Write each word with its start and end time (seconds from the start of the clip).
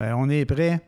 Ben, 0.00 0.14
on 0.16 0.28
est 0.30 0.44
prêt. 0.44 0.80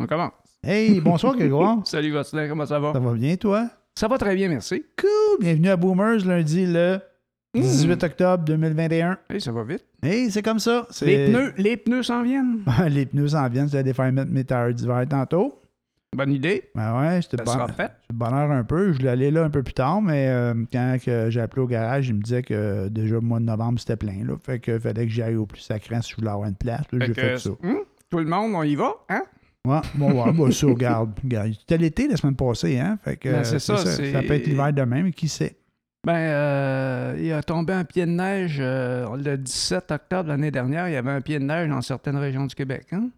On 0.00 0.06
commence. 0.06 0.32
Hey, 0.64 1.00
bonsoir 1.00 1.36
Grégoire. 1.38 1.86
Salut 1.86 2.10
Vasselin, 2.10 2.48
comment 2.48 2.66
ça 2.66 2.80
va? 2.80 2.92
Ça 2.92 2.98
va 2.98 3.12
bien, 3.12 3.36
toi? 3.36 3.70
Ça 3.94 4.08
va 4.08 4.18
très 4.18 4.34
bien, 4.34 4.48
merci. 4.48 4.84
Cool. 4.98 5.38
Bienvenue 5.40 5.68
à 5.68 5.76
Boomers, 5.76 6.24
lundi 6.26 6.66
le 6.66 6.98
18 7.54 8.02
octobre 8.02 8.44
2021. 8.44 9.18
Hey, 9.30 9.40
ça 9.40 9.52
va 9.52 9.62
vite. 9.62 9.84
Hey, 10.02 10.32
c'est 10.32 10.42
comme 10.42 10.58
ça. 10.58 10.86
Les 11.02 11.26
pneus, 11.28 11.52
les 11.56 11.76
pneus 11.76 12.02
s'en 12.02 12.24
viennent. 12.24 12.58
les 12.88 13.06
pneus 13.06 13.28
s'en 13.28 13.48
viennent. 13.48 13.72
As 13.72 13.84
des 13.84 13.94
faire 13.94 14.12
mettre 14.12 14.32
mes 14.32 14.44
tailleurs 14.44 14.74
d'hiver 14.74 15.04
tantôt. 15.08 15.60
Bonne 16.16 16.32
idée. 16.32 16.64
Ben 16.74 16.98
ouais, 17.00 17.22
j'étais 17.22 17.36
Ça 17.48 17.66
bon- 17.68 17.84
bonheur 18.12 18.50
un 18.50 18.64
peu. 18.64 18.92
Je 18.92 18.98
voulais 18.98 19.10
aller 19.10 19.30
là 19.30 19.44
un 19.44 19.50
peu 19.50 19.62
plus 19.62 19.74
tard, 19.74 20.02
mais 20.02 20.26
euh, 20.28 20.54
quand 20.72 20.96
j'ai 21.28 21.40
appelé 21.40 21.62
au 21.62 21.66
garage, 21.68 22.08
il 22.08 22.14
me 22.16 22.20
disait 22.22 22.42
que 22.42 22.88
déjà 22.88 23.14
le 23.14 23.20
mois 23.20 23.38
de 23.38 23.44
novembre, 23.44 23.78
c'était 23.78 23.96
plein. 23.96 24.24
Là. 24.24 24.34
Fait 24.44 24.58
que 24.58 24.76
fallait 24.80 25.06
que 25.06 25.12
j'aille 25.12 25.36
au 25.36 25.46
plus 25.46 25.60
sacré 25.60 25.94
si 26.02 26.10
je 26.10 26.16
voulais 26.16 26.30
avoir 26.30 26.48
une 26.48 26.56
place. 26.56 26.82
Fait 26.90 26.98
j'ai 27.00 27.12
que, 27.12 27.20
fait 27.20 27.38
ça. 27.38 27.50
Tout 28.10 28.18
le 28.18 28.24
monde, 28.26 28.52
on 28.54 28.62
y 28.62 28.74
va, 28.74 28.94
hein? 29.08 29.22
Ouais, 29.66 29.80
bon, 29.94 30.12
ouais, 30.12 30.32
bah, 30.32 30.52
ça, 30.52 30.66
regarde. 30.68 31.18
regarde. 31.22 31.52
C'était 31.58 31.78
l'été 31.78 32.06
la 32.06 32.16
semaine 32.16 32.36
passée, 32.36 32.78
hein? 32.78 32.98
Fait 33.02 33.16
que 33.16 33.28
Ben, 33.28 33.44
c'est 33.44 33.58
ça, 33.58 33.76
Ça 33.78 34.22
peut 34.22 34.34
être 34.34 34.46
l'hiver 34.46 34.72
demain, 34.72 35.02
mais 35.02 35.12
qui 35.12 35.28
sait? 35.28 35.56
Ben, 36.06 36.14
euh, 36.14 37.16
il 37.18 37.32
a 37.32 37.42
tombé 37.42 37.72
un 37.72 37.82
pied 37.84 38.06
de 38.06 38.12
neige 38.12 38.58
euh, 38.60 39.16
le 39.16 39.36
17 39.36 39.90
octobre 39.90 40.28
l'année 40.28 40.52
dernière. 40.52 40.88
Il 40.88 40.92
y 40.92 40.96
avait 40.96 41.10
un 41.10 41.20
pied 41.20 41.40
de 41.40 41.44
neige 41.44 41.68
dans 41.68 41.82
certaines 41.82 42.16
régions 42.16 42.46
du 42.46 42.54
Québec, 42.54 42.86
hein? 42.92 43.08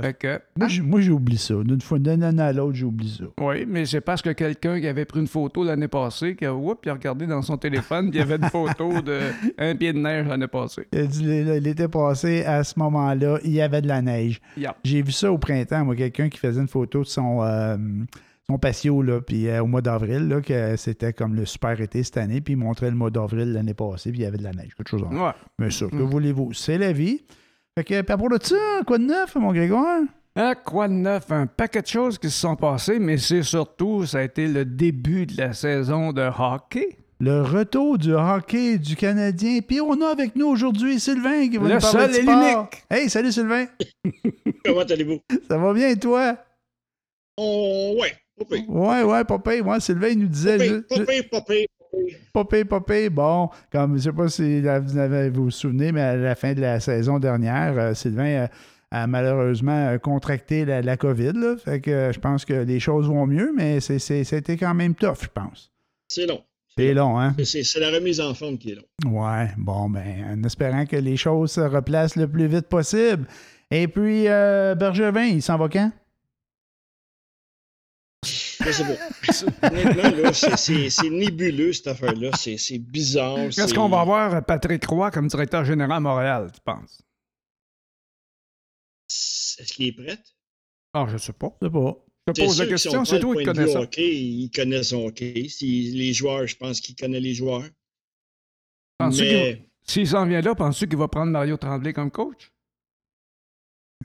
Fait 0.00 0.16
que, 0.16 0.40
Moi, 0.56 0.68
j'ai- 0.68 0.82
moi, 0.82 1.00
oublié 1.08 1.36
ça. 1.38 1.54
D'une 1.64 1.80
fois, 1.80 1.98
d'une 1.98 2.22
année 2.22 2.42
à 2.42 2.52
l'autre, 2.52 2.74
j'ai 2.76 2.84
oublié 2.84 3.10
ça. 3.18 3.24
oui, 3.40 3.66
mais 3.66 3.84
c'est 3.86 4.00
parce 4.00 4.22
que 4.22 4.30
quelqu'un 4.30 4.80
qui 4.80 4.86
avait 4.86 5.04
pris 5.04 5.18
une 5.18 5.26
photo 5.26 5.64
l'année 5.64 5.88
passée, 5.88 6.36
qui 6.36 6.46
a, 6.46 6.54
il 6.84 6.88
a 6.90 6.92
regardé 6.92 7.26
dans 7.26 7.42
son 7.42 7.56
téléphone, 7.56 8.08
puis 8.10 8.18
il 8.18 8.20
y 8.20 8.22
avait 8.22 8.36
une 8.36 8.48
photo 8.50 8.92
d'un 9.02 9.74
pied 9.74 9.92
de 9.92 9.98
neige 9.98 10.28
l'année 10.28 10.46
passée. 10.46 10.86
Il 10.92 10.98
a 11.00 11.06
dit, 11.06 11.24
L'été 11.60 11.88
passé, 11.88 12.44
à 12.44 12.62
ce 12.62 12.78
moment-là, 12.78 13.38
il 13.42 13.50
y 13.50 13.60
avait 13.60 13.82
de 13.82 13.88
la 13.88 14.00
neige. 14.00 14.40
Yep. 14.56 14.70
J'ai 14.84 15.02
vu 15.02 15.10
ça 15.10 15.32
au 15.32 15.38
printemps, 15.38 15.84
moi, 15.84 15.96
quelqu'un 15.96 16.28
qui 16.28 16.38
faisait 16.38 16.60
une 16.60 16.68
photo 16.68 17.00
de 17.00 17.06
son, 17.08 17.42
euh, 17.42 17.76
son 18.46 18.58
patio, 18.58 19.02
là, 19.02 19.20
puis 19.20 19.48
euh, 19.48 19.60
au 19.60 19.66
mois 19.66 19.82
d'avril, 19.82 20.28
là, 20.28 20.40
que 20.40 20.76
c'était 20.76 21.12
comme 21.12 21.34
le 21.34 21.44
super 21.46 21.80
été 21.80 22.04
cette 22.04 22.16
année, 22.16 22.40
puis 22.40 22.54
il 22.54 22.56
montrait 22.58 22.90
le 22.90 22.96
mois 22.96 23.10
d'avril 23.10 23.52
l'année 23.52 23.74
passée, 23.74 24.10
puis 24.12 24.20
il 24.20 24.22
y 24.22 24.26
avait 24.26 24.38
de 24.38 24.44
la 24.44 24.52
neige, 24.52 24.72
quelque 24.76 24.88
chose 24.88 25.02
en 25.02 25.10
Ouais. 25.12 25.32
Mais 25.58 25.70
ça, 25.72 25.86
que 25.86 25.96
Mm. 25.96 26.02
voulez-vous? 26.04 26.52
C'est 26.52 26.78
la 26.78 26.92
vie. 26.92 27.24
Fait 27.78 27.84
que, 27.84 27.94
à 27.94 28.02
propos 28.02 28.36
de 28.36 28.44
ça, 28.44 28.56
quoi 28.86 28.98
de 28.98 29.04
neuf, 29.04 29.34
mon 29.36 29.52
Grégoire? 29.52 30.00
Ah, 30.36 30.54
quoi 30.54 30.88
de 30.88 30.92
neuf? 30.94 31.30
Un 31.30 31.46
paquet 31.46 31.82
de 31.82 31.86
choses 31.86 32.18
qui 32.18 32.30
se 32.30 32.40
sont 32.40 32.56
passées, 32.56 32.98
mais 32.98 33.18
c'est 33.18 33.42
surtout, 33.42 34.06
ça 34.06 34.18
a 34.18 34.22
été 34.22 34.46
le 34.48 34.64
début 34.64 35.26
de 35.26 35.36
la 35.36 35.52
saison 35.52 36.12
de 36.12 36.22
hockey. 36.22 36.98
Le 37.20 37.42
retour 37.42 37.98
du 37.98 38.14
hockey 38.14 38.78
du 38.78 38.96
Canadien. 38.96 39.60
Puis 39.60 39.80
on 39.80 40.00
a 40.00 40.08
avec 40.08 40.36
nous 40.36 40.46
aujourd'hui 40.46 40.98
Sylvain 40.98 41.48
qui 41.48 41.58
va 41.58 41.68
Le 41.68 41.74
nous 41.74 41.80
parler 41.80 42.00
seul 42.06 42.12
de 42.12 42.16
et 42.18 42.22
sport. 42.22 42.40
l'unique. 42.40 42.84
Hey, 42.90 43.10
salut 43.10 43.32
Sylvain. 43.32 43.66
Comment 44.64 44.80
allez-vous? 44.80 45.20
Ça 45.48 45.58
va 45.58 45.72
bien, 45.74 45.94
toi? 45.96 46.36
Oh, 47.36 47.96
ouais, 48.00 48.12
pire. 48.48 48.70
Ouais, 48.70 49.02
ouais, 49.02 49.24
papé. 49.24 49.60
Moi, 49.62 49.80
Sylvain, 49.80 50.08
il 50.08 50.18
nous 50.20 50.28
disait... 50.28 50.56
Pas 50.82 50.96
ju- 50.96 51.04
pire, 51.04 51.24
Popé, 52.32 52.64
popé, 52.64 53.10
bon, 53.10 53.48
comme 53.72 53.96
je 53.96 54.02
sais 54.02 54.12
pas 54.12 54.28
si 54.28 54.60
vous 54.60 54.96
avez- 54.98 55.30
vous 55.30 55.50
souvenez, 55.50 55.92
mais 55.92 56.00
à 56.02 56.16
la 56.16 56.34
fin 56.34 56.54
de 56.54 56.60
la 56.60 56.78
saison 56.80 57.18
dernière, 57.18 57.74
euh, 57.76 57.94
Sylvain 57.94 58.46
a 58.92 59.06
malheureusement 59.06 59.88
euh, 59.88 59.98
contracté 59.98 60.64
la, 60.64 60.82
la 60.82 60.96
COVID. 60.96 61.32
Là, 61.34 61.56
fait 61.56 61.80
que 61.80 61.90
euh, 61.90 62.12
je 62.12 62.18
pense 62.20 62.44
que 62.44 62.52
les 62.54 62.80
choses 62.80 63.08
vont 63.08 63.26
mieux, 63.26 63.52
mais 63.56 63.80
c'était 63.80 64.56
quand 64.56 64.74
même 64.74 64.94
tough, 64.94 65.22
je 65.22 65.28
pense. 65.28 65.72
C'est 66.08 66.26
long. 66.26 66.40
C'est 66.76 66.94
long, 66.94 67.18
hein? 67.18 67.34
C'est 67.44 67.64
c'est 67.64 67.80
la 67.80 67.90
remise 67.90 68.20
en 68.20 68.32
forme 68.32 68.56
qui 68.56 68.70
est 68.72 68.76
long. 68.76 69.20
Ouais, 69.22 69.48
bon, 69.58 69.90
ben, 69.90 70.24
en 70.32 70.42
espérant 70.44 70.86
que 70.86 70.96
les 70.96 71.16
choses 71.16 71.50
se 71.52 71.60
replacent 71.60 72.16
le 72.16 72.28
plus 72.28 72.46
vite 72.46 72.68
possible. 72.68 73.26
Et 73.72 73.86
puis, 73.88 74.28
euh, 74.28 74.74
Bergevin, 74.76 75.24
il 75.24 75.42
s'en 75.42 75.58
va 75.58 75.68
quand? 75.68 75.90
Je 78.24 78.70
sais 78.72 78.84
pas. 78.84 79.68
Honnêtement, 79.68 80.22
là, 80.22 80.32
c'est- 80.32 81.10
nébuleux, 81.10 81.72
cette 81.72 81.86
affaire-là. 81.86 82.30
C'est 82.36 82.58
c'est 82.58 82.78
bizarre. 82.78 83.36
Qu'est-ce 83.48 83.72
qu'on 83.74 83.88
va 83.88 84.00
avoir 84.00 84.44
Patrick 84.44 84.84
Roy 84.86 85.10
comme 85.10 85.28
directeur 85.28 85.64
général 85.64 85.92
à 85.96 86.00
Montréal, 86.00 86.50
tu 86.52 86.60
penses? 86.60 87.00
Est-ce 89.58 89.72
qu'il 89.72 89.86
est 89.86 89.92
prêt? 89.92 90.18
Ah, 90.92 91.06
je 91.10 91.16
sais 91.16 91.32
pas. 91.32 91.56
Je 91.62 91.66
sais 91.66 91.72
pas. 91.72 91.96
Je 92.26 92.32
te 92.34 92.40
pose 92.42 92.58
la 92.60 92.66
question, 92.66 93.04
c'est 93.04 93.18
toi 93.20 93.34
qui 93.36 93.44
connais 93.44 93.66
ça. 93.66 93.80
hockey, 93.80 94.14
il 94.14 94.50
connaît 94.50 94.82
son 94.82 95.06
hockey. 95.06 95.46
Si, 95.48 95.90
les 95.92 96.12
joueurs, 96.12 96.46
je 96.46 96.56
pense 96.56 96.80
qu'il 96.80 96.94
connaît 96.94 97.18
les 97.20 97.34
joueurs. 97.34 97.64
Mais 99.00 99.66
S'il 99.86 100.06
s'en 100.06 100.26
vient 100.26 100.42
là, 100.42 100.54
penses-tu 100.54 100.86
qu'il 100.86 100.98
va 100.98 101.08
prendre 101.08 101.32
Mario 101.32 101.56
Tremblay 101.56 101.94
comme 101.94 102.10
coach? 102.10 102.52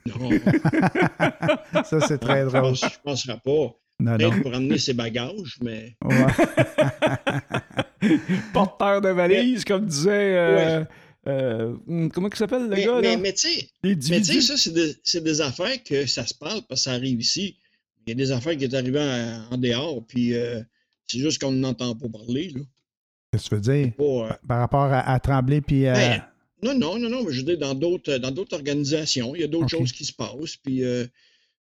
non, 0.06 0.30
Ça, 1.84 2.00
c'est 2.00 2.18
très 2.18 2.44
drôle. 2.46 2.74
je 2.74 2.86
ne 2.86 3.02
penserai 3.02 3.38
pas. 3.40 3.76
Non, 3.98 4.18
pour 4.42 4.54
amener 4.54 4.78
ses 4.78 4.92
bagages, 4.92 5.56
mais 5.62 5.96
Ouais. 6.04 6.26
Porteur 8.52 9.00
de 9.00 9.08
valise, 9.08 9.64
comme 9.64 9.86
disait. 9.86 10.36
euh, 10.36 10.84
euh, 11.26 11.74
hum, 11.88 12.10
comment 12.10 12.28
il 12.28 12.36
s'appelle 12.36 12.64
le 12.64 12.68
mais, 12.68 12.84
gars, 12.84 13.00
mais, 13.00 13.14
là? 13.14 13.16
mais 13.16 13.32
tu 13.32 13.48
sais, 13.82 14.40
ça, 14.40 14.56
c'est 15.02 15.22
des, 15.22 15.40
affaires 15.40 15.82
que 15.82 16.06
ça 16.06 16.26
se 16.26 16.34
parle 16.34 16.60
parce 16.68 16.82
que 16.82 16.84
ça 16.84 16.92
arrive 16.92 17.20
ici. 17.20 17.56
Il 18.06 18.10
y 18.10 18.12
a 18.12 18.14
des 18.14 18.30
affaires 18.30 18.56
qui 18.56 18.66
sont 18.66 18.74
arrivées 18.76 19.00
en, 19.00 19.54
en 19.54 19.58
dehors, 19.58 20.04
puis 20.06 20.34
euh, 20.34 20.60
c'est 21.08 21.18
juste 21.18 21.40
qu'on 21.40 21.50
n'entend 21.52 21.96
pas 21.96 22.08
parler. 22.08 22.50
Là. 22.54 22.60
Qu'est-ce 23.32 23.50
que 23.50 23.56
tu 23.56 23.56
veux 23.56 23.60
dire? 23.84 23.92
Pas, 23.96 24.04
euh, 24.04 24.30
Par 24.46 24.58
rapport 24.60 24.84
à, 24.84 25.00
à 25.10 25.18
Tremblay 25.18 25.60
puis 25.60 25.88
à... 25.88 25.94
Ben, 25.94 26.22
non, 26.62 26.78
non, 26.78 26.98
non, 26.98 27.08
non, 27.08 27.24
mais 27.24 27.32
je 27.32 27.38
veux 27.40 27.46
dire, 27.46 27.58
dans 27.58 27.74
d'autres, 27.74 28.18
dans 28.18 28.30
d'autres 28.30 28.54
organisations, 28.54 29.34
il 29.34 29.40
y 29.40 29.44
a 29.44 29.48
d'autres 29.48 29.68
choses 29.68 29.90
qui 29.92 30.04
se 30.04 30.12
passent, 30.12 30.56
puis 30.62 30.84
euh, 30.84 31.06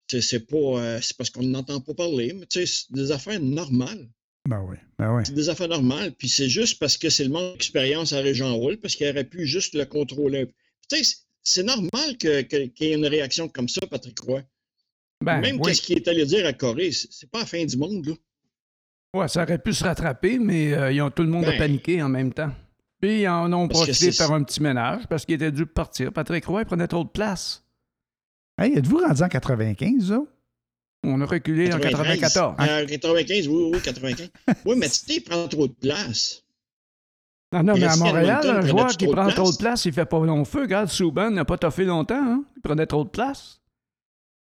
c'est, 0.08 0.22
c'est 0.22 0.42
pas. 0.48 0.58
euh, 0.58 1.00
c'est 1.02 1.16
parce 1.18 1.30
qu'on 1.30 1.44
n'entend 1.44 1.80
pas 1.82 1.94
parler, 1.94 2.34
mais 2.34 2.46
tu 2.46 2.66
sais, 2.66 2.66
c'est 2.66 2.92
des 2.94 3.12
affaires 3.12 3.40
normales. 3.40 4.08
Ben 4.48 4.62
oui, 4.70 4.76
ben 5.00 5.16
oui. 5.16 5.24
C'est 5.26 5.34
des 5.36 5.48
affaires 5.50 5.70
normales, 5.70 6.12
puis 6.14 6.28
c'est 6.28 6.50
juste 6.50 6.78
parce 6.80 6.98
que 6.98 7.10
c'est 7.10 7.24
le 7.24 7.30
manque 7.30 7.54
d'expérience 7.54 8.12
à 8.14 8.20
Régent 8.20 8.54
Roule, 8.56 8.78
parce 8.78 8.96
qu'il 8.96 9.08
aurait 9.08 9.24
pu 9.24 9.46
juste 9.48 9.74
le 9.76 9.86
contrôler. 9.86 10.48
Tu 10.90 11.04
sais, 11.04 11.16
c'est- 11.44 11.64
normal 11.64 12.18
que- 12.20 12.42
que- 12.42 12.66
qu'il 12.68 12.88
y 12.88 12.92
ait 12.92 12.96
une 12.96 13.06
réaction 13.08 13.48
comme 13.48 13.70
ça, 13.70 13.82
Patrick 13.90 14.20
Roy. 14.20 14.42
Ben, 15.24 15.40
Même 15.40 15.56
oui. 15.58 15.62
qu'est-ce 15.68 15.82
qu'il 15.82 15.96
est 15.98 16.08
allé 16.10 16.26
dire 16.26 16.46
à 16.46 16.52
Corée, 16.52 16.92
c'est 16.92 17.30
pas 17.32 17.40
la 17.40 17.46
fin 17.46 17.64
du 17.64 17.78
monde, 17.78 18.06
là. 18.06 18.14
Ouais, 19.16 19.28
ça 19.30 19.44
aurait 19.44 19.60
pu 19.60 19.72
se 19.74 19.84
rattraper, 19.84 20.40
mais 20.40 20.74
euh, 20.74 20.92
ils 20.92 21.02
ont, 21.02 21.10
tout 21.12 21.24
le 21.24 21.30
monde 21.30 21.46
a 21.46 21.52
Ben. 21.52 21.60
paniqué 21.60 22.02
en 22.02 22.10
même 22.10 22.34
temps. 22.34 22.52
Puis 23.00 23.22
ils 23.22 23.28
en 23.28 23.52
ont 23.54 23.68
profité 23.68 24.12
faire 24.12 24.32
un 24.32 24.44
petit 24.44 24.62
ménage 24.62 25.04
parce 25.08 25.26
qu'il 25.26 25.36
était 25.36 25.52
dû 25.52 25.66
partir. 25.66 26.12
Patrick 26.12 26.44
Roy 26.46 26.66
prenait 26.66 26.88
trop 26.88 27.04
de 27.04 27.10
place. 27.10 27.63
Hey, 28.58 28.74
êtes-vous 28.78 28.98
rendu 29.00 29.22
en 29.24 29.28
95, 29.30 30.08
ça? 30.08 30.20
On 31.06 31.20
a 31.20 31.26
reculé 31.26 31.74
en 31.74 31.80
94. 31.80 32.56
Ah, 32.58 32.86
95, 32.86 33.48
oui, 33.48 33.72
oui, 33.74 33.82
95. 33.82 34.30
oui, 34.66 34.76
mais 34.78 34.88
tu 34.88 34.96
sais, 34.96 35.16
il 35.16 35.22
prend 35.22 35.48
trop 35.48 35.68
de 35.68 35.74
place. 35.74 36.44
Non, 37.52 37.62
non, 37.64 37.74
Puis 37.74 37.82
mais 37.84 37.88
à 37.88 37.96
Montréal, 37.98 38.48
un 38.50 38.62
joueur 38.66 38.98
qui 38.98 39.08
prend 39.08 39.30
trop 39.30 39.52
de 39.52 39.58
place, 39.58 39.86
il 39.86 39.94
fait 39.94 40.06
pas 40.06 40.20
long 40.26 40.46
feu. 40.46 40.62
Regarde, 40.62 40.90
Souban 40.90 41.30
n'a 41.30 41.46
pas 41.46 41.58
toffé 41.58 41.84
longtemps. 41.84 42.16
Hein? 42.16 42.46
Il 42.56 42.62
prenait 42.62 42.88
trop 42.88 43.04
de 43.04 43.10
place. 43.10 43.60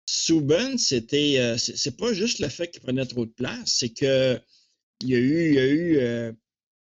Subban, 0.07 0.77
c'était. 0.77 1.37
euh, 1.39 1.57
c'est 1.57 1.77
c'est 1.77 1.97
pas 1.97 2.13
juste 2.13 2.41
le 2.41 2.49
fait 2.49 2.69
qu'il 2.69 2.83
prenait 2.83 3.07
trop 3.07 3.25
de 3.25 3.31
place, 3.31 3.63
c'est 3.67 3.91
que 3.91 4.41
il 5.03 5.09
y 5.09 5.15
a 5.15 5.19
eu, 5.19 5.49
il 5.49 5.55
y 5.55 5.59
a 5.59 5.67
eu 5.67 5.97
euh, 5.99 6.33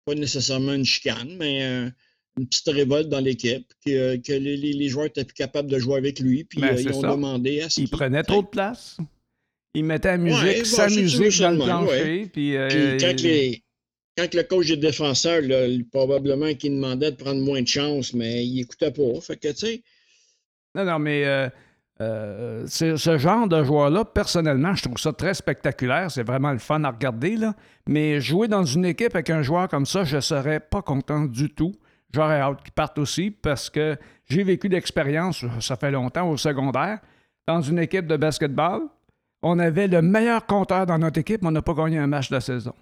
pas 0.06 0.16
nécessairement 0.16 0.74
une 0.74 0.86
chicane, 0.86 1.36
mais 1.38 1.64
euh, 1.64 1.90
une 2.38 2.48
petite 2.48 2.68
révolte 2.70 3.10
dans 3.10 3.20
l'équipe, 3.20 3.68
que, 3.86 4.16
que 4.18 4.34
les, 4.34 4.90
joueurs 4.90 5.08
étaient 5.08 5.26
plus 5.26 5.34
capables 5.34 5.70
de 5.70 5.78
jouer 5.80 5.98
avec 5.98 6.20
lui, 6.20 6.44
puis 6.44 6.62
Ben, 6.62 6.76
euh, 6.76 6.82
ils 6.82 6.90
ont 6.90 7.02
ça. 7.02 7.12
demandé 7.12 7.62
à 7.62 7.70
ce 7.70 7.82
Il 7.82 7.90
prenait 7.90 8.24
trop 8.24 8.42
de 8.42 8.48
place. 8.48 8.98
Il 9.74 9.86
mettait 9.86 10.10
la 10.10 10.18
musique, 10.18 10.42
Ouais, 10.44 10.64
sa 10.66 10.88
bon, 10.88 10.96
musique 10.96 11.40
dans 11.40 11.52
le 11.52 11.58
plancher. 11.58 12.30
Puis, 12.32 12.56
euh, 12.56 12.68
Puis 12.70 12.98
quand, 13.06 13.22
les- 13.22 13.64
quand 14.18 14.34
le 14.34 14.44
coach 14.44 14.68
des 14.68 14.78
défenseurs, 14.78 15.42
là, 15.42 15.66
probablement 15.92 16.54
qu'il 16.54 16.74
demandait 16.76 17.12
de 17.12 17.16
prendre 17.16 17.42
moins 17.42 17.62
de 17.62 17.68
chance, 17.68 18.14
mais 18.14 18.46
il 18.46 18.62
écoutait 18.62 18.92
pas. 18.92 19.22
Fait 19.22 19.38
que, 19.38 19.50
tu 19.50 19.56
sais, 19.56 19.84
Non, 20.76 20.86
non, 20.86 21.00
mais 21.00 21.26
euh, 21.26 21.50
euh, 22.02 22.66
ce 22.68 23.18
genre 23.18 23.48
de 23.48 23.64
joueur-là, 23.64 24.06
personnellement, 24.06 24.74
je 24.76 24.84
trouve 24.84 24.98
ça 24.98 25.14
très 25.14 25.34
spectaculaire. 25.34 26.10
C'est 26.10 26.24
vraiment 26.24 26.52
le 26.52 26.60
fun 26.60 26.84
à 26.84 26.92
regarder. 26.92 27.36
Là. 27.36 27.56
Mais 27.88 28.20
jouer 28.20 28.48
dans 28.48 28.64
une 28.66 28.86
équipe 28.86 29.14
avec 29.16 29.30
un 29.30 29.42
joueur 29.44 29.68
comme 29.68 29.86
ça, 29.86 30.04
je 30.04 30.20
serais 30.20 30.60
pas 30.60 30.82
content 30.82 31.26
du 31.26 31.50
tout. 31.50 31.74
J'aurais 32.14 32.40
hâte 32.40 32.64
qu'il 32.64 32.74
parte 32.74 32.98
aussi 32.98 33.32
parce 33.32 33.70
que 33.70 33.98
j'ai 34.30 34.44
vécu 34.44 34.68
l'expérience, 34.68 35.46
ça 35.60 35.76
fait 35.76 35.92
longtemps, 35.92 36.30
au 36.30 36.38
secondaire, 36.38 37.00
dans 37.48 37.62
une 37.62 37.80
équipe 37.80 38.08
de 38.08 38.18
basketball. 38.18 38.82
On 39.42 39.58
avait 39.60 39.88
le 39.88 40.02
meilleur 40.02 40.46
compteur 40.46 40.86
dans 40.86 40.98
notre 40.98 41.20
équipe, 41.20 41.42
mais 41.42 41.48
on 41.48 41.52
n'a 41.52 41.62
pas 41.62 41.74
gagné 41.74 41.98
un 41.98 42.08
match 42.08 42.30
de 42.30 42.36
la 42.36 42.42
saison. 42.42 42.74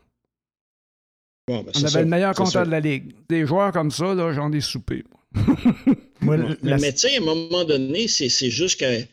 bon, 1.48 1.64
ben, 1.64 1.72
On 1.76 1.80
avait 1.80 1.88
ça, 1.90 2.02
le 2.02 2.08
meilleur 2.08 2.34
compteur 2.36 2.52
ça. 2.52 2.66
de 2.66 2.72
la 2.72 2.80
ligue. 2.80 3.14
Des 3.30 3.46
joueurs 3.46 3.72
comme 3.72 3.92
ça, 3.92 4.14
là, 4.14 4.34
j'en 4.34 4.52
ai 4.52 4.62
soupé. 4.62 5.04
moi. 5.10 5.46
Moi, 6.22 6.36
Bon, 6.38 6.50
la- 6.50 6.56
Mais, 6.64 6.78
mais 6.82 6.92
tu 6.92 7.00
sais, 7.00 7.16
à 7.18 7.22
un 7.22 7.24
moment 7.26 7.64
donné, 7.64 8.10
c'est 8.10 8.28
c'est 8.28 8.50
juste 8.50 8.78
que 8.82 9.06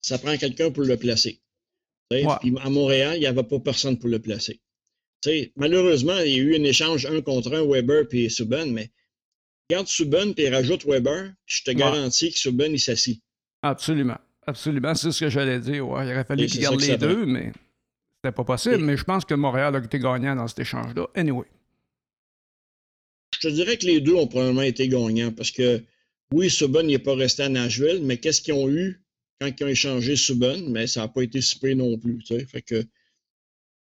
ça 0.00 0.16
prend 0.18 0.34
quelqu'un 0.38 0.70
pour 0.70 0.84
le 0.84 0.96
placer. 0.96 1.40
Ouais. 2.10 2.24
Puis 2.40 2.54
à 2.62 2.70
Montréal, 2.70 3.16
il 3.16 3.20
n'y 3.20 3.26
avait 3.26 3.42
pas 3.42 3.58
personne 3.60 3.98
pour 3.98 4.08
le 4.08 4.18
placer. 4.18 4.60
Tu 5.22 5.30
sais, 5.30 5.52
malheureusement, 5.56 6.16
il 6.24 6.32
y 6.32 6.34
a 6.40 6.42
eu 6.42 6.56
un 6.56 6.64
échange 6.64 7.04
un 7.06 7.20
contre 7.20 7.52
un, 7.54 7.66
Weber 7.66 8.08
puis 8.08 8.30
Subban, 8.30 8.66
mais 8.66 8.90
garde 9.74 9.86
Subban 9.88 10.32
puis 10.32 10.48
rajoute 10.48 10.84
Weber, 10.86 11.32
je 11.46 11.62
te 11.62 11.70
garantis 11.70 12.30
que 12.32 12.38
Subban, 12.38 12.70
il 12.72 12.80
s'assit. 12.80 13.22
Absolument. 13.62 14.18
absolument. 14.46 14.94
C'est 14.94 15.10
ce 15.12 15.20
que 15.24 15.30
j'allais 15.30 15.58
dire. 15.60 15.88
Ouais. 15.88 16.06
Il 16.06 16.12
aurait 16.12 16.24
fallu 16.24 16.46
qu'il 16.46 16.60
garde 16.60 16.80
les 16.80 16.96
deux, 16.98 17.24
mais 17.26 17.52
c'était 18.16 18.34
pas 18.34 18.44
possible. 18.44 18.74
Et- 18.76 18.78
Mais 18.78 18.96
je 18.96 19.04
pense 19.04 19.24
que 19.24 19.34
Montréal 19.34 19.74
a 19.76 19.78
été 19.78 19.98
gagnant 19.98 20.36
dans 20.36 20.46
cet 20.48 20.58
échange-là. 20.60 21.06
Anyway. 21.14 21.46
Je 23.34 23.40
te 23.40 23.48
dirais 23.48 23.76
que 23.76 23.86
les 23.86 24.00
deux 24.00 24.14
ont 24.14 24.26
probablement 24.26 24.62
été 24.62 24.88
gagnants 24.88 25.32
parce 25.32 25.50
que 25.50 25.82
oui, 26.32 26.50
Subban 26.50 26.82
n'est 26.84 26.98
pas 26.98 27.14
resté 27.14 27.42
à 27.42 27.48
Nashville, 27.48 28.00
mais 28.02 28.16
qu'est-ce 28.18 28.40
qu'ils 28.42 28.54
ont 28.54 28.68
eu 28.68 29.00
quand 29.40 29.48
ils 29.48 29.64
ont 29.64 29.68
échangé 29.68 30.16
Subban? 30.16 30.58
Mais 30.68 30.86
ça 30.86 31.00
n'a 31.00 31.08
pas 31.08 31.22
été 31.22 31.40
super 31.40 31.74
non 31.76 31.98
plus. 31.98 32.18
Tu 32.18 32.26
sais. 32.38 32.46
Fait 32.46 32.62
que, 32.62 32.84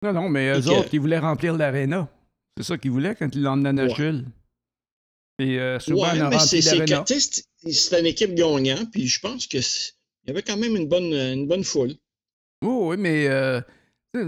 Non, 0.02 0.12
non, 0.12 0.28
mais 0.28 0.50
eux 0.58 0.68
autres, 0.68 0.88
ils 0.92 1.00
voulaient 1.00 1.18
remplir 1.18 1.56
l'aréna. 1.56 2.08
C'est 2.56 2.64
ça 2.64 2.78
qu'ils 2.78 2.90
voulaient 2.90 3.14
quand 3.14 3.34
ils 3.34 3.42
l'ont 3.42 3.52
emmené 3.52 3.68
à 3.70 3.72
Nashville. 3.72 4.24
Et 5.40 5.58
euh, 5.58 5.78
ouais, 5.88 6.18
mais 6.30 6.38
c'est, 6.38 6.60
que- 6.60 7.98
une 7.98 8.06
équipe 8.06 8.34
gagnante, 8.34 8.90
puis 8.92 9.06
je 9.08 9.18
pense 9.20 9.46
que 9.46 9.60
c'est- 9.60 9.92
il 10.24 10.28
y 10.28 10.30
avait 10.30 10.42
quand 10.42 10.56
même 10.56 10.76
une 10.76 10.86
bonne, 10.86 11.12
une 11.12 11.46
bonne 11.46 11.64
foule. 11.64 11.94
Oui, 12.62 12.70
oui, 12.70 12.96
mais 12.98 13.26
euh, 13.26 13.60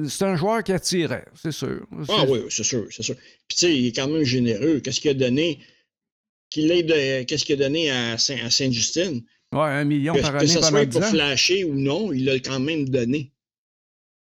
c'est 0.09 0.25
un 0.25 0.37
joueur 0.37 0.65
qui 0.65 0.73
attirait, 0.73 1.25
c'est 1.41 1.53
sûr. 1.53 1.87
Ah 2.09 2.25
oui, 2.29 2.41
c'est 2.51 2.65
sûr, 2.65 2.87
c'est 2.91 3.03
sûr. 3.05 3.15
Puis 3.15 3.57
tu 3.57 3.57
sais, 3.57 3.77
il 3.77 3.87
est 3.87 3.93
quand 3.93 4.09
même 4.09 4.25
généreux. 4.25 4.81
Qu'est-ce 4.81 5.01
qu'il 5.01 5.11
a 5.11 5.15
donné? 5.15 5.61
Qu'il 6.51 6.71
ait 6.73 6.83
de- 6.83 7.23
qu'est-ce 7.25 7.45
qu'il 7.45 7.55
a 7.61 7.65
donné 7.65 7.91
à, 7.91 8.19
Saint, 8.19 8.39
à 8.45 8.51
Sainte-Justine? 8.51 9.23
Ouais, 9.53 9.61
un 9.61 9.85
million 9.85 10.13
Que, 10.15 10.21
par 10.21 10.33
que 10.33 10.37
année 10.39 10.49
ce 10.49 10.55
pendant 10.55 10.69
soit 10.69 10.85
10 10.87 10.99
pour 10.99 11.09
flasher 11.09 11.65
ou 11.65 11.75
non, 11.75 12.13
il 12.13 12.25
l'a 12.25 12.39
quand 12.41 12.59
même 12.61 12.89
donné. 12.89 13.33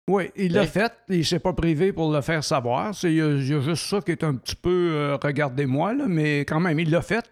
Oui, 0.10 0.32
il 0.36 0.54
l'a 0.54 0.62
Ouais. 0.62 0.68
fait. 0.68 0.92
Il 1.10 1.26
s'est 1.26 1.40
pas 1.40 1.54
privé 1.54 1.94
pour 1.94 2.12
le 2.12 2.22
faire 2.22 2.44
savoir. 2.44 2.94
C'est- 2.96 3.12
Il 3.12 3.18
y, 3.18 3.22
a- 3.22 3.30
il 3.32 3.48
y 3.48 3.54
a 3.54 3.60
juste 3.62 3.86
ça 3.86 4.02
qui 4.02 4.12
est 4.12 4.24
un 4.24 4.36
petit 4.36 4.56
peu 4.56 4.92
euh, 4.94 5.18
regardez-moi, 5.22 5.94
là, 5.94 6.06
mais 6.08 6.40
quand 6.42 6.60
même, 6.60 6.80
il 6.80 6.90
l'a 6.90 7.02
fait. 7.02 7.26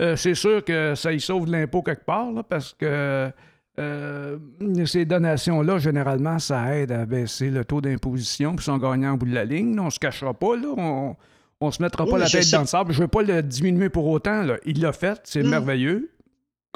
Euh, 0.00 0.16
c'est 0.16 0.34
sûr 0.34 0.64
que 0.64 0.94
ça 0.94 1.12
y 1.12 1.20
sauve 1.20 1.46
de 1.46 1.52
l'impôt 1.52 1.82
quelque 1.82 2.04
part, 2.04 2.32
là, 2.32 2.42
parce 2.42 2.72
que 2.72 3.30
euh, 3.78 4.38
ces 4.86 5.04
donations-là, 5.04 5.78
généralement, 5.78 6.38
ça 6.38 6.76
aide 6.76 6.92
à 6.92 7.06
baisser 7.06 7.50
le 7.50 7.64
taux 7.64 7.80
d'imposition, 7.80 8.54
puis 8.56 8.64
sont 8.64 8.78
gagnants 8.78 9.14
au 9.14 9.16
bout 9.16 9.26
de 9.26 9.34
la 9.34 9.44
ligne. 9.44 9.76
là. 9.76 9.82
on 9.82 9.90
se 9.90 9.98
cachera 9.98 10.34
pas, 10.34 10.56
là. 10.56 10.68
On, 10.76 11.16
on 11.60 11.70
se 11.70 11.80
mettra 11.82 12.04
Oui, 12.04 12.10
pas 12.10 12.18
la 12.18 12.28
tête 12.28 12.42
sais. 12.44 12.56
dans 12.56 12.62
le 12.62 12.66
sable. 12.66 12.92
Je 12.92 13.00
veux 13.00 13.08
pas 13.08 13.22
le 13.22 13.42
diminuer 13.42 13.88
pour 13.88 14.06
autant. 14.08 14.42
là. 14.42 14.56
Il 14.66 14.80
l'a 14.80 14.92
fait, 14.92 15.20
c'est 15.24 15.42
Non. 15.42 15.50
merveilleux. 15.50 16.10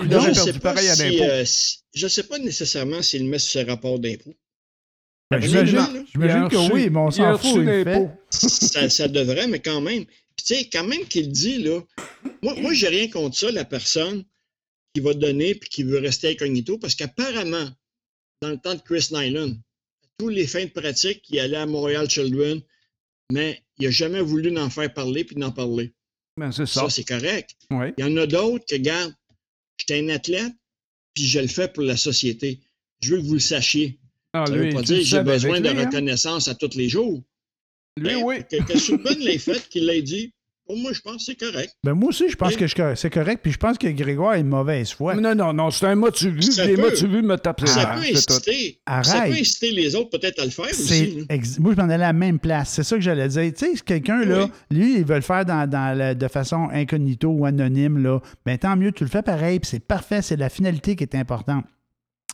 Il 0.00 0.04
Non, 0.08 0.20
perdu 0.20 0.34
sais 0.34 0.52
pas 0.54 0.74
pareil 0.74 0.88
à 0.88 0.94
si, 0.94 1.02
l'impôt. 1.18 1.30
euh, 1.30 1.42
si- 1.46 1.78
je 1.94 2.06
sais 2.06 2.22
pas 2.24 2.38
nécessairement 2.38 3.00
s'il 3.02 3.24
le 3.24 3.30
met 3.30 3.38
sur 3.38 3.60
ses 3.62 3.68
rapports 3.70 3.98
d'impôt. 3.98 4.34
Ben, 5.30 5.40
J'imagine 5.40 6.48
que 6.48 6.72
oui, 6.72 6.88
mais 6.88 6.98
on 6.98 7.10
s'en 7.10 7.36
fout. 7.36 7.56
Il 7.58 7.84
fait. 7.84 8.10
ça, 8.30 8.88
ça 8.88 9.08
devrait, 9.08 9.48
mais 9.48 9.60
quand 9.60 9.80
même. 9.80 10.04
Puis 10.04 10.46
tu 10.46 10.54
sais, 10.54 10.68
quand 10.70 10.84
même 10.84 11.04
qu'il 11.06 11.30
dit, 11.30 11.58
là, 11.62 11.80
moi, 12.42 12.54
moi 12.60 12.72
j'ai 12.74 12.88
rien 12.88 13.08
contre 13.08 13.36
ça, 13.36 13.50
la 13.50 13.64
personne 13.64 14.24
qui 14.94 15.00
va 15.00 15.14
donner 15.14 15.54
puis 15.54 15.68
qui 15.68 15.82
veut 15.82 15.98
rester 15.98 16.30
incognito, 16.30 16.78
parce 16.78 16.94
qu'apparemment, 16.94 17.68
dans 18.42 18.50
le 18.50 18.58
temps 18.58 18.74
de 18.74 18.80
Chris 18.80 19.08
Nyland, 19.12 19.54
tous 20.18 20.28
les 20.28 20.46
fins 20.46 20.64
de 20.64 20.70
pratique, 20.70 21.24
il 21.28 21.40
allait 21.40 21.56
à 21.56 21.66
Montréal 21.66 22.08
Children, 22.08 22.60
mais 23.32 23.62
il 23.78 23.86
n'a 23.86 23.90
jamais 23.90 24.20
voulu 24.20 24.52
n'en 24.52 24.70
faire 24.70 24.92
parler 24.92 25.24
puis 25.24 25.36
d'en 25.36 25.50
parler. 25.50 25.92
Ben, 26.36 26.52
c'est 26.52 26.66
ça. 26.66 26.82
Ça, 26.82 26.90
c'est 26.90 27.04
correct. 27.04 27.56
Ouais. 27.70 27.94
Il 27.98 28.04
y 28.04 28.08
en 28.08 28.16
a 28.16 28.26
d'autres 28.26 28.64
que, 28.66 28.74
regarde, 28.74 29.14
j'étais 29.78 30.00
un 30.00 30.08
athlète, 30.10 30.52
puis 31.14 31.26
je 31.26 31.40
le 31.40 31.48
fais 31.48 31.68
pour 31.68 31.82
la 31.82 31.96
société. 31.96 32.60
Je 33.02 33.14
veux 33.14 33.20
que 33.20 33.26
vous 33.26 33.34
le 33.34 33.40
sachiez. 33.40 33.98
Ah, 34.42 34.46
Ça 34.46 34.52
ne 34.52 34.58
lui, 34.58 34.68
veut 34.70 34.74
pas 34.76 34.82
dire 34.82 34.98
que 34.98 35.04
j'ai 35.04 35.22
besoin 35.22 35.60
de 35.60 35.68
lui, 35.70 35.78
hein? 35.80 35.86
reconnaissance 35.86 36.48
à 36.48 36.54
tous 36.54 36.76
les 36.76 36.88
jours. 36.88 37.22
Lui, 37.98 38.08
Ben, 38.08 38.22
oui. 38.24 38.36
Que, 38.50 38.62
que 38.62 38.78
Subban 38.78 39.14
l'ait 39.20 39.38
fait, 39.38 39.68
qu'il 39.68 39.86
l'ait 39.86 40.02
dit, 40.02 40.32
pour 40.66 40.76
moi, 40.76 40.92
je 40.92 41.00
pense 41.00 41.18
que 41.18 41.22
c'est 41.32 41.36
correct. 41.36 41.74
Ben, 41.84 41.94
moi 41.94 42.08
aussi, 42.08 42.28
je 42.28 42.34
pense 42.34 42.54
Oui. 42.56 42.66
que 42.68 42.94
c'est 42.96 43.08
correct, 43.10 43.38
puis 43.40 43.52
je 43.52 43.56
pense 43.56 43.78
que 43.78 43.86
Grégoire 43.86 44.32
a 44.32 44.38
une 44.38 44.48
mauvaise 44.48 44.90
foi. 44.90 45.14
Non, 45.14 45.32
non, 45.34 45.52
non, 45.52 45.70
c'est 45.70 45.86
un 45.86 45.94
mot 45.94 46.10
tu 46.10 46.28
vu. 46.28 46.42
Ça 46.42 46.66
Les 46.66 46.74
peut. 46.74 46.82
mots 46.82 46.90
tu 46.90 47.06
vu 47.06 47.22
me 47.22 47.36
tapent 47.36 47.64
ça, 47.66 47.86
peut 47.94 48.00
inciter, 48.00 48.80
ça 48.84 48.92
Arrête. 48.94 49.32
peut 49.32 49.38
inciter 49.38 49.70
les 49.70 49.94
autres 49.94 50.10
peut-être 50.10 50.40
à 50.40 50.44
le 50.44 50.50
faire 50.50 50.64
aussi. 50.68 51.24
ex- 51.30 51.58
Moi, 51.60 51.72
je 51.76 51.80
m'en 51.80 51.84
allais 51.88 51.94
à 52.04 52.08
la 52.08 52.12
même 52.12 52.40
place. 52.40 52.70
C'est 52.70 52.82
ça 52.82 52.96
que 52.96 53.02
j'allais 53.02 53.28
dire. 53.28 53.52
Tu 53.56 53.64
sais, 53.64 53.76
si 53.76 53.82
quelqu'un, 53.82 54.24
là, 54.24 54.48
lui, 54.72 54.96
il 54.98 55.04
veut 55.04 55.14
le 55.14 55.20
faire 55.20 55.44
dans, 55.44 55.70
dans 55.70 55.96
la- 55.96 56.14
de 56.16 56.28
façon 56.28 56.68
incognito 56.72 57.28
ou 57.28 57.46
anonyme, 57.46 57.98
là, 58.02 58.18
ben 58.44 58.58
tant 58.58 58.76
mieux, 58.76 58.90
tu 58.90 59.04
le 59.04 59.10
fais 59.10 59.22
pareil, 59.22 59.60
puis 59.60 59.70
c'est 59.70 59.78
parfait, 59.86 60.20
c'est 60.20 60.36
la 60.36 60.48
finalité 60.48 60.96
qui 60.96 61.04
est 61.04 61.14
importante. 61.14 61.64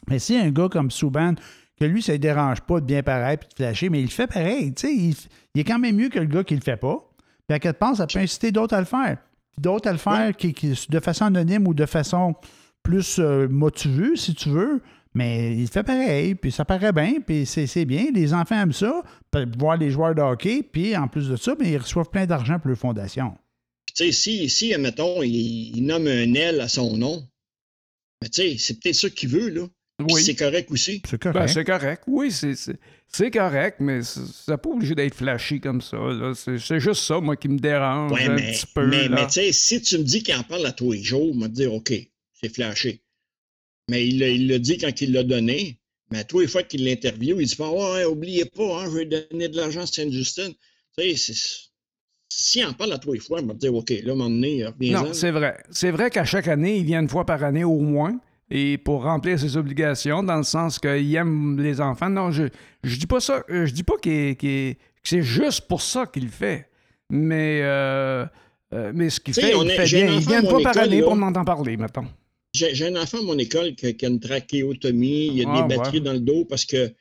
Mais 0.09 0.19
si 0.19 0.37
un 0.37 0.51
gars 0.51 0.69
comme 0.71 0.91
Souban, 0.91 1.35
que 1.83 1.93
lui, 1.93 2.03
ça 2.03 2.13
ne 2.13 2.19
dérange 2.19 2.61
pas 2.63 2.81
de 2.81 2.87
bien 2.87 3.03
paraître 3.03 3.47
puis 3.47 3.49
de 3.51 3.65
flasher, 3.65 3.89
mais 3.91 4.01
il 4.01 4.11
fait 4.11 4.27
pareil, 4.27 4.73
tu 4.75 4.87
sais, 4.87 4.95
il, 4.95 5.15
il 5.55 5.61
est 5.61 5.65
quand 5.65 5.79
même 5.79 5.97
mieux 5.97 6.09
que 6.09 6.19
le 6.19 6.27
gars 6.27 6.45
qui 6.45 6.55
le 6.55 6.61
fait 6.61 6.77
pas. 6.77 7.09
Puis 7.49 7.55
à 7.55 7.59
quelque 7.59 7.79
part, 7.79 7.97
ça 7.97 8.07
peut 8.07 8.19
inciter 8.19 8.53
d'autres 8.53 8.75
à 8.75 8.81
le 8.81 8.87
faire. 8.87 9.19
D'autres 9.59 9.89
à 9.89 9.93
le 9.93 9.99
faire 9.99 10.37
qui, 10.37 10.55
qui- 10.55 10.75
de 10.89 11.01
façon 11.01 11.27
anonyme 11.27 11.67
ou 11.69 11.75
de 11.75 11.87
façon 11.87 12.35
plus 12.83 13.19
euh, 13.19 13.49
motivée, 13.49 14.17
si 14.17 14.35
tu 14.35 14.49
veux. 14.49 14.81
Mais 15.15 15.55
il 15.55 15.69
fait 15.69 15.83
pareil, 15.83 16.35
puis 16.35 16.51
ça 16.51 16.65
paraît 16.65 16.93
bien, 16.93 17.21
puis 17.21 17.45
c'est 17.45 17.85
bien. 17.85 18.07
Les 18.15 18.33
enfants 18.33 18.59
aiment 18.63 18.73
ça, 18.73 19.03
voir 19.59 19.77
les 19.77 19.91
joueurs 19.91 20.15
de 20.15 20.23
hockey, 20.23 20.63
puis 20.63 20.97
en 20.97 21.07
plus 21.07 21.29
de 21.29 21.37
ça, 21.37 21.55
ben, 21.55 21.69
ils 21.69 21.77
reçoivent 21.77 22.09
plein 22.09 22.25
d'argent 22.25 22.59
pour 22.59 22.69
leur 22.69 22.79
fondation. 22.79 23.37
Tu 23.95 24.07
sais, 24.07 24.13
si, 24.13 24.49
si, 24.49 24.73
admettons, 24.73 25.23
il, 25.23 25.77
il 25.77 25.85
nomme 25.85 26.07
un 26.07 26.33
L 26.33 26.63
à 26.63 26.69
son 26.69 26.97
nom, 26.97 27.29
ben, 28.23 28.29
tu 28.31 28.41
sais, 28.43 28.57
c'est 28.57 28.81
peut-être 28.81 28.95
ça 28.95 29.11
qu'il 29.11 29.29
veut, 29.29 29.51
là. 29.51 29.67
Oui. 30.01 30.23
c'est 30.25 30.35
correct 30.35 30.71
aussi. 30.71 31.03
C'est 31.09 31.23
Ben, 31.23 31.33
correct. 31.33 31.49
c'est 31.53 31.65
correct. 31.65 32.03
Oui, 32.07 32.31
c'est- 32.33 32.55
c'est 32.57 32.77
c'est 33.09 33.31
correct, 33.31 33.77
mais 33.79 34.03
c'est 34.03 34.21
c'est 34.27 34.57
pas 34.57 34.71
obligé 34.71 34.95
d'être 34.95 35.15
flashy 35.15 35.61
comme 35.61 35.81
ça. 35.83 35.99
C'est 36.35 36.81
juste 36.81 37.03
ça, 37.03 37.21
moi, 37.21 37.37
qui 37.37 37.49
me 37.49 37.59
dérange 37.59 38.11
Ouais, 38.13 38.25
un 38.25 38.35
mais, 38.35 38.53
petit 38.53 38.67
peu. 38.75 38.87
mais, 38.87 39.09
tu 39.27 39.33
sais, 39.33 39.53
si 39.53 39.81
tu 39.83 39.99
me 39.99 40.03
dis 40.03 40.23
qu'il 40.23 40.35
en 40.35 40.43
parle 40.43 40.65
à 40.67 40.73
tous 40.73 40.93
les 40.93 41.03
jours, 41.03 41.31
on 41.35 41.39
va 41.39 41.49
te 41.49 41.53
dire, 41.55 41.73
OK, 41.73 41.93
c'est 42.33 42.53
flashé. 42.53 43.03
Mais 43.91 44.07
il 44.09 44.19
l'a- 44.19 44.29
il 44.29 44.59
dit 44.61 44.79
quand 44.79 45.01
il 45.01 45.13
l'a 45.13 45.23
donné. 45.25 45.79
Mais 46.11 46.19
à 46.21 46.25
tous 46.25 46.41
les 46.41 46.47
fois 46.49 46.63
qu'il 46.63 46.85
l'interviewe, 46.85 47.41
il 47.41 47.47
dit 47.47 47.57
pas, 47.57 47.71
ouais, 47.71 48.05
oubliez 48.05 48.45
pas, 48.45 48.81
hein, 48.83 48.87
je 48.91 48.99
vais 48.99 49.07
donner 49.07 49.49
de 49.49 49.57
l'argent 49.57 49.83
à 49.83 49.87
Sainte-Justine. 49.87 50.53
Tu 50.99 51.17
sais, 51.17 51.35
s'il 52.29 52.65
en 52.67 52.73
parle 52.73 52.93
à 52.93 52.99
tous 52.99 53.13
les 53.13 53.21
fois, 53.21 53.41
on 53.43 53.47
va 53.47 53.55
te 53.55 53.59
dire, 53.61 53.75
OK, 53.75 53.91
là, 53.91 53.97
à 53.97 54.13
un 54.13 54.17
moment 54.17 54.31
donné. 54.31 54.65
Non, 54.91 55.13
c'est 55.13 55.31
vrai. 55.31 55.57
C'est 55.71 55.91
vrai 55.91 56.11
qu'à 56.11 56.25
chaque 56.25 56.49
année, 56.49 56.79
il 56.79 56.85
vient 56.85 57.01
une 57.01 57.09
fois 57.09 57.25
par 57.27 57.43
année 57.45 57.65
au 57.65 57.79
moins. 57.79 58.19
Et 58.55 58.77
pour 58.77 59.05
remplir 59.05 59.39
ses 59.39 59.57
obligations, 59.57 60.23
dans 60.23 60.37
le 60.37 60.43
sens 60.43 60.79
qu'il 60.79 61.15
aime 61.17 61.59
les 61.59 61.81
enfants. 61.81 62.11
Non, 62.11 62.31
je, 62.31 62.45
je 62.85 62.97
dis 62.99 63.07
pas 63.07 63.19
ça. 63.21 63.43
euh, 63.49 63.65
Je 63.65 63.73
dis 63.73 63.83
pas 63.83 63.97
que 63.97 64.35
c'est 65.03 65.23
juste 65.23 65.63
pour 65.69 65.81
ça 65.81 66.05
qu'il 66.07 66.25
le 66.25 66.29
fait. 66.31 66.69
Mais, 67.09 67.61
euh, 67.63 68.27
euh, 68.75 68.93
mais 68.95 69.09
ce 69.09 69.21
qu'il 69.21 69.33
fait, 69.33 69.53
il 69.59 69.71
est- 69.71 69.77
fait 69.87 69.97
bien. 70.05 70.15
Il 70.15 70.21
vient 70.21 70.43
fois 70.43 70.61
par 70.63 70.77
année 70.77 71.01
pour 71.01 71.17
m'entendre 71.17 71.47
parler, 71.47 71.77
mettons. 71.79 72.05
J'ai 72.55 72.87
un 72.87 72.97
enfant 73.01 73.21
à 73.21 73.23
mon 73.23 73.39
école 73.39 73.75
qui, 73.75 73.97
qui 73.97 74.05
a 74.05 74.09
une 74.11 74.21
trachéotomie, 74.21 75.29
il 75.29 75.39
y 75.39 75.45
a 75.45 75.49
Ah, 75.51 75.63
des 75.67 75.75
batteries 75.75 75.99
ouais. 75.99 76.05
dans 76.05 76.13
le 76.13 76.21
dos 76.21 76.45
parce 76.45 76.67
que 76.67 76.93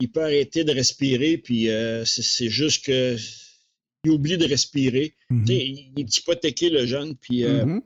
il 0.00 0.10
peut 0.10 0.22
arrêter 0.22 0.64
de 0.64 0.72
respirer, 0.72 1.38
puis 1.38 1.68
euh, 1.70 2.04
c'est 2.04 2.48
juste 2.48 2.84
que 2.86 3.16
il 4.04 4.10
oublie 4.10 4.36
de 4.38 4.46
respirer. 4.46 5.14
Mhm. 5.30 5.44
Tu 5.44 5.52
sais, 5.52 5.66
il 5.66 5.92
est 5.98 6.16
hypothéqué, 6.18 6.70
le 6.70 6.86
jeune, 6.86 7.14
puis, 7.16 7.44
euh, 7.44 7.64
Mhm. 7.66 7.82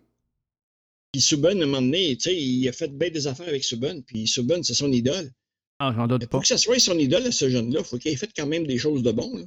Puis 1.13 1.21
Subban, 1.21 1.49
à 1.61 1.63
un 1.63 1.67
moment 1.67 1.83
donné, 1.83 2.17
tu 2.17 2.31
sais, 2.31 2.37
il 2.37 2.69
a 2.69 2.73
fait 2.73 2.97
bien 2.97 3.11
des 3.11 3.27
affaires 3.27 3.49
avec 3.49 3.63
Subban, 3.65 4.01
puis 4.07 4.27
Subban, 4.27 4.63
c'est 4.63 4.75
son 4.75 4.91
idole. 4.91 5.31
Ah, 5.79 5.93
j'en 5.97 6.07
doute 6.07 6.23
pas. 6.23 6.27
pour 6.29 6.41
que 6.43 6.49
ça 6.49 6.57
soit 6.57 6.79
son 6.79 6.99
idole 6.99 7.33
ce 7.33 7.49
jeune-là, 7.49 7.81
il 7.81 7.85
faut 7.85 7.99
qu'il 7.99 8.13
ait 8.13 8.17
fait 8.17 8.31
quand 8.37 8.47
même 8.47 8.67
des 8.67 8.79
choses 8.79 9.03
de 9.03 9.13
bon. 9.13 9.37
là. 9.37 9.45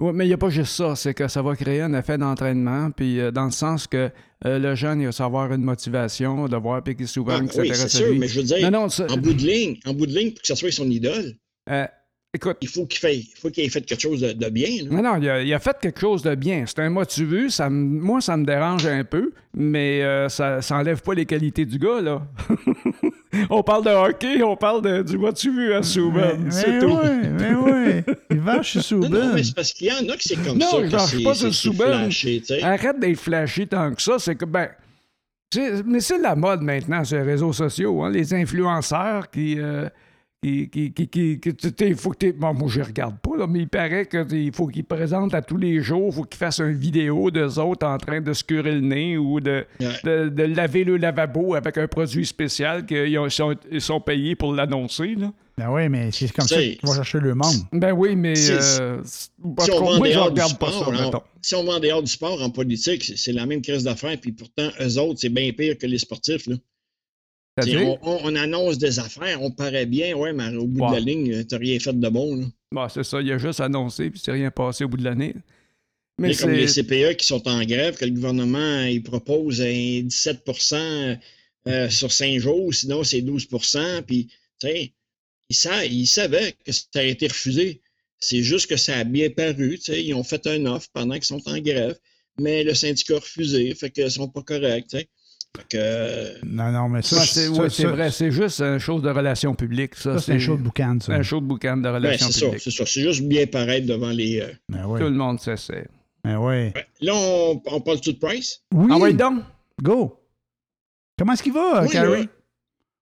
Oui, 0.00 0.10
mais 0.14 0.24
il 0.24 0.28
n'y 0.28 0.34
a 0.34 0.38
pas 0.38 0.48
juste 0.50 0.72
ça. 0.72 0.96
C'est 0.96 1.14
que 1.14 1.28
ça 1.28 1.42
va 1.42 1.54
créer 1.54 1.82
un 1.82 1.92
effet 1.94 2.18
d'entraînement, 2.18 2.90
puis 2.90 3.20
euh, 3.20 3.30
dans 3.30 3.44
le 3.44 3.50
sens 3.50 3.86
que 3.86 4.10
euh, 4.46 4.58
le 4.58 4.74
jeune, 4.74 5.00
il 5.00 5.06
va 5.06 5.12
savoir 5.12 5.52
une 5.52 5.62
motivation 5.62 6.48
de 6.48 6.56
voir 6.56 6.82
puis 6.82 6.96
qu'il 6.96 7.06
souvent 7.06 7.38
Ah, 7.40 7.46
qui 7.46 7.60
oui, 7.60 7.70
c'est 7.74 7.88
sûr, 7.88 8.14
mais 8.16 8.26
je 8.26 8.40
veux 8.40 8.46
dire, 8.46 8.70
Non, 8.70 8.86
en 8.86 9.16
bout 9.18 9.34
de 9.34 9.42
ligne, 9.46 9.78
en 9.84 9.94
bout 9.94 10.06
de 10.06 10.14
ligne, 10.16 10.30
pour 10.32 10.40
que 10.40 10.46
ça 10.46 10.56
soit 10.56 10.72
son 10.72 10.90
idole, 10.90 11.36
euh, 11.70 11.86
écoute, 12.34 12.56
il 12.62 12.68
faut 12.68 12.86
qu'il 12.86 12.98
fait- 12.98 13.16
il 13.18 13.28
faut 13.40 13.50
qu'il 13.50 13.64
ait 13.64 13.68
fait 13.68 13.82
quelque 13.82 14.00
chose 14.00 14.20
de, 14.20 14.32
de 14.32 14.48
bien. 14.48 14.68
là. 14.84 14.90
Non, 14.90 15.02
non, 15.02 15.16
il 15.20 15.28
a, 15.28 15.42
il 15.42 15.52
a 15.54 15.58
fait 15.58 15.76
quelque 15.80 16.00
chose 16.00 16.22
de 16.22 16.34
bien. 16.34 16.64
C'est 16.66 16.78
un 16.80 16.90
motivé. 16.90 17.50
Ça, 17.50 17.68
moi, 17.70 18.20
ça 18.20 18.36
me 18.36 18.44
dérange 18.44 18.86
un 18.86 19.04
peu, 19.04 19.32
mais 19.54 20.02
euh, 20.02 20.28
ça 20.28 20.60
n'enlève 20.70 21.02
pas 21.02 21.14
les 21.14 21.26
qualités 21.26 21.64
du 21.66 21.78
gars, 21.78 22.00
là. 22.00 22.22
on 23.50 23.62
parle 23.62 23.84
de 23.84 23.90
hockey, 23.90 24.42
on 24.42 24.56
parle 24.56 24.82
de, 24.82 25.02
du 25.02 25.18
motivé 25.18 25.74
à 25.74 25.82
Souban. 25.82 26.32
Mais, 26.38 26.50
C'est 26.50 26.78
tout. 26.78 26.98
oui, 27.02 27.28
mais 27.38 27.54
oui. 27.54 28.14
Il 28.30 28.40
va 28.40 28.62
chez 28.62 28.80
Non, 28.94 29.08
non, 29.08 29.34
mais 29.34 29.42
c'est 29.42 29.54
parce 29.54 29.72
qu'il 29.72 29.88
y 29.88 29.92
en 29.92 30.08
a 30.08 30.16
que 30.16 30.22
c'est 30.22 30.36
comme 30.36 30.58
Non, 30.58 30.66
ça. 30.70 30.78
je 30.86 30.90
lâche 30.92 31.10
c'est- 31.10 31.22
pas 31.22 31.34
sur 31.34 31.74
flashé, 31.74 32.42
sais. 32.44 32.62
Arrête 32.62 32.98
d'être 32.98 33.18
flashy 33.18 33.66
tant 33.68 33.92
que 33.94 34.00
ça. 34.02 34.18
C'est 34.18 34.36
que, 34.36 34.44
ben. 34.46 34.68
c'est- 35.52 35.82
Mais 35.84 36.00
c'est 36.00 36.18
la 36.18 36.34
mode 36.34 36.62
maintenant 36.62 37.04
sur 37.04 37.18
les 37.18 37.22
réseaux 37.24 37.52
sociaux, 37.52 38.02
hein, 38.02 38.10
les 38.10 38.32
influenceurs 38.34 39.30
qui. 39.30 39.56
euh, 39.58 39.88
qui, 40.42 40.68
qui, 40.70 40.92
qui, 40.92 41.06
qui- 41.08 41.38
qui- 41.40 41.54
tu 41.54 41.68
sais, 41.68 41.88
il 41.88 41.94
faut 41.94 42.10
que 42.10 42.16
t'aies- 42.16 42.32
Bon, 42.32 42.52
moi, 42.52 42.68
je 42.68 42.80
regarde 42.82 43.16
pas, 43.20 43.36
là, 43.36 43.46
mais 43.46 43.60
il 43.60 43.68
paraît 43.68 44.06
qu'il 44.06 44.52
faut 44.52 44.66
qu'ils 44.66 44.84
présentent 44.84 45.34
à 45.34 45.40
tous 45.42 45.56
les 45.56 45.80
jours, 45.82 46.08
il 46.08 46.12
faut 46.14 46.24
qu'ils 46.24 46.38
fassent 46.38 46.58
une 46.58 46.72
vidéo 46.72 47.30
d'eux 47.30 47.58
autres 47.60 47.86
en 47.86 47.96
train 47.98 48.20
de 48.20 48.32
se 48.32 48.42
curer 48.42 48.72
le 48.72 48.80
nez 48.80 49.16
ou 49.16 49.38
de, 49.40 49.64
Ouais. 49.80 49.86
de, 50.02 50.28
de 50.30 50.42
laver 50.42 50.82
le 50.82 50.96
lavabo 50.96 51.54
avec 51.54 51.78
un 51.78 51.86
produit 51.86 52.26
spécial 52.26 52.84
qu'ils 52.86 53.16
ont- 53.18 53.28
sont, 53.28 53.54
ils 53.70 53.80
sont 53.80 54.00
payés 54.00 54.34
pour 54.34 54.52
l'annoncer, 54.52 55.14
là. 55.14 55.32
Ben 55.58 55.70
oui, 55.70 55.88
mais 55.90 56.10
c'est 56.10 56.32
comme 56.32 56.48
ça 56.48 56.56
qu'ils 56.56 56.78
vont 56.82 56.94
chercher 56.94 57.20
le 57.20 57.34
monde. 57.34 57.54
Ben 57.72 57.92
oui, 57.92 58.16
mais... 58.16 58.34
Si- 58.34 58.50
euh, 58.52 59.00
on 59.44 59.50
en 59.50 59.98
moi, 59.98 60.08
je 60.08 60.12
dehors 60.14 60.30
du 60.32 60.40
regarde 60.40 60.58
pas 60.58 60.70
sport, 60.72 60.94
ça, 60.96 61.22
si 61.42 61.54
on 61.54 61.62
va 61.64 61.74
en 61.74 61.78
dehors 61.78 62.02
du 62.02 62.10
sport 62.10 62.42
en 62.42 62.50
politique, 62.50 63.04
c'est- 63.04 63.16
c'est 63.16 63.32
la 63.32 63.46
même 63.46 63.60
crise 63.62 63.84
d'affaires, 63.84 64.16
puis 64.20 64.32
pourtant, 64.32 64.68
eux 64.80 64.98
autres, 64.98 65.20
c'est 65.20 65.28
bien 65.28 65.52
pire 65.52 65.76
que 65.78 65.86
les 65.86 65.98
sportifs. 65.98 66.46
Là. 66.48 66.56
On, 68.02 68.34
annonce 68.34 68.78
des 68.78 68.98
affaires, 68.98 69.42
on 69.42 69.50
paraît 69.50 69.84
bien, 69.84 70.14
ouais, 70.14 70.32
mais 70.32 70.56
au 70.56 70.66
bout 70.66 70.86
de 70.88 70.92
la 70.92 71.00
ligne, 71.00 71.44
tu 71.44 71.54
n'as 71.54 71.58
rien 71.58 71.78
fait 71.78 71.92
de 71.92 72.08
bon. 72.08 72.36
Là. 72.36 72.46
Bah, 72.72 72.88
c'est 72.92 73.04
ça, 73.04 73.20
il 73.20 73.30
a 73.30 73.36
juste 73.36 73.60
annoncé, 73.60 74.08
puis 74.08 74.20
c'est 74.22 74.32
rien 74.32 74.50
passé 74.50 74.84
au 74.84 74.88
bout 74.88 74.96
de 74.96 75.04
l'année. 75.04 75.34
Mais 76.18 76.34
comme 76.34 76.52
les 76.52 76.66
CPE 76.66 77.16
qui 77.16 77.26
sont 77.26 77.46
en 77.48 77.62
grève, 77.64 77.96
que 77.96 78.04
le 78.04 78.12
gouvernement 78.12 78.82
il 78.84 79.02
propose 79.02 79.60
un 79.60 79.64
17% 79.66 81.18
euh, 81.66 81.90
sur 81.90 82.12
5 82.12 82.38
jours, 82.38 82.72
sinon 82.72 83.04
c'est 83.04 83.20
12% 83.20 84.02
Puis, 84.02 84.28
tu 84.60 84.68
sais, 84.68 84.92
ils, 85.88 86.06
savaient 86.06 86.54
que 86.64 86.72
ça 86.72 86.86
a 86.94 87.02
été 87.02 87.28
refusé. 87.28 87.80
C'est 88.18 88.42
juste 88.42 88.68
que 88.68 88.76
ça 88.76 88.98
a 88.98 89.04
bien 89.04 89.30
paru. 89.30 89.78
Ils 89.88 90.14
ont 90.14 90.24
fait 90.24 90.46
un 90.46 90.64
offre 90.66 90.88
pendant 90.92 91.14
qu'ils 91.14 91.24
sont 91.24 91.48
en 91.48 91.58
grève, 91.58 91.98
mais 92.38 92.62
le 92.62 92.74
syndicat 92.74 93.16
a 93.16 93.18
refusé, 93.18 93.74
fait 93.74 93.90
qu'ils 93.90 94.04
ne 94.04 94.08
sont 94.08 94.28
pas 94.28 94.42
corrects. 94.42 94.96
Que... 95.68 96.44
Non, 96.46 96.72
non, 96.72 96.88
mais 96.88 97.02
ça, 97.02 97.20
c'est 97.24 97.48
vrai, 97.84 98.10
c'est 98.10 98.30
juste 98.30 98.60
une 98.60 98.78
chose 98.78 99.02
de 99.02 99.10
relations 99.10 99.54
publiques. 99.54 99.94
Ça, 99.94 100.18
c'est 100.18 100.32
un 100.32 100.38
show 100.38 100.56
de 100.56 100.62
boucan, 100.62 100.98
ça. 101.00 101.12
Un 101.12 101.22
show 101.22 101.40
de 101.40 101.46
boucan 101.46 101.76
de 101.76 101.88
relations 101.88 102.26
ben, 102.26 102.32
publiques. 102.32 102.62
C'est 102.62 102.70
ça, 102.70 102.86
c'est 102.86 103.02
juste 103.02 103.22
bien 103.22 103.46
paraître 103.46 103.86
devant 103.86 104.10
les. 104.10 104.40
Euh, 104.40 104.52
ben 104.68 104.82
Tout 104.84 105.04
le 105.04 105.10
monde 105.10 105.40
sait 105.40 105.56
c'est. 105.56 105.86
Ben 106.24 106.38
ouais. 106.38 106.72
Là, 107.00 107.14
on, 107.14 107.80
parle 107.80 108.00
tout 108.00 108.12
de 108.12 108.18
price? 108.18 108.62
Oui. 108.72 108.88
Ah 108.90 108.98
ouais, 108.98 109.12
donc. 109.12 109.42
Go. 109.82 110.18
Comment 111.18 111.34
est-ce 111.34 111.42
qu'il 111.42 111.52
va, 111.52 111.86
Carrie? 111.86 112.28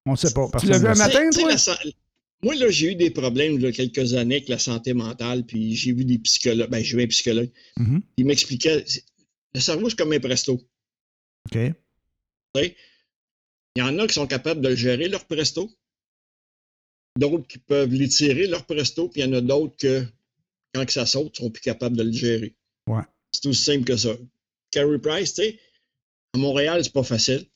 On 0.07 0.12
ne 0.12 0.16
sait 0.16 0.33
pas. 0.33 0.49
Tu 0.59 0.66
l'as 0.66 0.78
vu 0.78 0.87
un 0.87 0.95
matin, 0.95 1.30
toi? 1.30 1.50
Moi, 2.42 2.54
là, 2.54 2.71
j'ai 2.71 2.92
eu 2.92 2.95
des 2.95 3.11
problèmes 3.11 3.52
il 3.54 3.62
y 3.62 3.66
a 3.66 3.73
quelques 3.73 4.14
années 4.14 4.37
avec 4.37 4.49
la 4.49 4.59
santé 4.59 4.95
mentale, 4.95 5.45
puis 5.45 5.75
j'ai 5.75 5.92
vu 5.92 6.07
des 6.07 6.19
psychologues. 6.19 6.71
Ben, 6.71 6.83
j'ai 6.83 6.97
vu 6.97 7.02
un 7.02 7.07
psychologue. 7.07 7.50
Mm-hmm. 7.78 8.00
Il 8.16 8.25
m'expliquait. 8.25 8.85
Le 9.54 9.61
cerveau, 9.61 9.90
c'est 9.90 9.99
comme 9.99 10.12
un 10.12 10.21
presto. 10.21 10.59
OK. 11.47 11.59
Il 12.57 12.75
y 13.76 13.83
en 13.83 13.99
a 13.99 14.07
qui 14.07 14.14
sont 14.14 14.26
capables 14.26 14.61
de 14.61 14.69
le 14.69 14.76
gérer, 14.76 15.09
leur 15.09 15.25
presto. 15.26 15.71
D'autres 17.19 17.47
qui 17.47 17.59
peuvent 17.59 17.92
l'étirer, 17.92 18.47
leur 18.47 18.66
presto, 18.66 19.09
puis 19.09 19.21
il 19.21 19.26
y 19.26 19.28
en 19.28 19.33
a 19.33 19.40
d'autres 19.40 19.76
que, 19.76 20.04
quand 20.75 20.85
que 20.87 20.92
ça 20.92 21.07
saute, 21.07 21.38
ils 21.38 21.42
sont 21.42 21.50
plus 21.50 21.61
capables 21.61 21.97
de 21.97 22.04
le 22.04 22.12
gérer. 22.12 22.54
Ouais. 22.87 23.02
C'est 23.33 23.47
aussi 23.47 23.62
simple 23.62 23.85
que 23.85 23.97
ça. 23.97 24.16
Carey 24.71 24.99
Price, 24.99 25.35
tu 25.35 25.42
sais, 25.42 25.59
à 26.35 26.38
Montréal, 26.38 26.85
c'est 26.85 26.92
pas 26.92 27.02
facile. 27.02 27.47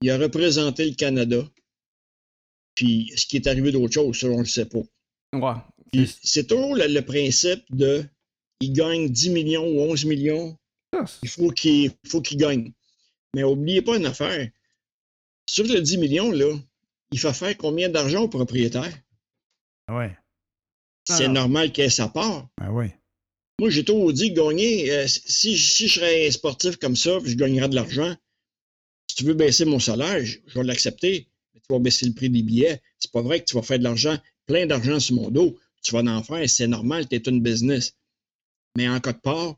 Il 0.00 0.10
a 0.10 0.18
représenté 0.18 0.88
le 0.88 0.94
Canada. 0.94 1.48
Puis 2.74 3.12
ce 3.16 3.26
qui 3.26 3.36
est 3.36 3.46
arrivé 3.46 3.72
d'autre 3.72 3.92
chose, 3.92 4.18
ça, 4.18 4.28
on 4.28 4.36
ne 4.36 4.38
le 4.38 4.44
sait 4.46 4.66
pas. 4.66 4.82
Ouais. 5.32 6.06
c'est 6.22 6.46
toujours 6.46 6.74
le, 6.76 7.00
principe 7.00 7.64
de 7.70 8.04
il 8.60 8.72
gagne 8.72 9.08
10 9.08 9.30
millions 9.30 9.66
ou 9.66 9.80
11 9.90 10.04
millions. 10.06 10.56
Il 11.22 11.28
faut 11.28 11.50
qu'il 11.50 11.92
faut 12.06 12.22
qu'il 12.22 12.38
gagne. 12.38 12.72
Mais 13.38 13.44
n'oubliez 13.44 13.82
pas 13.82 13.96
une 13.96 14.06
affaire. 14.06 14.50
Sur 15.46 15.64
le 15.64 15.80
10 15.80 15.98
millions, 15.98 16.32
là, 16.32 16.58
il 17.12 17.20
faut 17.20 17.32
faire 17.32 17.56
combien 17.56 17.88
d'argent 17.88 18.22
au 18.22 18.28
propriétaire? 18.28 18.92
Ouais. 19.88 20.16
C'est 21.04 21.28
normal 21.28 21.70
qu'il 21.70 21.84
ait 21.84 21.88
sa 21.88 22.08
part. 22.08 22.48
Ben 22.58 22.72
oui. 22.72 22.86
Moi, 23.60 23.70
j'ai 23.70 23.84
toujours 23.84 24.12
dit 24.12 24.32
gagner. 24.32 24.90
Euh, 24.90 25.06
si, 25.06 25.56
si, 25.56 25.86
je 25.86 26.00
serais 26.00 26.28
sportif 26.32 26.78
comme 26.78 26.96
ça, 26.96 27.20
je 27.24 27.36
gagnerais 27.36 27.68
de 27.68 27.76
l'argent. 27.76 28.12
Si 29.06 29.18
tu 29.18 29.24
veux 29.24 29.34
baisser 29.34 29.64
mon 29.64 29.78
salaire, 29.78 30.24
je, 30.24 30.38
vais 30.56 30.64
l'accepter. 30.64 31.28
Mais 31.54 31.60
tu 31.60 31.72
vas 31.72 31.78
baisser 31.78 32.06
le 32.06 32.14
prix 32.14 32.30
des 32.30 32.42
billets. 32.42 32.82
C'est 32.98 33.12
pas 33.12 33.22
vrai 33.22 33.38
que 33.38 33.44
tu 33.44 33.54
vas 33.54 33.62
faire 33.62 33.78
de 33.78 33.84
l'argent, 33.84 34.18
plein 34.46 34.66
d'argent 34.66 34.98
sur 34.98 35.14
mon 35.14 35.30
dos. 35.30 35.56
Tu 35.82 35.92
vas 35.92 36.00
en 36.00 36.24
faire, 36.24 36.50
c'est 36.50 36.66
normal, 36.66 37.08
tu 37.08 37.14
es 37.14 37.18
une 37.20 37.40
business. 37.40 37.94
Mais 38.76 38.88
en 38.88 38.98
cas 38.98 39.12
de 39.12 39.18
part, 39.18 39.54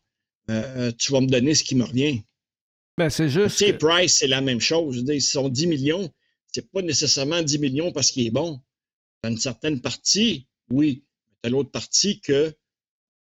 euh, 0.51 0.93
tu 0.99 1.13
vas 1.13 1.23
me 1.23 1.29
donner 1.29 1.55
ce 1.55 1.65
qui 1.65 1.77
me 1.77 1.85
revient. 1.85 2.23
Ben, 3.01 3.09
c'est 3.09 3.31
juste. 3.31 3.57
Tu 3.57 3.65
sais, 3.65 3.73
Price, 3.73 4.17
c'est 4.19 4.27
la 4.27 4.43
même 4.43 4.61
chose. 4.61 5.03
Ils 5.09 5.23
sont 5.23 5.49
10 5.49 5.69
millions. 5.69 6.13
C'est 6.53 6.71
pas 6.71 6.83
nécessairement 6.83 7.41
10 7.41 7.59
millions 7.59 7.93
parce 7.93 8.11
qu'il 8.11 8.27
est 8.27 8.31
bon. 8.31 8.61
Dans 9.23 9.31
une 9.31 9.39
certaine 9.39 9.81
partie, 9.81 10.47
oui. 10.71 11.03
Mais 11.43 11.49
l'autre 11.49 11.71
partie 11.71 12.21
que 12.21 12.55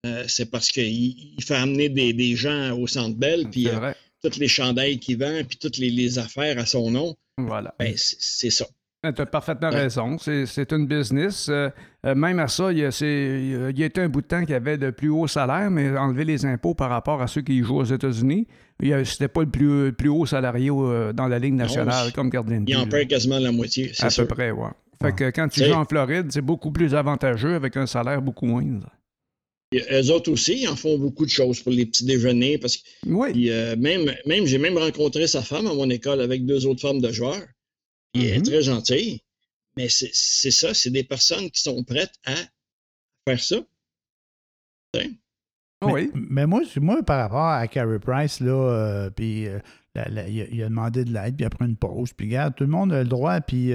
euh, 0.05 0.25
c'est 0.27 0.51
parce 0.51 0.73
qu'il 0.73 1.41
fait 1.41 1.55
amener 1.55 1.89
des, 1.89 2.35
gens 2.35 2.77
au 2.77 2.89
Centre 2.89 3.17
Bell, 3.17 3.49
puis 3.51 3.69
euh, 3.69 3.93
toutes 4.21 4.39
les 4.39 4.49
chandelles 4.49 4.99
qu'il 4.99 5.19
vend, 5.19 5.45
puis 5.49 5.59
toutes 5.59 5.79
les, 5.79 6.19
affaires 6.19 6.59
à 6.59 6.67
son 6.67 6.91
nom. 6.91 7.17
Voilà. 7.37 7.73
Ben, 7.79 7.95
c'est 7.97 8.51
ça. 8.51 8.67
Ben, 9.05 9.12
tu 9.12 9.23
as 9.23 9.26
parfaitement 9.26 9.71
raison. 9.71 10.17
C'est 10.19 10.73
une 10.73 10.87
business. 10.87 11.49
Euh, 11.49 11.71
même 12.05 12.40
à 12.40 12.49
ça, 12.49 12.73
il 12.73 12.78
y, 12.78 12.85
a, 12.85 12.88
il 13.00 13.78
y 13.78 13.83
a 13.83 13.87
été 13.87 14.00
un 14.00 14.09
bout 14.09 14.23
de 14.23 14.26
temps 14.26 14.40
qu'il 14.40 14.50
y 14.50 14.55
avait 14.55 14.76
de 14.76 14.90
plus 14.90 15.09
haut 15.09 15.28
salaire, 15.28 15.71
mais 15.71 15.97
enlever 15.97 16.25
les 16.25 16.45
impôts 16.45 16.75
par 16.75 16.90
rapport 16.90 17.23
à 17.23 17.28
ceux 17.28 17.43
qui 17.43 17.62
jouent 17.62 17.78
aux 17.78 17.85
États-Unis, 17.85 18.49
c'était 19.05 19.28
pas 19.28 19.43
le 19.43 19.50
plus, 19.50 19.93
plus 19.93 20.09
haut 20.09 20.26
salarié 20.26 20.69
dans 20.69 21.28
la 21.28 21.38
Ligue 21.38 21.55
nationale 21.55 22.12
comme 22.12 22.28
gardien 22.28 22.61
de 22.61 22.64
but. 22.64 22.73
Il 22.73 22.76
en 22.76 22.88
perd 22.88 23.09
quasiment 23.09 23.38
la 23.38 23.52
moitié, 23.52 23.93
À 24.00 24.09
peu 24.11 24.26
près, 24.26 24.50
oui. 24.50 24.69
Fait 25.00 25.14
que 25.14 25.31
quand 25.31 25.49
tu 25.49 25.64
joues 25.64 25.75
en 25.75 25.85
Floride, 25.85 26.26
c'est 26.31 26.40
beaucoup 26.40 26.73
plus 26.73 26.95
avantageux 26.95 27.55
avec 27.55 27.76
un 27.76 27.87
salaire 27.87 28.21
beaucoup 28.21 28.47
moindre. 28.47 28.90
Eux 29.75 30.11
autres 30.11 30.33
aussi, 30.33 30.62
ils 30.62 30.69
en 30.69 30.76
font 30.76 30.99
beaucoup 30.99 31.25
de 31.25 31.31
choses 31.31 31.61
pour 31.61 31.73
les 31.73 31.87
petits 31.87 32.05
déjeuners. 32.05 32.59
Parce 32.59 32.78
que 32.78 32.83
oui. 33.07 33.50
Euh, 33.50 33.76
même, 33.76 34.12
même 34.26 34.47
j'ai 34.47 34.59
même 34.59 34.78
rencontré 34.78 35.26
sa 35.26 35.43
femme 35.43 35.67
à 35.67 35.75
mon 35.75 35.88
école 35.90 36.21
avec 36.21 36.47
deux 36.47 36.67
autres 36.67 36.81
femmes 36.81 37.00
de 37.00 37.12
joueurs. 37.12 37.43
Elle 38.15 38.25
est 38.25 38.38
mm-hmm. 38.38 38.43
très 38.43 38.62
gentille. 38.62 39.23
Mais 39.77 39.88
c'est 39.88 40.50
ça, 40.50 40.75
c'est 40.75 40.91
des 40.91 41.05
personnes 41.05 41.50
qui 41.50 41.61
sont 41.61 41.85
prêtes 41.85 42.15
à 42.25 42.35
faire 43.27 43.41
ça. 43.41 43.57
Mais, 44.95 45.11
oui. 45.83 46.11
Mais 46.15 46.47
moi, 46.47 46.62
moi, 46.81 47.03
par 47.05 47.21
rapport 47.21 47.47
à 47.47 47.69
Carey 47.69 48.00
Price, 48.00 48.41
là, 48.41 48.50
euh, 48.50 49.11
puis 49.11 49.47
euh, 49.47 49.61
il, 49.95 50.62
a, 50.62 50.69
demandé 50.69 51.05
de 51.05 51.12
l'aide, 51.12 51.37
puis 51.37 51.45
après 51.45 51.67
une 51.67 51.77
pause, 51.77 52.12
puis 52.12 52.27
regarde, 52.27 52.57
tout 52.57 52.65
le 52.65 52.71
monde 52.71 52.93
a 52.93 53.03
le 53.03 53.09
droit, 53.09 53.41
puis 53.41 53.73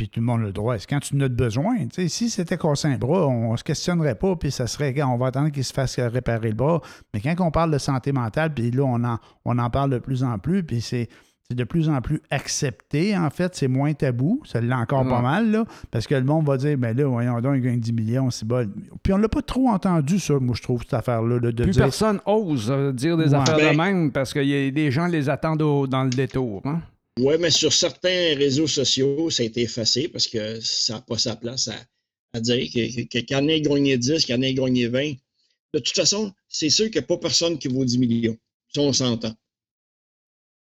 puis 0.00 0.08
tout 0.08 0.20
le 0.20 0.24
monde 0.26 0.40
a 0.40 0.46
le 0.46 0.52
droit. 0.52 0.78
C'est 0.78 0.88
quand 0.88 1.00
tu 1.00 1.14
en 1.14 1.20
as 1.20 1.28
besoin. 1.28 1.76
si 2.08 2.30
c'était 2.30 2.56
cassé 2.56 2.88
un 2.88 2.96
bras, 2.96 3.26
on 3.26 3.52
ne 3.52 3.56
se 3.58 3.62
questionnerait 3.62 4.14
pas, 4.14 4.34
puis 4.34 4.50
ça 4.50 4.66
serait, 4.66 4.94
on 5.02 5.18
va 5.18 5.26
attendre 5.26 5.50
qu'il 5.50 5.62
se 5.62 5.74
fasse 5.74 5.98
réparer 6.00 6.48
le 6.48 6.54
bras. 6.54 6.80
Mais 7.12 7.20
quand 7.20 7.34
on 7.40 7.50
parle 7.50 7.70
de 7.70 7.76
santé 7.76 8.10
mentale, 8.10 8.54
puis 8.54 8.70
là, 8.70 8.84
on 8.84 9.04
en, 9.04 9.18
on 9.44 9.58
en 9.58 9.68
parle 9.68 9.90
de 9.90 9.98
plus 9.98 10.24
en 10.24 10.38
plus, 10.38 10.64
puis 10.64 10.80
c'est 10.80 11.10
de 11.54 11.64
plus 11.64 11.88
en 11.88 12.00
plus 12.00 12.20
accepté, 12.30 13.16
en 13.16 13.30
fait. 13.30 13.54
C'est 13.54 13.68
moins 13.68 13.92
tabou. 13.92 14.42
Ça 14.44 14.60
l'est 14.60 14.72
encore 14.72 15.06
pas 15.06 15.20
mal, 15.20 15.50
là. 15.50 15.64
Parce 15.90 16.06
que 16.06 16.14
le 16.14 16.24
monde 16.24 16.46
va 16.46 16.56
dire, 16.56 16.78
ben 16.78 16.96
là, 16.96 17.04
voyons 17.04 17.40
donc, 17.40 17.56
il 17.56 17.62
gagne 17.62 17.80
10 17.80 17.92
millions, 17.92 18.30
c'est 18.30 18.46
bon. 18.46 18.70
Puis 19.02 19.12
on 19.12 19.18
l'a 19.18 19.28
pas 19.28 19.42
trop 19.42 19.68
entendu, 19.68 20.18
ça, 20.18 20.38
moi, 20.38 20.54
je 20.56 20.62
trouve, 20.62 20.82
cette 20.82 20.94
affaire-là. 20.94 21.38
De, 21.40 21.62
plus 21.62 21.76
personne 21.76 22.20
ose 22.26 22.70
euh, 22.70 22.92
dire 22.92 23.16
des 23.16 23.34
affaires 23.34 23.56
de 23.56 23.62
ben 23.62 23.76
même 23.76 24.12
parce 24.12 24.32
que 24.32 24.40
y 24.40 24.68
a, 24.68 24.70
des 24.70 24.90
gens 24.90 25.06
les 25.06 25.28
attendent 25.28 25.88
dans 25.88 26.04
le 26.04 26.10
détour. 26.10 26.62
Hein? 26.64 26.80
Oui, 27.18 27.34
mais 27.40 27.50
sur 27.50 27.72
certains 27.72 28.34
réseaux 28.36 28.66
sociaux, 28.66 29.30
ça 29.30 29.42
a 29.42 29.46
été 29.46 29.62
effacé 29.62 30.08
parce 30.08 30.26
que 30.26 30.60
ça 30.60 30.94
n'a 30.94 31.00
pas 31.00 31.18
sa 31.18 31.36
place 31.36 31.68
à, 32.32 32.40
dire 32.40 32.70
qu'il 32.70 33.08
y 33.12 33.34
en 33.34 33.48
ait 33.48 33.60
gagné 33.60 33.98
10, 33.98 34.24
qu'il 34.24 34.34
y 34.34 34.38
en 34.38 34.42
ait 34.42 34.54
gagné 34.54 34.86
20. 34.86 35.12
De 35.74 35.78
toute 35.78 35.94
façon, 35.94 36.32
c'est 36.48 36.70
sûr 36.70 36.86
qu'il 36.86 37.00
n'y 37.00 37.04
a 37.04 37.06
pas 37.06 37.18
personne 37.18 37.58
qui 37.58 37.68
vaut 37.68 37.84
10 37.84 37.98
millions. 37.98 38.36
Ça, 38.74 38.80
on 38.80 38.92
s'entend. 38.92 39.34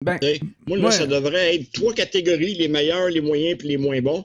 Ben, 0.00 0.19
Moi, 0.67 0.78
là, 0.78 0.90
ça 0.90 1.07
devrait 1.07 1.57
être 1.57 1.73
trois 1.73 1.93
catégories, 1.93 2.55
les 2.55 2.69
meilleurs, 2.69 3.09
les 3.09 3.21
moyens 3.21 3.59
puis 3.59 3.69
les 3.69 3.76
moins 3.76 4.00
bons. 4.00 4.25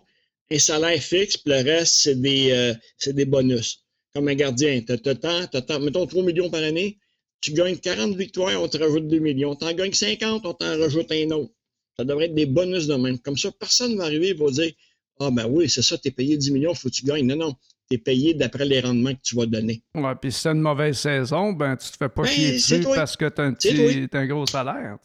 Un 0.51 0.59
salaire 0.59 1.01
fixe, 1.01 1.37
puis 1.37 1.51
le 1.51 1.63
reste, 1.63 1.95
c'est 1.95 2.21
des, 2.21 2.51
euh, 2.51 3.11
des 3.11 3.25
bonus. 3.25 3.83
Comme 4.13 4.27
un 4.27 4.35
gardien, 4.35 4.81
tu 4.81 4.93
as, 4.93 5.79
mettons 5.79 6.05
3 6.05 6.23
millions 6.23 6.49
par 6.51 6.61
année, 6.61 6.99
tu 7.41 7.53
gagnes 7.53 7.77
40 7.77 8.15
victoires, 8.15 8.61
on 8.61 8.67
te 8.67 8.77
rajoute 8.77 9.07
2 9.07 9.17
millions. 9.17 9.55
Tu 9.55 9.65
en 9.65 9.73
gagnes 9.73 9.93
50, 9.93 10.45
on 10.45 10.53
t'en 10.53 10.77
rajoute 10.77 11.11
un 11.11 11.31
autre. 11.31 11.51
Ça 11.97 12.05
devrait 12.05 12.25
être 12.25 12.35
des 12.35 12.45
bonus 12.45 12.87
de 12.87 12.95
même. 12.95 13.17
Comme 13.19 13.37
ça, 13.37 13.49
personne 13.51 13.93
ne 13.93 13.97
va 13.97 14.05
arriver 14.05 14.29
et 14.29 14.33
va 14.33 14.49
dire 14.51 14.71
Ah, 15.19 15.29
ben 15.31 15.47
oui, 15.47 15.69
c'est 15.69 15.81
ça, 15.81 15.97
tu 15.97 16.09
es 16.09 16.11
payé 16.11 16.37
10 16.37 16.51
millions, 16.51 16.73
il 16.73 16.77
faut 16.77 16.89
que 16.89 16.93
tu 16.93 17.05
gagnes. 17.05 17.25
Non, 17.25 17.35
non. 17.35 17.55
Tu 17.89 17.95
es 17.95 17.97
payé 17.97 18.33
d'après 18.33 18.65
les 18.65 18.79
rendements 18.79 19.13
que 19.13 19.21
tu 19.23 19.35
vas 19.35 19.45
donner. 19.45 19.83
Ouais, 19.95 20.13
puis 20.21 20.31
si 20.31 20.41
c'est 20.41 20.49
une 20.49 20.61
mauvaise 20.61 20.97
saison, 20.97 21.51
ben 21.51 21.75
tu 21.75 21.89
te 21.89 21.97
fais 21.97 22.09
pas 22.09 22.21
ben, 22.21 22.29
chier 22.29 22.51
dessus 22.53 22.81
parce 22.95 23.17
que 23.17 23.27
tu 23.29 23.41
as, 23.41 24.19
un 24.19 24.27
gros 24.27 24.45
salaire. 24.45 24.97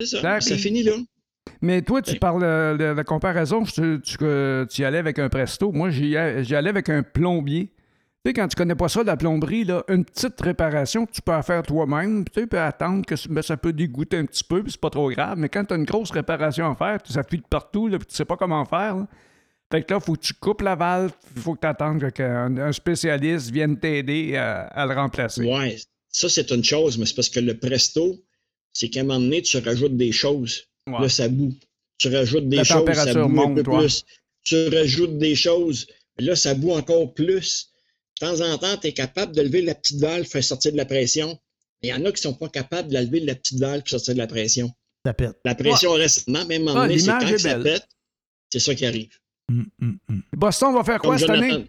C'est 0.00 0.06
ça. 0.06 0.40
Ça 0.40 0.56
finit 0.56 0.82
là. 0.82 0.92
Mais 1.62 1.82
toi, 1.82 2.00
tu 2.00 2.16
parles 2.16 2.78
de 2.78 2.84
la 2.84 3.04
comparaison, 3.04 3.64
tu, 3.64 4.00
tu, 4.02 4.16
tu, 4.16 4.82
y 4.82 4.84
allais 4.84 4.98
avec 4.98 5.18
un 5.18 5.28
presto. 5.28 5.72
Moi, 5.72 5.90
j'y 5.90 6.16
allais 6.16 6.68
avec 6.70 6.88
un 6.88 7.02
plombier. 7.02 7.70
Tu 8.22 8.30
sais, 8.30 8.34
quand 8.34 8.48
tu 8.48 8.56
connais 8.56 8.74
pas 8.74 8.88
ça 8.88 9.02
la 9.02 9.16
plomberie, 9.16 9.64
là, 9.64 9.82
une 9.88 10.04
petite 10.04 10.38
réparation 10.42 11.06
que 11.06 11.12
tu 11.12 11.22
peux 11.22 11.40
faire 11.40 11.62
toi-même, 11.62 12.24
tu 12.30 12.46
peux 12.46 12.60
attendre 12.60 13.06
que 13.06 13.14
ben, 13.30 13.40
ça 13.40 13.56
peut 13.56 13.72
dégoûter 13.72 14.18
un 14.18 14.26
petit 14.26 14.44
peu, 14.44 14.62
puis 14.62 14.72
c'est 14.72 14.80
pas 14.80 14.90
trop 14.90 15.10
grave. 15.10 15.38
Mais 15.38 15.48
quand 15.48 15.64
tu 15.64 15.72
as 15.72 15.78
une 15.78 15.84
grosse 15.84 16.10
réparation 16.10 16.70
à 16.70 16.74
faire, 16.74 16.98
ça 17.08 17.22
fuit 17.22 17.38
de 17.38 17.46
partout, 17.48 17.88
là, 17.88 17.98
puis 17.98 18.06
tu 18.06 18.14
sais 18.14 18.26
pas 18.26 18.36
comment 18.36 18.66
faire. 18.66 19.06
Fait 19.72 19.82
que 19.82 19.94
là, 19.94 20.00
il 20.02 20.04
faut 20.04 20.14
que 20.14 20.20
tu 20.20 20.34
coupes 20.34 20.60
la 20.60 20.74
valve, 20.74 21.12
il 21.34 21.40
faut 21.40 21.54
que 21.54 21.60
tu 21.60 21.66
attendes 21.66 22.10
qu'un 22.10 22.72
spécialiste 22.72 23.50
vienne 23.50 23.78
t'aider 23.78 24.36
à, 24.36 24.84
le 24.86 24.94
remplacer. 24.94 25.44
Ouais, 25.44 25.78
ça 26.08 26.28
c'est 26.28 26.50
une 26.50 26.64
chose, 26.64 26.98
mais 26.98 27.06
c'est 27.06 27.14
parce 27.14 27.30
que 27.30 27.40
le 27.40 27.56
presto, 27.56 28.18
c'est 28.72 28.88
qu'à 28.88 29.00
un 29.00 29.04
moment 29.04 29.20
donné, 29.20 29.42
tu 29.42 29.58
rajoutes 29.58 29.96
des 29.96 30.12
choses. 30.12 30.64
Là, 30.86 31.08
ça 31.08 31.28
boue. 31.28 31.54
Tu 31.98 32.08
rajoutes 32.08 32.48
des 32.48 32.64
choses, 32.64 32.94
ça 32.94 33.14
boue 33.26 33.42
un 33.42 33.54
peu 33.54 33.62
plus. 33.62 34.04
Tu 34.42 34.68
rajoutes 34.68 35.18
des 35.18 35.34
choses, 35.34 35.86
là, 36.18 36.34
ça 36.34 36.54
boue 36.54 36.72
encore 36.72 37.12
plus. 37.14 37.70
De 38.20 38.26
temps 38.26 38.40
en 38.40 38.58
temps, 38.58 38.76
tu 38.76 38.88
es 38.88 38.92
capable 38.92 39.34
de 39.34 39.42
lever 39.42 39.62
la 39.62 39.74
petite 39.74 39.98
valve, 39.98 40.24
faire 40.24 40.44
sortir 40.44 40.72
de 40.72 40.76
la 40.76 40.84
pression. 40.84 41.38
Il 41.82 41.88
y 41.88 41.92
en 41.92 42.04
a 42.04 42.12
qui 42.12 42.26
ne 42.26 42.32
sont 42.32 42.34
pas 42.34 42.48
capables 42.48 42.88
de 42.90 42.98
lever 42.98 43.20
la 43.20 43.34
petite 43.34 43.58
valve 43.58 43.80
pour 43.80 43.90
sortir 43.90 44.14
de 44.14 44.18
la 44.18 44.26
pression. 44.26 44.70
Ça 45.04 45.14
pète. 45.14 45.36
La 45.44 45.54
pression 45.54 45.92
reste. 45.92 46.28
Non, 46.28 46.44
même 46.46 46.68
en 46.68 46.76
ah, 46.76 46.88
c'est 46.88 47.06
quand 47.06 47.38
ça 47.38 47.58
pète. 47.58 47.86
C'est 48.52 48.58
ça 48.58 48.74
qui 48.74 48.84
arrive. 48.84 49.16
Hum, 49.50 49.66
hum, 49.80 49.98
hum. 50.08 50.22
Boston 50.36 50.74
va 50.74 50.84
faire 50.84 51.00
quoi 51.00 51.10
Comme 51.10 51.18
cette 51.18 51.28
Jonathan- 51.28 51.54
année? 51.54 51.66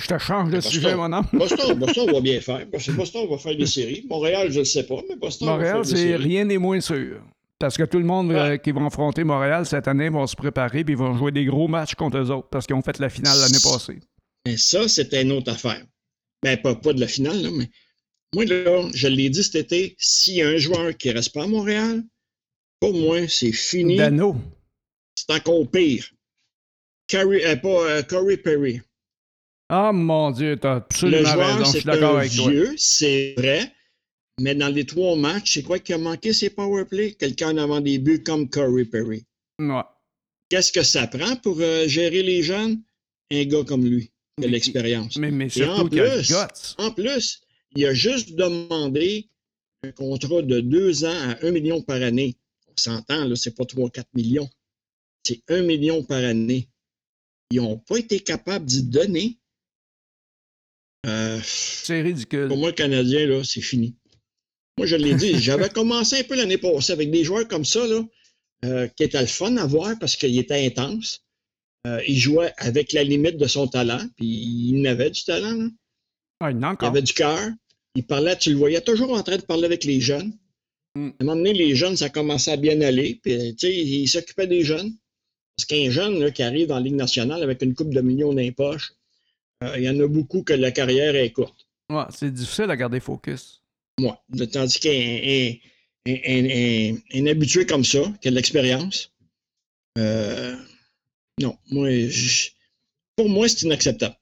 Je 0.00 0.06
te 0.06 0.18
change 0.18 0.50
de 0.50 0.56
Boston. 0.56 0.72
sujet, 0.72 0.94
mon 0.94 1.12
homme. 1.12 1.26
Boston, 1.32 1.78
Boston 1.78 2.12
va 2.12 2.20
bien 2.20 2.40
faire. 2.40 2.66
Boston 2.66 3.28
va 3.28 3.38
faire 3.38 3.56
des 3.56 3.66
séries. 3.66 4.04
Montréal, 4.08 4.50
je 4.52 4.60
ne 4.60 4.64
sais 4.64 4.84
pas, 4.84 5.00
mais 5.08 5.16
Boston 5.16 5.48
va 5.48 5.54
Montréal, 5.54 5.72
faire 5.74 5.82
des 5.82 5.88
c'est 5.90 5.96
séries. 5.96 6.22
rien 6.24 6.44
n'est 6.44 6.58
moins 6.58 6.80
sûr. 6.80 7.20
Parce 7.58 7.76
que 7.76 7.82
tout 7.82 7.98
le 7.98 8.04
monde 8.04 8.30
euh, 8.30 8.56
qui 8.56 8.70
va 8.70 8.86
affronter 8.86 9.24
Montréal 9.24 9.66
cette 9.66 9.88
année 9.88 10.08
vont 10.08 10.26
se 10.28 10.36
préparer 10.36 10.84
puis 10.84 10.94
ils 10.94 10.98
vont 10.98 11.16
jouer 11.16 11.32
des 11.32 11.44
gros 11.44 11.66
matchs 11.66 11.96
contre 11.96 12.18
eux 12.18 12.30
autres 12.30 12.48
parce 12.48 12.66
qu'ils 12.66 12.76
ont 12.76 12.82
fait 12.82 13.00
la 13.00 13.08
finale 13.08 13.36
l'année 13.40 13.58
passée. 13.60 13.98
Mais 14.46 14.56
ça, 14.56 14.86
c'était 14.86 15.22
une 15.22 15.32
autre 15.32 15.50
affaire. 15.50 15.84
Ben, 16.44 16.56
pas, 16.56 16.76
pas 16.76 16.92
de 16.92 17.00
la 17.00 17.08
finale, 17.08 17.42
là, 17.42 17.50
mais 17.52 17.68
moi, 18.32 18.44
là, 18.44 18.88
je 18.94 19.08
l'ai 19.08 19.28
dit 19.30 19.42
cet 19.42 19.56
été, 19.56 19.96
s'il 19.98 20.34
y 20.36 20.42
a 20.42 20.48
un 20.48 20.56
joueur 20.58 20.96
qui 20.96 21.08
ne 21.08 21.14
reste 21.14 21.34
pas 21.34 21.42
à 21.42 21.46
Montréal, 21.48 22.04
pour 22.78 22.94
moi, 22.94 23.26
c'est 23.26 23.50
fini. 23.50 23.96
Dano. 23.96 24.36
C'est 25.16 25.32
encore 25.34 25.68
pire. 25.68 26.08
Carey, 27.08 27.44
euh, 27.44 27.56
pas 27.56 27.68
euh, 27.90 28.02
Corey 28.02 28.36
Perry. 28.36 28.80
Ah 29.68 29.92
mon 29.92 30.30
Dieu, 30.30 30.56
t'as 30.56 30.74
Le 30.74 30.76
absolument 30.76 31.32
joueur, 31.32 31.46
raison, 31.58 31.64
je 31.64 31.70
suis 31.70 31.80
c'est 31.80 31.86
d'accord 31.86 32.18
avec 32.18 32.32
toi. 32.34 32.50
vieux, 32.50 32.74
c'est 32.78 33.34
vrai. 33.36 33.72
Mais 34.40 34.54
dans 34.54 34.68
les 34.68 34.86
trois 34.86 35.16
matchs, 35.16 35.54
c'est 35.54 35.62
quoi 35.62 35.78
qui 35.78 35.92
a 35.92 35.98
manqué 35.98 36.32
ses 36.32 36.50
powerplays? 36.50 37.14
Quelqu'un 37.14 37.56
avant 37.58 37.80
des 37.80 37.98
buts 37.98 38.22
comme 38.22 38.48
Corey 38.48 38.84
Perry. 38.84 39.26
Ouais. 39.58 39.82
Qu'est-ce 40.48 40.72
que 40.72 40.82
ça 40.82 41.06
prend 41.06 41.36
pour 41.36 41.60
euh, 41.60 41.86
gérer 41.86 42.22
les 42.22 42.42
jeunes? 42.42 42.80
Un 43.30 43.44
gars 43.44 43.64
comme 43.64 43.84
lui, 43.84 44.10
de 44.40 44.46
l'expérience. 44.46 45.16
Mais, 45.18 45.30
mais 45.30 45.48
en 45.64 45.82
le 45.84 45.90
plus-. 45.90 46.34
En 46.78 46.90
plus, 46.92 47.40
il 47.76 47.84
a 47.84 47.92
juste 47.92 48.34
demandé 48.36 49.28
un 49.84 49.92
contrat 49.92 50.40
de 50.40 50.60
deux 50.60 51.04
ans 51.04 51.08
à 51.30 51.46
un 51.46 51.50
million 51.50 51.82
par 51.82 52.00
année. 52.00 52.36
On 52.68 52.72
s'entend, 52.76 53.24
là, 53.24 53.36
c'est 53.36 53.54
pas 53.54 53.64
3-4 53.64 54.04
millions. 54.14 54.48
C'est 55.24 55.42
un 55.48 55.62
million 55.62 56.02
par 56.04 56.24
année. 56.24 56.70
Ils 57.50 57.60
n'ont 57.60 57.78
pas 57.78 57.98
été 57.98 58.20
capables 58.20 58.64
d'y 58.64 58.82
donner. 58.84 59.38
Euh, 61.06 61.38
C'est 61.42 62.02
ridicule. 62.02 62.48
pour 62.48 62.56
moi, 62.56 62.68
le 62.70 62.74
Canadien, 62.74 63.26
là, 63.26 63.42
c'est 63.44 63.60
fini. 63.60 63.94
Moi, 64.78 64.86
je 64.86 64.96
l'ai 64.96 65.14
dit, 65.14 65.38
j'avais 65.38 65.68
commencé 65.68 66.18
un 66.20 66.24
peu 66.24 66.36
l'année 66.36 66.58
passée 66.58 66.92
avec 66.92 67.10
des 67.10 67.24
joueurs 67.24 67.48
comme 67.48 67.64
ça, 67.64 67.86
là, 67.86 68.04
euh, 68.64 68.88
qui 68.88 69.04
étaient 69.04 69.20
le 69.20 69.26
fun 69.26 69.56
à 69.56 69.66
voir 69.66 69.94
parce 69.98 70.16
qu'il 70.16 70.38
était 70.38 70.64
intense. 70.66 71.24
Euh, 71.86 72.00
il 72.06 72.18
jouait 72.18 72.52
avec 72.58 72.92
la 72.92 73.04
limite 73.04 73.36
de 73.36 73.46
son 73.46 73.68
talent, 73.68 74.00
puis 74.16 74.26
il 74.26 74.86
avait 74.86 75.10
du 75.10 75.24
talent. 75.24 75.52
là. 75.52 75.68
Ah, 76.40 76.50
il 76.50 76.58
Il 76.58 76.86
avait 76.86 77.02
du 77.02 77.12
cœur. 77.12 77.50
Il 77.94 78.04
parlait, 78.04 78.36
tu 78.36 78.50
le 78.50 78.56
voyais 78.56 78.80
toujours 78.80 79.12
en 79.12 79.22
train 79.22 79.36
de 79.36 79.42
parler 79.42 79.64
avec 79.64 79.84
les 79.84 80.00
jeunes. 80.00 80.32
Mm. 80.94 81.08
À 81.08 81.10
un 81.22 81.24
moment 81.24 81.36
donné, 81.36 81.52
les 81.52 81.74
jeunes, 81.74 81.96
ça 81.96 82.10
commençait 82.10 82.52
à 82.52 82.56
bien 82.56 82.80
aller. 82.80 83.20
Puis, 83.22 83.54
tu 83.56 83.66
sais, 83.66 83.74
il 83.74 84.06
s'occupait 84.08 84.46
des 84.46 84.62
jeunes. 84.62 84.92
Parce 85.56 85.66
qu'un 85.66 85.90
jeune 85.90 86.20
là, 86.20 86.30
qui 86.30 86.44
arrive 86.44 86.68
dans 86.68 86.76
la 86.76 86.82
Ligue 86.82 86.94
nationale 86.94 87.42
avec 87.42 87.62
une 87.62 87.74
coupe 87.74 87.92
de 87.92 88.00
millions 88.00 88.32
dans 88.32 88.40
les 88.40 88.52
poches, 88.52 88.92
il 89.76 89.82
y 89.82 89.88
en 89.88 89.98
a 90.00 90.06
beaucoup 90.06 90.42
que 90.42 90.52
la 90.52 90.70
carrière 90.70 91.14
est 91.16 91.32
courte. 91.32 91.66
Ouais, 91.90 92.04
c'est 92.14 92.32
difficile 92.32 92.70
à 92.70 92.76
garder 92.76 93.00
focus. 93.00 93.62
Moi. 94.00 94.22
Tandis 94.52 94.78
qu'un 94.78 95.58
un, 96.06 97.26
habitué 97.26 97.66
comme 97.66 97.84
ça, 97.84 98.00
qui 98.20 98.28
a 98.28 98.30
de 98.30 98.36
l'expérience, 98.36 99.12
euh, 99.98 100.54
non, 101.40 101.56
moi, 101.70 101.90
je- 102.08 102.50
pour 103.16 103.28
moi, 103.28 103.48
c'est 103.48 103.62
inacceptable. 103.62 104.14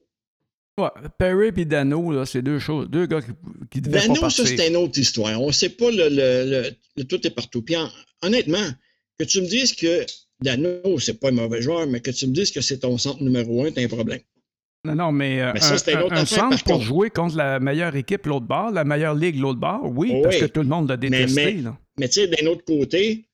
Ouais, 0.79 0.89
Perry 1.19 1.51
et 1.57 1.65
Dano, 1.65 2.13
là, 2.13 2.27
c'est 2.27 2.43
deux 2.43 2.59
choses, 2.59 2.89
deux 2.91 3.07
gars 3.07 3.23
qui, 3.23 3.31
qui 3.71 3.81
devaient 3.81 3.99
pas 4.01 4.15
Dano, 4.15 4.31
ça, 4.31 4.45
c'est 4.45 4.69
une 4.69 4.77
autre 4.77 4.99
histoire. 4.99 5.41
On 5.41 5.47
ne 5.49 5.53
sait 5.53 5.71
pas 5.71 5.91
le, 5.91 6.09
le- 6.09 6.51
le- 6.51 6.71
le 6.97 7.05
tout 7.05 7.27
est 7.27 7.31
partout. 7.31 7.63
Puis 7.63 7.77
en- 7.77 7.91
honnêtement, 8.23 8.69
que 9.19 9.25
tu 9.25 9.41
me 9.41 9.47
dises 9.47 9.75
que 9.75 10.05
Dano, 10.41 10.99
c'est 10.99 11.19
pas 11.19 11.29
un 11.29 11.33
mauvais 11.33 11.63
joueur, 11.63 11.87
mais 11.87 12.01
que 12.01 12.11
tu 12.11 12.27
me 12.27 12.33
dises 12.33 12.51
que 12.51 12.61
c'est 12.61 12.79
ton 12.81 12.99
centre 12.99 13.23
numéro 13.23 13.65
un, 13.65 13.73
t'as 13.73 13.83
un 13.83 13.89
problème. 13.89 14.21
Non, 14.87 14.95
non, 14.95 15.13
mais, 15.13 15.41
euh, 15.43 15.53
Mais 15.55 15.61
ça, 15.61 15.75
un, 15.75 16.03
un- 16.11 16.11
un 16.13 16.25
centre 16.27 16.63
pour 16.65 16.81
jouer 16.81 17.11
contre 17.11 17.37
la 17.37 17.61
meilleure 17.61 17.95
équipe 17.97 18.27
l'autre 18.27 18.47
bord, 18.47 18.71
la 18.71 18.85
meilleure 18.85 19.15
ligue 19.15 19.39
l'autre 19.39 19.61
bord, 19.61 19.85
oui, 19.85 20.11
Oui, 20.13 20.23
parce 20.23 20.39
que 20.39 20.47
tout 20.47 20.61
le 20.63 20.69
monde 20.69 20.89
l'a 20.89 20.97
détesté. 20.97 21.55
mais- 21.55 21.63
là. 21.63 21.79
Mais 21.99 22.09
tu 22.09 22.15
sais, 22.21 22.29
d'un 22.29 22.47
autre 22.49 22.65
côté, 22.65 23.27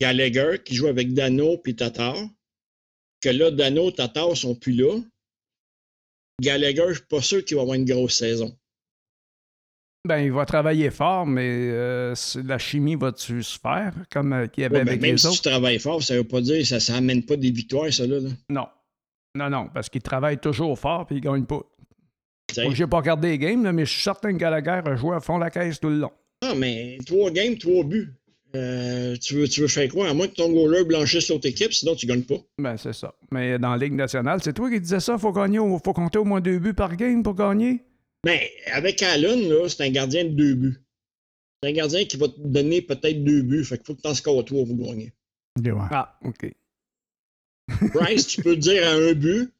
Gallagher 0.00 0.58
qui 0.64 0.74
joue 0.74 0.86
avec 0.88 1.12
Dano 1.14 1.58
puis 1.58 1.74
Tatar, 1.76 2.16
que 3.20 3.28
là, 3.30 3.50
Dano, 3.50 3.90
Tatar 3.90 4.36
sont 4.36 4.54
plus 4.54 4.72
là. 4.74 4.98
Gallagher, 6.42 6.84
je 6.88 6.94
suis 6.94 7.06
pas 7.08 7.22
sûr 7.22 7.44
qu'il 7.44 7.56
va 7.56 7.62
avoir 7.62 7.76
une 7.76 7.86
grosse 7.86 8.18
saison. 8.18 8.54
Ben, 10.06 10.18
il 10.20 10.30
va 10.30 10.46
travailler 10.46 10.90
fort, 10.90 11.26
mais 11.26 11.48
euh, 11.72 12.14
la 12.44 12.58
chimie 12.58 12.94
va-tu 12.94 13.42
se 13.42 13.58
faire, 13.58 13.92
comme 14.10 14.32
euh, 14.34 14.46
qu'il 14.46 14.62
y 14.62 14.64
avait 14.66 14.76
Ouais, 14.78 14.84
ben, 14.84 14.88
avec 14.90 15.00
même 15.02 15.12
les 15.12 15.18
si 15.18 15.26
autres? 15.26 15.36
tu 15.42 15.48
travailles 15.48 15.80
fort, 15.80 16.00
ça 16.02 16.14
veut 16.14 16.22
pas 16.24 16.40
dire 16.40 16.64
ça 16.64 16.78
ça 16.78 16.96
amène 16.96 17.24
pas 17.24 17.36
des 17.36 17.50
victoires, 17.50 17.92
ça 17.92 18.06
là. 18.06 18.20
là. 18.20 18.28
Non. 18.48 18.66
Non, 19.36 19.50
non, 19.50 19.68
parce 19.72 19.88
qu'il 19.88 20.02
travaille 20.02 20.38
toujours 20.38 20.78
fort 20.78 21.06
puis 21.06 21.16
il 21.16 21.20
gagne 21.20 21.44
pas. 21.44 21.60
J'ai 22.72 22.86
pas 22.86 22.98
regardé 22.98 23.28
les 23.30 23.38
games, 23.38 23.62
là, 23.64 23.72
mais 23.72 23.84
je 23.84 23.92
suis 23.92 24.02
certain 24.02 24.32
que 24.32 24.38
Gallagher 24.38 24.80
a 24.88 24.96
joué 24.96 25.14
à 25.16 25.20
fond 25.20 25.36
la 25.38 25.50
caisse 25.50 25.78
tout 25.80 25.88
le 25.88 25.98
long. 25.98 26.12
Ah, 26.42 26.54
mais 26.56 26.96
trois 27.06 27.30
games, 27.30 27.56
trois 27.58 27.84
buts. 27.84 28.14
Euh, 28.54 29.16
tu, 29.16 29.34
veux, 29.34 29.48
tu 29.48 29.60
veux 29.60 29.68
faire 29.68 29.90
quoi? 29.90 30.08
À 30.08 30.14
moins 30.14 30.28
que 30.28 30.34
ton 30.34 30.50
goaler 30.50 30.84
blanchisse 30.84 31.28
l'autre 31.28 31.46
équipe, 31.46 31.72
sinon 31.74 31.94
tu 31.94 32.06
gagnes 32.06 32.22
pas. 32.22 32.36
Ben, 32.58 32.76
c'est 32.76 32.92
ça. 32.94 33.14
Mais 33.30 33.58
dans 33.58 33.72
la 33.72 33.76
Ligue 33.76 33.92
nationale, 33.94 34.40
c'est 34.42 34.52
toi 34.54 34.70
qui 34.70 34.80
disais 34.80 35.00
ça, 35.00 35.18
faut 35.18 35.32
gagner, 35.32 35.58
au- 35.58 35.78
faut 35.84 35.92
compter 35.92 36.18
au 36.18 36.24
moins 36.24 36.40
deux 36.40 36.58
buts 36.58 36.72
par 36.72 36.96
game 36.96 37.22
pour 37.22 37.34
gagner? 37.34 37.82
Ben, 38.24 38.38
avec 38.72 39.02
Allen, 39.02 39.48
là, 39.48 39.68
c'est 39.68 39.82
un 39.84 39.90
gardien 39.90 40.24
de 40.24 40.30
deux 40.30 40.54
buts. 40.54 40.78
C'est 41.62 41.68
un 41.70 41.72
gardien 41.72 42.04
qui 42.04 42.16
va 42.16 42.28
te 42.28 42.38
donner 42.38 42.80
peut-être 42.80 43.22
deux 43.24 43.42
buts. 43.42 43.64
Fait 43.64 43.76
qu'il 43.76 43.86
faut 43.86 43.94
que 43.94 44.02
tu 44.02 44.08
en 44.08 44.14
scores 44.14 44.44
trois 44.44 44.64
pour 44.64 44.76
gagner. 44.76 45.12
Ah, 45.90 46.18
OK. 46.24 46.50
Price, 47.92 48.26
tu 48.26 48.42
peux 48.42 48.56
dire 48.56 48.86
à 48.86 48.92
un 48.92 49.12
but. 49.12 49.52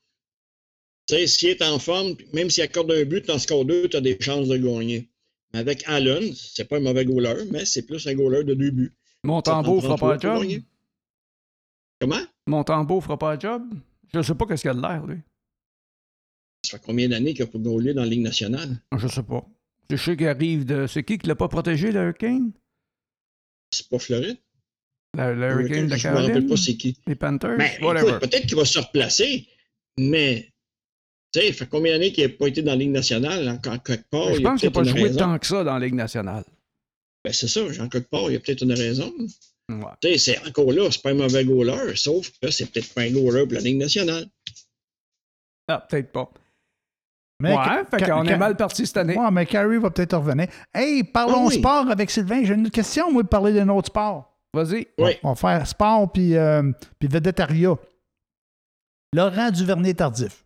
Tu 1.06 1.14
sais, 1.14 1.26
s'il 1.26 1.48
est 1.50 1.62
en 1.62 1.78
forme, 1.78 2.16
même 2.32 2.50
s'il 2.50 2.64
accorde 2.64 2.90
un 2.90 3.04
but, 3.04 3.28
en 3.30 3.38
scores 3.38 3.64
deux, 3.64 3.88
tu 3.88 3.96
as 3.96 4.00
des 4.00 4.16
chances 4.20 4.48
de 4.48 4.56
gagner. 4.56 5.08
Avec 5.52 5.84
Allen, 5.86 6.34
c'est 6.34 6.68
pas 6.68 6.76
un 6.76 6.80
mauvais 6.80 7.04
goaler, 7.04 7.44
mais 7.50 7.64
c'est 7.64 7.86
plus 7.86 8.06
un 8.06 8.14
goaler 8.14 8.44
de 8.44 8.54
deux 8.54 8.70
buts. 8.70 8.92
Montembeau 9.22 9.80
fera 9.80 9.96
pas 9.96 10.14
le 10.14 10.20
job? 10.20 10.62
Comment? 12.00 12.22
Montembeau 12.46 13.00
fera 13.00 13.18
pas 13.18 13.34
le 13.34 13.40
job? 13.40 13.62
Je 14.12 14.22
sais 14.22 14.34
pas 14.34 14.46
qu'est-ce 14.46 14.62
qu'il 14.62 14.70
a 14.70 14.74
de 14.74 14.82
l'air, 14.82 15.06
lui. 15.06 15.18
Ça 16.64 16.78
fait 16.78 16.84
combien 16.84 17.08
d'années 17.08 17.32
qu'il 17.34 17.44
n'a 17.44 17.50
pas 17.50 17.58
goalé 17.58 17.94
dans 17.94 18.02
la 18.02 18.08
Ligue 18.08 18.22
nationale? 18.22 18.80
Je 18.96 19.06
sais 19.06 19.22
pas. 19.22 19.46
Je 19.88 19.96
sais 19.96 20.16
qu'il 20.16 20.26
arrive 20.26 20.64
de. 20.64 20.86
C'est 20.86 21.04
qui 21.04 21.18
qui 21.18 21.28
l'a 21.28 21.36
pas 21.36 21.48
protégé, 21.48 21.92
le 21.92 22.00
Hurricane? 22.00 22.52
C'est 23.70 23.88
pas 23.88 23.98
Floride? 23.98 24.38
Le, 25.16 25.34
le 25.34 25.46
Hurricane 25.50 25.86
de 25.88 25.96
je 25.96 26.08
me 26.08 26.14
rappelle 26.14 26.46
pas 26.46 26.56
c'est 26.56 26.76
qui. 26.76 26.98
Les 27.06 27.14
Panthers? 27.14 27.56
Ben, 27.56 27.70
Whatever. 27.82 28.08
écoute, 28.08 28.20
peut-être 28.20 28.46
qu'il 28.46 28.56
va 28.56 28.64
se 28.64 28.78
replacer, 28.78 29.48
mais 29.98 30.52
tu 31.32 31.40
sais, 31.40 31.48
il 31.48 31.54
fait 31.54 31.66
combien 31.66 31.92
d'années 31.92 32.12
qu'il 32.12 32.24
n'a 32.26 32.32
pas 32.34 32.46
été 32.48 32.62
dans 32.62 32.72
la 32.72 32.76
Ligue 32.78 32.90
nationale? 32.90 33.48
En, 33.48 33.70
en 33.72 33.78
quelque 33.78 34.08
part, 34.10 34.34
je 34.34 34.40
pense 34.40 34.60
qu'il 34.60 34.68
n'a 34.68 34.72
pas 34.74 34.84
joué 34.84 35.02
raison. 35.04 35.18
tant 35.18 35.38
que 35.38 35.46
ça 35.46 35.64
dans 35.64 35.78
la 35.78 35.84
Ligue 35.86 35.94
nationale. 35.94 36.44
Ben, 37.24 37.32
c'est 37.32 37.48
ça, 37.48 37.62
en 37.62 37.88
quelque 37.88 38.08
part, 38.10 38.30
il 38.30 38.34
y 38.34 38.36
a 38.36 38.40
peut-être 38.40 38.62
une 38.62 38.72
raison. 38.74 39.12
Ouais. 39.68 39.84
Tu 40.00 40.16
sais, 40.16 40.18
c'est 40.18 40.46
encore 40.48 40.70
là, 40.72 40.88
c'est 40.90 41.02
pas 41.02 41.10
un 41.10 41.14
mauvais 41.14 41.44
goaler, 41.44 41.96
sauf 41.96 42.30
que 42.40 42.50
c'est 42.50 42.70
peut-être 42.70 42.92
pas 42.94 43.02
un 43.02 43.10
goaler 43.10 43.44
pour 43.44 43.54
la 43.54 43.60
Ligue 43.60 43.78
nationale. 43.78 44.26
Ah, 45.68 45.84
peut-être 45.88 46.12
pas. 46.12 46.30
Mais 47.42 47.50
ouais, 47.50 47.64
Ca- 47.64 47.84
fait 47.90 47.98
Ca- 47.98 48.08
qu'on 48.14 48.24
est 48.26 48.36
mal 48.38 48.56
parti 48.56 48.86
cette 48.86 48.96
année. 48.96 49.16
Ouais, 49.18 49.30
mais 49.30 49.44
Carey 49.44 49.78
va 49.78 49.90
peut-être 49.90 50.16
revenir. 50.16 50.46
Hey, 50.72 51.02
parlons 51.04 51.44
Ah 51.46 51.48
oui. 51.48 51.58
sport 51.58 51.90
avec 51.90 52.10
Sylvain. 52.10 52.44
J'ai 52.44 52.54
une 52.54 52.70
question, 52.70 53.12
moi, 53.12 53.22
de 53.22 53.28
parler 53.28 53.52
d'un 53.52 53.68
autre 53.68 53.88
sport. 53.88 54.35
Vas-y. 54.56 54.86
Oui. 54.98 55.12
On 55.22 55.32
va 55.32 55.34
faire 55.34 55.66
sport 55.66 56.10
puis, 56.10 56.34
euh, 56.36 56.70
puis 56.98 57.08
vedettariat. 57.08 57.74
Laurent 59.14 59.50
Duvernay-Tardif. 59.50 60.44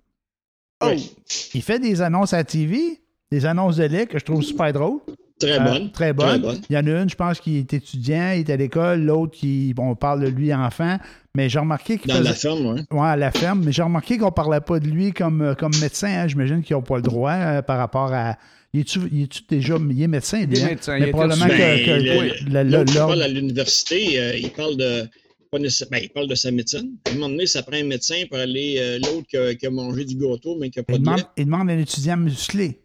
Oui. 0.82 1.14
Il 1.54 1.62
fait 1.62 1.78
des 1.78 2.00
annonces 2.02 2.32
à 2.32 2.38
la 2.38 2.44
TV, 2.44 3.00
des 3.30 3.46
annonces 3.46 3.76
de 3.76 3.84
lait 3.84 4.06
que 4.06 4.18
je 4.18 4.24
trouve 4.24 4.42
super 4.42 4.72
drôles. 4.72 5.00
Très 5.38 5.58
Euh, 5.58 5.64
bonne. 5.64 5.90
très 5.90 6.12
bonne. 6.12 6.60
Il 6.68 6.74
y 6.74 6.78
en 6.78 6.86
a 6.86 7.02
une, 7.02 7.08
je 7.08 7.16
pense, 7.16 7.40
qui 7.40 7.58
est 7.58 7.72
étudiant, 7.72 8.32
il 8.34 8.40
est 8.40 8.50
à 8.50 8.56
l'école. 8.56 9.00
L'autre, 9.02 9.32
qui, 9.36 9.72
bon, 9.74 9.90
on 9.90 9.94
parle 9.94 10.20
de 10.20 10.28
lui 10.28 10.52
enfant. 10.54 10.98
Mais 11.36 11.48
j'ai 11.48 11.58
remarqué 11.60 11.96
qu'il 11.98 12.08
Dans 12.10 12.16
faisait... 12.16 12.28
la 12.28 12.34
ferme, 12.34 12.66
oui. 12.74 12.80
Ouais, 12.90 13.06
à 13.06 13.16
la 13.16 13.30
ferme. 13.30 13.62
Mais 13.64 13.72
j'ai 13.72 13.82
remarqué 13.82 14.18
qu'on 14.18 14.32
parlait 14.32 14.60
pas 14.60 14.80
de 14.80 14.86
lui 14.88 15.12
comme, 15.12 15.42
euh, 15.42 15.54
comme 15.54 15.72
médecin. 15.80 16.08
hein. 16.08 16.26
J'imagine 16.28 16.62
qu'ils 16.62 16.74
n'ont 16.74 16.82
pas 16.82 16.96
le 16.96 17.02
droit 17.02 17.32
euh, 17.32 17.62
par 17.62 17.78
rapport 17.78 18.12
à. 18.12 18.36
Il 18.72 18.80
est-tu, 18.80 19.00
il 19.12 19.22
est-tu 19.24 19.42
déjà 19.48 19.76
il 19.78 20.02
est 20.02 20.06
médecin? 20.08 20.40
Il 20.48 20.56
est 20.56 20.62
hein? 20.62 20.66
médecin, 20.70 20.96
il 20.96 21.00
Mais 21.00 21.06
était 21.06 21.10
probablement 21.12 21.44
reçu. 21.44 21.56
que, 21.56 21.62
Ben, 21.62 21.84
que- 21.86 21.90
le- 22.04 22.18
oui, 22.18 22.30
le- 22.46 22.62
le- 22.64 22.70
l'ordre- 22.70 22.94
parle 23.08 23.22
à 23.22 23.28
l'université, 23.28 24.18
euh, 24.20 24.36
il 24.36 24.50
parle 24.50 24.76
de. 24.76 25.08
ben, 25.52 26.00
il 26.02 26.08
parle 26.12 26.28
de 26.28 26.34
sa 26.36 26.50
médecine. 26.50 26.92
À 27.06 27.10
un 27.10 27.14
moment 27.14 27.28
donné, 27.28 27.46
ça 27.46 27.62
prend 27.62 27.76
un 27.76 27.84
médecin 27.84 28.22
pour 28.28 28.38
aller 28.38 28.76
euh, 28.78 28.98
l'autre 28.98 29.26
qui 29.28 29.36
a, 29.36 29.54
qui 29.54 29.66
a 29.66 29.70
mangé 29.70 30.04
du 30.04 30.14
gâteau, 30.16 30.56
mais 30.60 30.70
qui 30.70 30.78
n'a 30.78 30.84
pas 30.84 30.92
il, 30.94 30.98
de 30.98 31.04
demande, 31.04 31.18
lait. 31.18 31.24
il 31.36 31.44
demande 31.46 31.70
à 31.70 31.72
un 31.72 31.78
étudiant 31.78 32.16
musclé. 32.16 32.80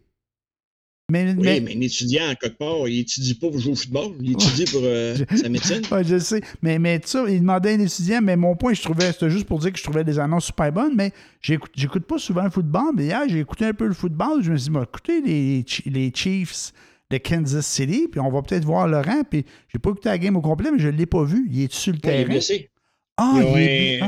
Mais, 1.08 1.24
Oui, 1.30 1.36
mais- 1.40 1.60
mais 1.60 1.76
un 1.76 1.80
étudiant, 1.82 2.24
en 2.30 2.34
quelque 2.34 2.58
part, 2.58 2.88
il 2.88 2.98
étudie 2.98 3.34
pas 3.34 3.48
pour 3.48 3.60
jouer 3.60 3.72
au 3.72 3.76
football. 3.76 4.14
Il 4.20 4.32
étudie 4.32 4.64
pour 4.64 4.80
euh, 4.82 5.14
sa 5.36 5.48
médecine. 5.48 5.82
Ouais, 5.92 6.02
je 6.04 6.18
sais. 6.18 6.40
Mais, 6.62 6.80
mais 6.80 7.00
ça, 7.04 7.24
il 7.28 7.38
demandait 7.40 7.70
à 7.70 7.74
un 7.74 7.78
étudiant, 7.80 8.20
mais 8.20 8.34
mon 8.34 8.56
point, 8.56 8.74
je 8.74 8.82
trouvais, 8.82 9.12
c'était 9.12 9.30
juste 9.30 9.46
pour 9.46 9.60
dire 9.60 9.70
que 9.72 9.78
je 9.78 9.84
trouvais 9.84 10.02
des 10.02 10.18
annonces 10.18 10.46
super 10.46 10.72
bonnes, 10.72 10.94
mais 10.96 11.12
j'écoute, 11.40 11.70
j'écoute 11.76 12.04
pas 12.06 12.18
souvent 12.18 12.42
le 12.42 12.50
football. 12.50 12.92
Mais 12.96 13.04
hier, 13.04 13.22
j'ai 13.28 13.38
écouté 13.38 13.66
un 13.66 13.72
peu 13.72 13.86
le 13.86 13.94
football. 13.94 14.42
Je 14.42 14.50
me 14.50 14.56
suis 14.56 14.68
dit, 14.72 14.78
écoutez 14.82 15.20
les, 15.20 15.64
les 15.86 16.12
Chiefs 16.12 16.72
de 17.08 17.18
Kansas 17.18 17.64
City, 17.64 18.08
puis 18.10 18.18
on 18.18 18.28
va 18.32 18.42
peut-être 18.42 18.64
voir 18.64 18.88
Laurent. 18.88 19.22
Puis 19.30 19.44
j'ai 19.72 19.78
pas 19.78 19.90
écouté 19.90 20.08
la 20.08 20.18
game 20.18 20.34
au 20.34 20.40
complet, 20.40 20.72
mais 20.72 20.80
je 20.80 20.88
l'ai 20.88 21.06
pas 21.06 21.22
vu. 21.22 21.46
Il 21.52 21.62
est 21.62 21.72
sur 21.72 21.92
le 21.92 21.98
Ouais, 21.98 22.02
il 22.04 22.08
est 22.08 22.16
terrain? 22.16 22.28
blessé. 22.32 22.70
Ah, 23.16 23.32
un- 23.36 23.40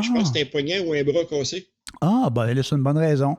Je 0.02 0.10
pense 0.10 0.10
ah. 0.18 0.32
que 0.32 0.38
c'est 0.38 0.42
un 0.42 0.46
poignet 0.50 0.80
ou 0.80 0.92
un 0.94 1.04
bras 1.04 1.24
cassé. 1.30 1.68
Ah, 2.00 2.28
ben 2.34 2.52
là, 2.52 2.62
c'est 2.64 2.74
une 2.74 2.82
bonne 2.82 2.98
raison. 2.98 3.36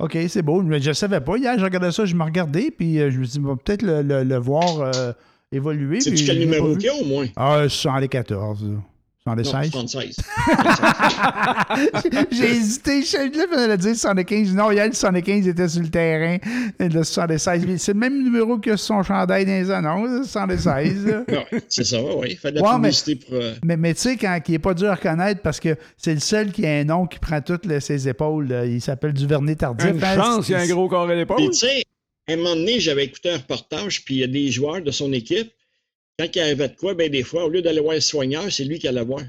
OK, 0.00 0.18
c'est 0.28 0.42
beau. 0.42 0.62
Mais 0.62 0.80
je 0.80 0.92
savais 0.92 1.20
pas. 1.20 1.36
Hier, 1.36 1.58
je 1.58 1.64
regardais 1.64 1.92
ça, 1.92 2.04
je 2.04 2.14
me 2.14 2.22
regardais, 2.24 2.70
puis 2.70 3.00
euh, 3.00 3.10
je 3.10 3.18
me 3.18 3.24
suis 3.24 3.38
dit, 3.40 3.46
peut-être 3.64 3.82
le, 3.82 4.02
le- 4.02 4.24
le 4.24 4.36
voir 4.36 4.80
euh, 4.80 5.12
évoluer. 5.52 6.00
C'est-tu 6.00 6.24
quel 6.24 6.38
numéro 6.38 6.74
qu'il 6.76 6.86
y 6.86 6.88
a 6.88 6.94
au 6.94 7.04
moins? 7.04 7.26
Ah, 7.36 7.68
114. 7.68 8.64
Là. 9.26 9.34
116. 9.44 9.74
Non, 9.74 9.86
76. 9.86 10.16
J'ai 12.32 12.50
hésité. 12.50 13.02
Je 13.02 13.16
le 13.70 13.76
dire 13.76 13.96
75. 13.96 14.54
Non, 14.54 14.70
hier, 14.70 14.86
le 14.86 14.92
75 14.92 15.46
était 15.48 15.68
sur 15.68 15.82
le 15.82 15.88
terrain. 15.88 16.38
Le 16.78 17.02
76. 17.02 17.66
mais 17.66 17.78
C'est 17.78 17.92
le 17.92 17.98
même 17.98 18.22
numéro 18.22 18.58
que 18.58 18.76
son 18.76 19.02
chandail 19.02 19.44
dans 19.44 19.52
les 19.52 19.70
annonces, 19.70 20.26
116. 20.28 21.06
là. 21.06 21.24
Ouais, 21.28 21.62
c'est 21.68 21.84
ça, 21.84 21.98
oui. 22.02 22.28
Il 22.30 22.36
fait 22.36 22.50
de 22.52 22.56
la 22.56 22.62
Ouais, 22.62 22.68
mais- 22.78 22.88
publicité 22.88 23.16
pour. 23.16 23.34
euh, 23.34 23.54
Mais, 23.64 23.76
mais 23.76 23.94
tu 23.94 24.00
sais, 24.00 24.16
quand 24.16 24.38
il 24.48 24.52
n'est 24.52 24.58
pas 24.58 24.74
dur 24.74 24.90
à 24.90 24.94
reconnaître 24.94 25.42
parce 25.42 25.60
que 25.60 25.76
c'est 25.96 26.14
le 26.14 26.20
seul 26.20 26.50
qui 26.52 26.66
a 26.66 26.70
un 26.78 26.84
nom 26.84 27.06
qui 27.06 27.18
prend 27.18 27.40
toutes 27.40 27.66
les- 27.66 27.80
ses 27.80 28.08
épaules. 28.08 28.48
là. 28.48 28.64
Il 28.66 28.80
s'appelle 28.80 29.12
Duvernay 29.12 29.54
Tardif. 29.56 29.86
Une 29.90 30.02
hein, 30.02 30.14
chance, 30.16 30.48
il 30.48 30.52
y 30.52 30.54
a 30.54 30.60
un 30.60 30.66
gros 30.66 30.88
corps 30.88 31.08
à 31.08 31.14
l'épaule. 31.14 31.38
Tu 31.50 31.52
sais, 31.54 31.82
à 32.28 32.32
un 32.32 32.36
moment 32.36 32.54
donné, 32.56 32.80
j'avais 32.80 33.04
écouté 33.04 33.30
un 33.30 33.36
reportage, 33.38 34.04
puis 34.04 34.16
il 34.16 34.20
y 34.20 34.24
a 34.24 34.28
des 34.28 34.50
joueurs 34.50 34.80
de 34.82 34.90
son 34.90 35.12
équipe. 35.12 35.52
Quand 36.20 36.36
il 36.36 36.40
arrivait 36.40 36.68
de 36.68 36.76
quoi, 36.76 36.92
ben 36.94 37.10
des 37.10 37.22
fois, 37.22 37.46
au 37.46 37.48
lieu 37.48 37.62
d'aller 37.62 37.80
voir 37.80 37.94
le 37.94 38.00
soigneur, 38.00 38.52
c'est 38.52 38.64
lui 38.64 38.78
qui 38.78 38.86
allait 38.86 39.04
voir. 39.04 39.22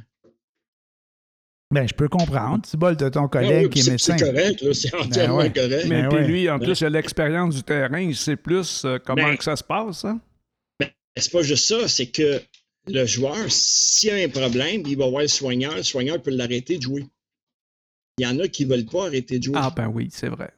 Ben, 1.73 1.87
je 1.87 1.93
peux 1.93 2.09
comprendre. 2.09 2.65
Tu 2.69 2.75
bol, 2.75 2.97
t'as 2.97 3.09
ton 3.11 3.21
Ah 3.21 3.23
oui, 3.23 3.29
collègue 3.29 3.69
qui 3.69 3.79
est 3.79 3.83
c'est- 3.83 3.91
médecin. 3.91 4.17
C'est 4.17 4.25
correct, 4.25 4.61
là, 4.61 4.73
c'est 4.73 4.93
entièrement 4.93 5.37
ouais. 5.37 5.53
correct. 5.53 5.85
Mais 5.87 6.01
Ben 6.01 6.09
puis 6.09 6.17
ouais. 6.17 6.27
lui, 6.27 6.49
en 6.49 6.57
Ben- 6.57 6.65
plus, 6.65 6.81
il 6.81 6.85
a 6.85 6.89
l'expérience 6.89 7.55
du 7.55 7.63
terrain, 7.63 8.01
il 8.01 8.15
sait 8.15 8.35
plus 8.35 8.83
euh, 8.83 8.97
comment 8.99 9.23
Ben- 9.23 9.37
que 9.37 9.43
ça 9.45 9.55
se 9.55 9.63
passe. 9.63 10.03
Hein? 10.03 10.19
C'est 11.15 11.31
pas 11.31 11.43
juste 11.43 11.65
ça, 11.65 11.87
c'est 11.87 12.07
que 12.07 12.41
le 12.87 13.05
joueur, 13.05 13.37
s'il 13.47 14.09
a 14.09 14.15
un 14.15 14.27
problème, 14.29 14.83
il 14.85 14.97
va 14.97 15.07
voir 15.07 15.21
le 15.21 15.27
soigneur, 15.29 15.75
le 15.77 15.83
soigneur 15.83 16.21
peut 16.21 16.31
l'arrêter 16.31 16.77
de 16.77 16.81
jouer. 16.83 17.05
Il 18.17 18.25
y 18.25 18.27
en 18.27 18.37
a 18.39 18.49
qui 18.49 18.65
veulent 18.65 18.85
pas 18.85 19.05
arrêter 19.05 19.39
de 19.39 19.43
jouer. 19.45 19.55
Ah 19.57 19.71
ben 19.73 19.87
oui, 19.87 20.09
c'est 20.11 20.27
vrai. 20.29 20.51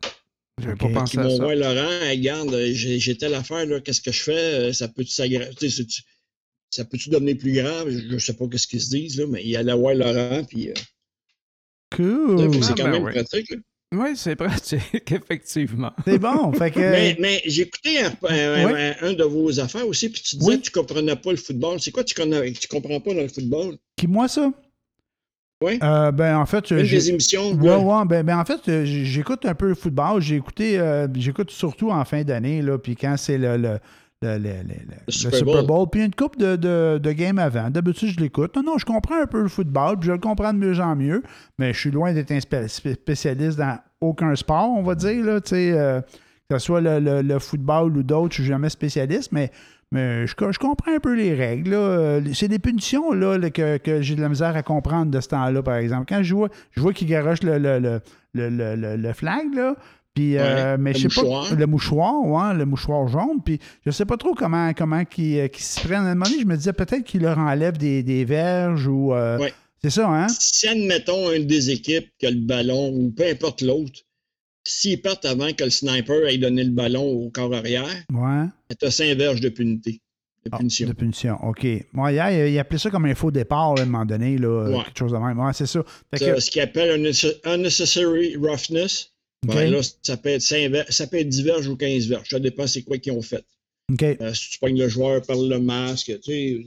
J'avais 0.60 0.74
Ok. 0.74 0.80
pas 0.80 0.88
qui 0.88 0.94
pensé 0.94 1.20
à 1.20 1.24
vont 1.24 1.38
ça. 1.38 1.44
voir 1.44 1.56
Laurent, 1.56 2.10
regarde, 2.10 2.56
j'ai 2.74 3.18
telle 3.18 3.36
affaire, 3.36 3.66
là, 3.68 3.80
qu'est-ce 3.82 4.02
que 4.02 4.12
je 4.12 4.22
fais? 4.24 4.32
Euh, 4.70 4.74
Ça 4.74 4.88
peut-tu 4.88 5.12
s'aggra- 5.12 5.48
tu 5.50 5.70
sais, 5.70 5.78
c'est-tu- 5.84 6.02
ça 6.76 6.86
peut-tu 6.86 7.10
devenir 7.10 7.38
plus 7.38 7.54
grave? 7.54 7.90
Je, 7.90 8.18
je 8.18 8.18
sais 8.26 8.34
pas 8.34 8.46
qu'est-ce 8.48 8.68
qu'ils 8.68 8.82
se 8.82 8.90
disent, 8.90 9.20
là, 9.20 9.26
mais 9.30 9.44
il 9.46 9.56
allait 9.56 9.74
voir 9.76 9.94
Laurent, 9.96 10.44
puis 10.44 10.70
euh, 10.70 10.74
Cool. 11.96 12.52
c'est 12.64 12.72
Ah, 12.72 12.74
quand 12.78 12.84
ben 12.86 12.92
même 12.92 13.04
oui. 13.04 13.12
pratique. 13.14 13.52
là. 13.52 13.58
Oui, 13.96 14.10
c'est 14.16 14.36
pratique, 14.36 14.82
effectivement. 15.12 15.92
C'est 16.06 16.18
bon. 16.18 16.52
Fait 16.54 16.72
que. 16.72 16.80
Mais, 16.80 17.16
mais 17.20 17.42
j'ai 17.46 17.62
écouté 17.64 18.00
un, 18.00 18.08
un- 18.28 18.66
Ouais. 18.66 18.96
un- 19.02 19.08
un 19.10 19.14
de 19.14 19.24
vos 19.24 19.60
affaires 19.60 19.88
aussi, 19.88 20.10
puis 20.10 20.22
tu 20.24 20.36
disais 20.38 20.50
Oui. 20.52 20.58
que 20.60 20.64
tu 20.66 20.72
comprenais 20.72 21.16
pas 21.16 21.30
le 21.30 21.38
football. 21.38 21.80
C'est 21.80 21.92
quoi 21.92 22.04
tu 22.04 22.16
connais, 22.16 22.52
tu 22.54 22.68
comprends 22.68 23.00
pas 23.00 23.14
dans 23.14 23.22
le 23.22 23.28
football? 23.28 23.78
Qui, 23.96 24.08
moi, 24.08 24.28
ça? 24.28 24.52
Oui. 25.62 25.78
Euh, 25.84 26.12
ben, 26.12 26.38
en 26.38 26.46
fait, 26.48 26.72
Une 26.72 26.84
j'ai- 26.84 26.98
des 26.98 27.10
émissions. 27.12 27.52
Ouais, 27.54 27.68
là, 27.68 27.80
ouais, 27.80 28.06
ben, 28.08 28.24
ben, 28.24 28.40
en 28.40 28.44
fait, 28.46 28.68
euh, 28.68 28.84
j'écoute 28.86 29.46
un 29.46 29.54
peu 29.54 29.68
le 29.70 29.76
football. 29.76 30.20
J'ai 30.22 30.36
écouté, 30.38 30.80
euh, 30.80 31.08
j'écoute 31.16 31.52
surtout 31.52 31.92
en 31.92 32.04
fin 32.04 32.24
d'année, 32.24 32.62
là, 32.64 32.80
puis 32.80 32.96
quand 32.96 33.16
c'est 33.18 33.38
le, 33.38 33.56
le, 33.58 33.80
le, 34.26 34.50
Super 35.10 35.38
Super, 35.40 35.54
Bowl. 35.56 35.66
Bowl, 35.68 35.88
puis 35.92 36.04
une 36.06 36.14
coupe 36.16 36.38
de, 36.38 36.56
de, 36.56 36.98
de 37.02 37.12
games 37.12 37.40
avant. 37.40 37.70
D'habitude, 37.70 38.10
je 38.10 38.20
l'écoute. 38.20 38.56
Non, 38.56 38.64
non, 38.64 38.78
je 38.78 38.86
comprends 38.86 39.22
un 39.22 39.28
peu 39.28 39.42
le 39.42 39.48
football, 39.48 39.98
puis 40.00 40.08
je 40.08 40.14
le 40.14 40.20
comprends 40.20 40.54
de 40.54 40.58
mieux 40.60 40.80
en 40.80 40.96
mieux, 40.96 41.24
mais 41.58 41.74
je 41.74 41.80
suis 41.80 41.92
loin 41.92 42.14
d'être 42.14 42.32
un 42.32 42.40
spé- 42.40 42.68
spé- 42.68 42.94
spécialiste 42.94 43.58
dans 43.58 43.78
aucun 44.02 44.36
sport, 44.36 44.70
on 44.70 44.84
va 44.84 44.96
dire, 44.96 45.24
là, 45.24 45.40
euh, 45.54 46.02
que 46.50 46.58
ce 46.58 46.66
soit 46.66 46.82
le, 46.82 47.40
football 47.40 47.98
ou 47.98 48.04
d'autres, 48.04 48.34
je 48.36 48.42
suis 48.42 48.50
jamais 48.50 48.70
spécialiste, 48.70 49.32
mais 49.32 49.52
mais 49.92 50.26
je, 50.26 50.34
je 50.52 50.58
comprends 50.58 50.92
un 50.96 51.00
peu 51.00 51.14
les 51.14 51.36
règles. 51.36 51.76
Euh, 51.76 52.20
C'est 52.34 52.48
des 52.48 52.58
punitions 52.58 53.12
là, 53.14 53.38
que, 53.52 53.78
que 53.78 54.02
j'ai 54.02 54.16
de 54.16 54.22
la 54.22 54.30
misère 54.30 54.56
à 54.56 54.64
comprendre 54.64 55.12
de 55.12 55.20
ce 55.22 55.28
temps-là, 55.28 55.62
par 55.62 55.76
exemple. 55.76 56.06
Quand 56.10 56.24
je 56.24 56.34
vois, 56.34 56.50
je 56.72 56.82
vois 56.82 56.94
qu'il 56.94 57.08
garoche 57.08 57.44
le, 57.44 57.60
le, 57.60 57.78
le, 57.78 58.02
le, 58.34 58.50
le- 58.50 58.76
le- 58.76 58.96
le 58.98 59.14
flag, 59.14 59.54
là, 59.54 59.76
puis, 60.14 60.38
euh, 60.38 60.74
Ouais, 60.74 60.78
mais 60.78 60.94
le 60.94 61.00
je 61.00 61.08
sais 61.10 61.16
pas. 61.16 61.22
mouchoir. 61.24 61.56
Le 61.56 61.66
mouchoir, 61.68 62.26
ouais, 62.26 62.54
le 62.58 62.66
mouchoir 62.66 63.08
jaune. 63.08 63.42
Puis 63.44 63.60
je 63.86 63.92
sais 63.92 64.06
pas 64.06 64.18
trop 64.18 64.34
comment, 64.36 64.72
comment 64.74 65.04
qu'ils 65.06 65.40
euh, 65.40 65.48
qu'ils 65.48 65.64
s'y 65.64 65.80
prennent. 65.82 66.06
À 66.06 66.12
un 66.12 66.16
moment 66.16 66.26
donné, 66.30 66.42
je 66.42 66.46
me 66.48 66.56
disais 66.56 66.74
peut-être 66.74 67.04
qu'ils 67.04 67.22
leur 67.22 67.38
enlèvent 67.38 67.78
des, 67.78 68.04
des 68.04 68.26
verges 68.26 68.88
ou. 68.88 69.14
euh, 69.14 69.38
Ouais. 69.40 69.54
C'est 69.82 69.90
ça, 69.90 70.08
hein? 70.10 70.28
Si, 70.30 70.66
admettons, 70.68 71.32
une 71.34 71.46
des 71.46 71.70
équipes 71.70 72.08
qui 72.18 72.26
a 72.26 72.32
le 72.32 72.40
ballon, 72.40 72.90
ou 72.94 73.10
peu 73.12 73.26
importe 73.28 73.62
l'autre, 73.62 74.00
s'ils 74.64 75.02
partent 75.02 75.26
avant 75.26 75.52
que 75.52 75.64
le 75.66 75.70
sniper 75.70 76.26
ait 76.30 76.38
donné 76.38 76.64
le 76.64 76.70
ballon 76.72 77.04
au 77.04 77.30
corps 77.30 77.54
arrière, 77.54 77.84
Ouais. 78.14 78.46
tu 78.80 78.86
as 78.86 78.92
cinq 78.92 79.18
verges 79.18 79.42
de 79.42 79.50
punité. 79.50 80.00
De 80.46 80.50
Ah, 80.54 80.58
punition. 80.58 80.88
de 80.88 80.94
punition, 80.94 81.38
OK. 81.44 81.66
Moi, 81.94 82.12
hier, 82.14 82.30
il, 82.48 82.54
il 82.54 82.60
appelait 82.60 82.78
ça 82.78 82.90
comme 82.90 83.06
un 83.06 83.16
faux 83.16 83.32
départ, 83.32 83.76
là, 83.76 83.82
à 83.82 83.84
un 83.84 83.88
moment 83.88 84.06
donné, 84.06 84.38
là, 84.38 84.70
Ouais. 84.70 84.84
quelque 84.86 85.00
chose 85.00 85.12
de 85.12 85.18
même. 85.18 85.38
Ouais, 85.40 85.52
c'est 85.54 85.66
ça. 85.66 85.82
Fait 86.14 86.20
que- 86.34 86.40
Ce 86.40 86.50
qu'ils 86.52 86.62
appellent 86.62 86.92
un 86.92 87.04
unnece- 87.04 87.40
unnecessary 87.46 88.36
roughness, 88.38 89.13
Ben 89.44 89.72
là, 89.72 89.80
ça 90.02 90.18
peut, 90.18 90.30
être 90.30 90.42
cinq 90.42 90.72
ver- 90.72 90.86
ça 90.92 91.08
peut 91.08 91.18
être 91.20 91.30
10 91.30 91.44
verges 91.44 91.68
ou 91.68 91.76
15 91.76 92.08
verges. 92.08 92.30
Ça 92.30 92.40
dépend 92.40 92.66
c'est 92.68 92.82
quoi 92.84 92.98
qu'ils 92.98 93.14
ont 93.14 93.22
fait. 93.22 93.44
Euh, 94.22 94.34
si 94.34 94.52
tu 94.52 94.60
pognes 94.60 94.80
le 94.80 94.88
joueur 94.88 95.22
par 95.22 95.36
le 95.38 95.60
masque, 95.60 96.14
tu 96.22 96.32
sais. 96.32 96.64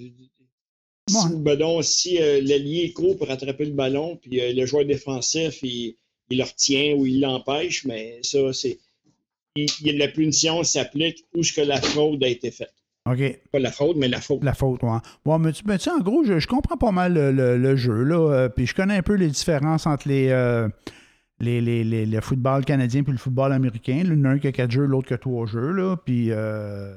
Si, 1.09 1.29
le 1.31 1.37
ballon, 1.37 1.83
si 1.83 2.21
euh, 2.21 2.41
l'allié 2.43 2.93
court 2.93 3.17
pour 3.17 3.31
attraper 3.31 3.65
le 3.67 3.73
ballon, 3.73 4.17
puis 4.17 4.41
euh, 4.41 4.53
le 4.53 4.67
joueur 4.67 4.85
défensif, 4.85 5.61
il, 5.63 5.95
il 6.31 6.39
le 6.39 6.45
retient 6.45 6.95
ou 6.95 7.07
il 7.07 7.21
l'empêche, 7.21 7.85
mais 7.85 8.19
ça, 8.23 8.53
c'est. 8.53 8.79
il- 9.57 9.69
la 9.99 10.09
punition 10.09 10.63
s'applique 10.65 11.25
où 11.35 11.43
ce 11.45 11.53
que 11.53 11.61
la 11.61 11.81
fraude 11.81 12.23
a 12.25 12.29
été 12.29 12.51
faite. 12.51 12.73
OK. 13.09 13.41
Pas 13.53 13.61
la 13.61 13.71
fraude, 13.71 13.97
mais 13.97 14.09
la 14.09 14.21
faute. 14.21 14.43
La 14.43 14.53
faute, 14.53 14.83
ouais. 14.83 14.99
Bon, 15.25 15.39
mais 15.39 15.53
tu 15.53 15.63
mais 15.65 15.79
tu 15.79 15.85
sais, 15.85 15.91
en 15.91 16.01
gros, 16.01 16.25
je, 16.25 16.41
je 16.41 16.47
comprends 16.49 16.77
pas 16.77 16.91
mal 16.91 17.15
le, 17.15 17.31
le- 17.31 17.57
le 17.57 17.77
jeu, 17.77 18.03
là. 18.03 18.49
puis 18.49 18.67
je 18.67 18.75
connais 18.75 18.97
un 18.97 19.03
peu 19.03 19.15
les 19.15 19.29
différences 19.29 19.87
entre 19.87 20.09
les, 20.09 20.29
les, 21.41 21.61
les- 21.61 21.85
les- 21.85 22.07
le 22.07 22.21
football 22.21 22.65
canadien 22.65 23.03
puis 23.03 23.13
le 23.13 23.19
football 23.19 23.53
américain. 23.53 24.03
L'un 24.05 24.39
qui 24.39 24.47
a 24.49 24.53
quatre 24.53 24.71
jeux, 24.71 24.85
l'autre 24.87 25.09
qui 25.09 25.15
a 25.15 25.19
trois 25.19 25.47
jeux, 25.47 25.71
là. 25.73 25.97
Puis 25.97 26.29
euh, 26.31 26.95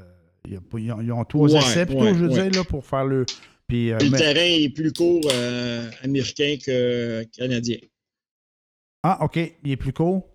ils, 0.48 0.58
ont, 0.92 1.02
ils 1.02 1.12
ont 1.12 1.24
trois 1.26 1.52
Ouais, 1.52 1.60
essais, 1.60 1.86
plutôt, 1.86 2.04
ouais, 2.04 2.14
je 2.14 2.20
veux 2.26 2.30
ouais. 2.30 2.50
dire, 2.50 2.62
là, 2.62 2.64
pour 2.68 2.86
faire 2.86 3.06
le. 3.06 3.26
Puis, 3.68 3.92
euh, 3.92 3.98
le 4.00 4.10
mais- 4.10 4.18
terrain 4.18 4.40
est 4.42 4.70
plus 4.74 4.92
court 4.94 5.22
euh, 5.32 5.90
américain 6.04 6.56
que 6.66 7.24
canadien. 7.38 7.78
Ah, 9.04 9.24
OK. 9.24 9.38
Il 9.64 9.72
est 9.72 9.78
plus 9.78 9.94
court? 9.94 10.28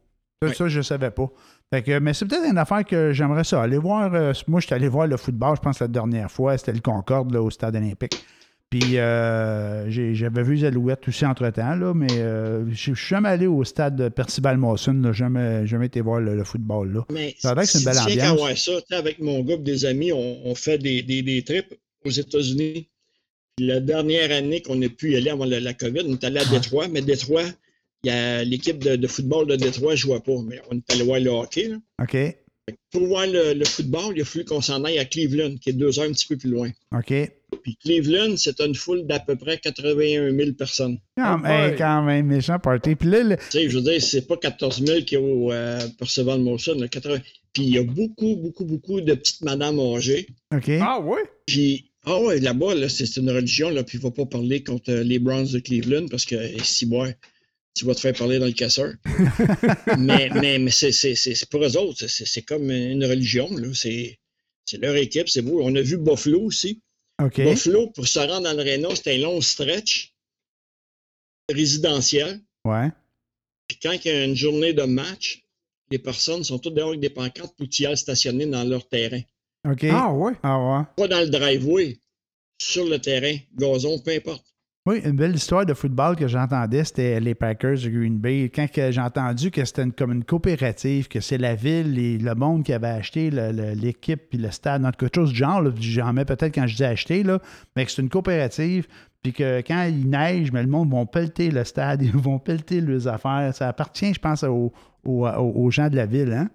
Ça, 0.43 0.53
ça, 0.55 0.69
je 0.69 0.79
ne 0.79 0.83
savais 0.83 1.11
pas. 1.11 1.31
Fait 1.73 1.83
que, 1.83 1.99
mais 1.99 2.13
c'est 2.15 2.27
peut-être 2.27 2.49
une 2.49 2.59
affaire 2.59 2.85
que 2.85 3.13
j'aimerais 3.13 3.45
ça. 3.45 3.63
Aller 3.63 3.79
voir. 3.79 4.11
moi, 4.47 4.61
je 4.61 4.67
suis 4.67 4.75
allé 4.75 4.89
voir 4.89 5.07
le 5.07 5.17
football, 5.17 5.57
je 5.57 5.61
pense, 5.63 5.81
la 5.81 5.89
dernière 5.89 6.31
fois. 6.31 6.57
C'était 6.59 6.73
le 6.73 6.81
Concorde 6.81 7.33
là, 7.33 7.43
au 7.43 7.51
stade 7.51 7.75
olympique. 7.77 8.25
Puis 8.81 8.99
euh, 8.99 9.89
j'avais 9.89 10.43
vu 10.43 10.55
les 10.57 10.65
Alouettes 10.65 11.07
aussi 11.07 11.25
entre-temps, 11.25 11.77
là, 11.77 11.95
mais 11.95 12.09
euh, 12.13 12.69
je 12.71 12.75
suis 12.75 12.95
jamais 12.97 13.29
allé 13.29 13.47
au 13.47 13.63
stade 13.63 13.95
de 13.95 14.09
Percival-Mawson. 14.09 14.95
là. 14.95 15.13
Jamais, 15.13 15.65
jamais 15.65 15.87
été 15.87 16.01
voir 16.01 16.19
le, 16.21 16.35
le 16.35 16.43
football. 16.43 16.93
Là. 16.93 17.05
Mais 17.13 17.37
a 17.45 17.55
l'air 17.55 17.63
que 17.63 17.69
c'est 17.69 17.79
une 17.79 17.85
belle 17.85 17.99
ambiance. 18.33 18.65
ça, 18.89 18.99
avec 18.99 19.21
mon 19.21 19.43
groupe 19.43 19.63
des 19.63 19.85
amis, 19.85 20.11
on, 20.11 20.45
on 20.45 20.55
fait 20.57 20.79
des, 20.79 21.03
des, 21.03 21.23
des 21.23 21.45
trips 21.45 21.73
aux 22.05 22.11
États-Unis. 22.11 22.89
La 23.61 23.79
dernière 23.79 24.33
année 24.33 24.61
qu'on 24.61 24.83
a 24.83 24.89
pu 24.89 25.13
y 25.13 25.17
aller 25.17 25.31
avant 25.31 25.45
la, 25.45 25.61
la 25.61 25.73
COVID, 25.75 26.01
on 26.09 26.15
est 26.15 26.25
allé 26.25 26.41
à. 26.41 26.45
Détroit, 26.47 26.89
mais 26.89 27.01
Détroit, 27.01 27.45
y 28.03 28.11
a 28.11 28.43
l'équipe 28.43 28.83
de, 28.83 28.97
de 28.97 29.07
football 29.07 29.47
de 29.47 29.55
Détroit 29.55 29.93
ne 29.93 29.97
jouait 29.97 30.19
pas, 30.19 30.35
mais 30.45 30.61
on 30.73 30.77
est 30.79 30.93
allé 30.93 31.05
voir 31.05 31.21
le 31.21 31.31
hockey. 31.31 31.69
là. 31.69 31.77
OK. 32.03 32.17
Pour 32.91 33.07
voir 33.07 33.27
le, 33.27 33.53
le 33.53 33.65
football, 33.67 34.15
il 34.17 34.23
a 34.23 34.25
fallu 34.25 34.45
qu'on 34.47 34.63
s'en 34.63 34.83
aille 34.85 34.99
à 34.99 35.05
Cleveland, 35.05 35.55
qui 35.61 35.71
est 35.71 35.75
deux 35.75 35.99
heures 36.01 36.07
un 36.07 36.13
petit 36.13 36.27
peu 36.27 36.37
plus 36.37 36.51
loin. 36.51 36.71
OK. 36.97 37.13
Puis 37.65 37.77
Cleveland, 37.83 38.37
c'est 38.37 38.61
une 38.61 38.75
foule 38.75 39.07
d'à 39.07 39.19
peu 39.19 39.35
près 39.37 39.59
81 39.59 40.31
000 40.37 40.53
personnes. 40.53 40.99
Quand, 41.17 41.43
hey, 41.45 41.71
boy. 41.71 41.79
quand 41.79 42.03
même, 42.03 42.27
méchant 42.27 42.59
party. 42.59 42.95
Puis 42.95 43.09
là, 43.09 43.23
le- 43.25 43.37
Tu 43.37 43.43
sais, 43.49 43.69
je 43.71 43.79
veux 43.79 43.83
dire, 43.83 44.01
c'est 44.03 44.27
pas 44.29 44.37
14 44.37 44.85
000 44.87 45.01
qui 45.01 45.17
au 45.17 45.51
euh, 45.51 45.79
là, 45.79 46.89
80 46.89 47.19
Puis 47.55 47.63
il 47.63 47.71
y 47.75 47.79
a 47.79 47.83
beaucoup, 47.83 48.37
beaucoup, 48.37 48.65
beaucoup 48.67 49.01
de 49.01 49.15
petites 49.15 49.41
madames 49.43 49.81
âgées. 49.81 50.27
OK. 50.55 50.69
Ah 50.81 51.01
oui? 51.03 51.21
Puis, 51.47 51.91
ah 52.05 52.21
ouais, 52.21 52.39
là-bas, 52.39 52.75
là, 52.75 52.89
c'est 52.91 53.17
une 53.17 53.31
religion, 53.31 53.71
là, 53.71 53.83
puis 53.83 53.97
il 53.97 54.05
ne 54.05 54.05
va 54.05 54.11
pas 54.11 54.27
parler 54.27 54.63
contre 54.63 54.93
euh, 54.93 55.03
les 55.03 55.19
Browns 55.19 55.47
de 55.51 55.59
Cleveland 55.59 56.07
parce 56.11 56.27
que 56.27 56.35
eh, 56.37 56.59
si 56.63 56.85
ouais, 56.87 57.17
tu 57.75 57.87
vas 57.87 57.95
te 57.95 58.01
faire 58.01 58.13
parler 58.13 58.39
dans 58.39 58.45
le 58.47 58.53
casseur. 58.53 58.93
mais 59.99 60.29
mais, 60.35 60.59
mais 60.59 60.71
c'est 60.71 60.93
c'est- 60.93 61.15
c'est- 61.15 61.35
c'est 61.35 61.49
pour 61.49 61.65
eux 61.65 61.77
autres, 61.77 61.99
c'est- 62.01 62.09
c'est 62.09 62.27
c'est 62.27 62.43
comme 62.43 62.71
une 62.71 63.05
religion, 63.07 63.49
là. 63.57 63.69
C'est 63.73 64.19
c'est 64.67 64.79
leur 64.81 64.97
équipe, 64.97 65.29
c'est 65.29 65.43
beau. 65.43 65.61
On 65.63 65.75
a 65.77 65.81
vu 65.83 65.97
Buffalo 65.99 66.41
aussi. 66.43 66.81
OK. 67.23 67.41
Buffalo, 67.41 67.89
pour 67.89 68.07
se 68.07 68.19
rendre 68.19 68.43
dans 68.43 68.57
l'aréna, 68.57 68.95
c'était 68.95 69.15
un 69.15 69.19
long 69.19 69.41
stretch 69.41 70.15
résidentiel. 71.51 72.41
Ouais. 72.65 72.91
Puis 73.69 73.79
quand 73.83 73.93
il 73.93 74.07
y 74.07 74.11
a 74.11 74.25
une 74.25 74.35
journée 74.35 74.73
de 74.73 74.83
match, 74.83 75.45
les 75.91 75.99
personnes 75.99 76.45
sont 76.45 76.59
toutes 76.59 76.75
dehors 76.75 76.89
avec 76.91 77.01
des 77.01 77.11
pancartes 77.11 77.55
aillent 77.61 77.97
stationner 77.97 78.47
dans 78.47 78.65
leur 78.65 78.89
terrain. 78.89 79.21
OK. 79.69 79.85
Ah 79.91 80.13
oui? 80.13 80.33
Ah 80.43 80.59
ouais. 80.59 80.85
Pas 80.97 81.09
dans 81.09 81.21
le 81.21 81.29
driveway, 81.29 81.99
sur 82.61 82.87
le 82.87 82.99
terrain, 82.99 83.37
gazon, 83.55 83.99
peu 83.99 84.13
importe. 84.13 84.54
Oui, 84.87 85.01
une 85.03 85.17
belle 85.17 85.35
histoire 85.35 85.65
de 85.65 85.73
football 85.73 86.15
que 86.15 86.29
j'entendais, 86.29 86.85
c'était 86.85 87.19
les 87.19 87.35
Packers 87.35 87.79
de 87.79 87.89
Green 87.89 88.19
Bay. 88.19 88.51
Quand 88.55 88.67
j'ai 88.75 89.01
entendu 89.01 89.51
que 89.51 89.65
c'était 89.65 89.89
comme 89.91 90.13
une 90.13 90.25
coopérative, 90.25 91.09
que 91.09 91.21
c'est 91.21 91.39
la 91.39 91.55
ville 91.55 91.99
et 91.99 92.19
le 92.19 92.35
monde 92.35 92.65
qui 92.65 92.73
avait 92.75 92.89
acheté 92.89 93.31
l'équipe 93.31 94.21
puis 94.29 94.37
le 94.39 94.51
stade, 94.51 94.83
dans 94.83 94.91
quelque 94.91 95.15
chose 95.15 95.31
du 95.31 95.37
genre, 95.37 95.63
là, 95.63 95.71
j'en 95.81 96.13
mets 96.13 96.27
peut-être 96.27 96.55
quand 96.55 96.67
je 96.67 96.77
dis 96.77 96.85
acheter, 96.85 97.25
mais 97.75 97.87
que 97.87 97.91
c'est 97.91 98.03
une 98.03 98.11
coopérative, 98.11 98.87
puis 99.23 99.33
que 99.33 99.63
quand 99.67 99.85
il 99.85 100.11
neige, 100.11 100.53
mais 100.53 100.63
le 100.63 100.69
monde 100.69 100.91
vont 100.91 101.07
pelleter 101.07 101.51
le 101.51 101.65
stade, 101.65 102.03
ils 102.03 102.15
vont 102.15 102.39
pelleter 102.39 102.83
leurs 102.83 103.09
affaires. 103.09 103.55
Ça 103.55 103.69
appartient, 103.69 104.13
je 104.13 104.21
pense, 104.21 104.45
aux, 104.45 104.71
aux- 105.03 105.27
aux 105.27 105.71
gens 105.71 105.89
de 105.89 105.97
la 105.97 106.05
ville, 106.05 106.31
hein? 106.35 106.51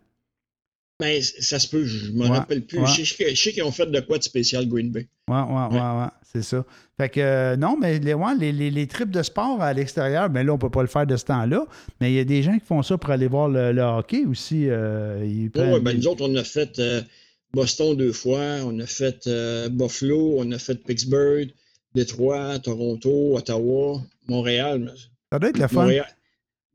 Ben, 1.00 1.22
ça 1.22 1.60
se 1.60 1.68
peut, 1.70 1.86
je 1.86 2.12
me 2.12 2.24
Ouais, 2.24 2.28
rappelle 2.38 2.66
plus. 2.66 2.80
ouais. 2.80 2.86
Je 2.88 3.34
sais 3.36 3.54
qu'ils 3.54 3.64
ont 3.64 3.72
fait 3.72 3.86
de 3.90 4.00
quoi 4.02 4.18
de 4.18 4.24
spécial 4.24 4.68
Green 4.68 4.92
Bay. 4.92 5.08
Ouais, 5.30 5.36
ouais, 5.42 5.68
ouais, 5.72 5.80
ouais, 5.80 6.08
c'est 6.34 6.42
ça. 6.44 6.66
Fait 6.98 7.08
que 7.08 7.22
euh, 7.22 7.56
non, 7.56 7.78
mais 7.80 8.00
les, 8.00 8.14
ouais, 8.14 8.36
les, 8.38 8.52
les, 8.52 8.70
les 8.70 8.86
trips 8.88 9.10
de 9.12 9.24
sport 9.24 9.62
à 9.62 9.72
l'extérieur, 9.72 10.30
ben 10.30 10.46
là, 10.46 10.52
on 10.54 10.58
peut 10.58 10.70
pas 10.70 10.82
le 10.82 10.90
faire 10.90 11.08
de 11.08 11.16
ce 11.16 11.24
temps-là. 11.26 11.66
Mais 12.02 12.12
il 12.12 12.16
y 12.16 12.20
a 12.20 12.26
des 12.26 12.44
gens 12.44 12.54
qui 12.60 12.66
font 12.66 12.84
ça 12.84 12.98
pour 12.98 13.12
aller 13.12 13.28
voir 13.28 13.48
le, 13.48 13.72
le 13.72 13.82
hockey 13.82 14.26
aussi. 14.26 14.66
euh, 14.68 15.48
prennent- 15.54 15.74
ouais, 15.74 15.80
ben, 15.80 15.96
nous 15.98 16.08
autres, 16.08 16.28
on 16.28 16.36
a 16.36 16.44
fait 16.44 16.78
euh, 16.80 17.02
Boston 17.54 17.96
deux 17.96 18.12
fois, 18.12 18.58
on 18.66 18.78
a 18.82 18.86
fait 18.86 19.30
Buffalo, 19.72 20.36
on 20.40 20.52
a 20.52 20.60
fait 20.60 20.84
Pittsburgh, 20.84 21.50
Détroit, 21.96 22.60
Toronto, 22.60 23.38
Ottawa, 23.38 24.02
Montréal. 24.28 24.94
ça 25.32 25.40
doit 25.40 25.50
être 25.50 25.68
fun. 25.70 25.82
Montréal. 25.84 26.08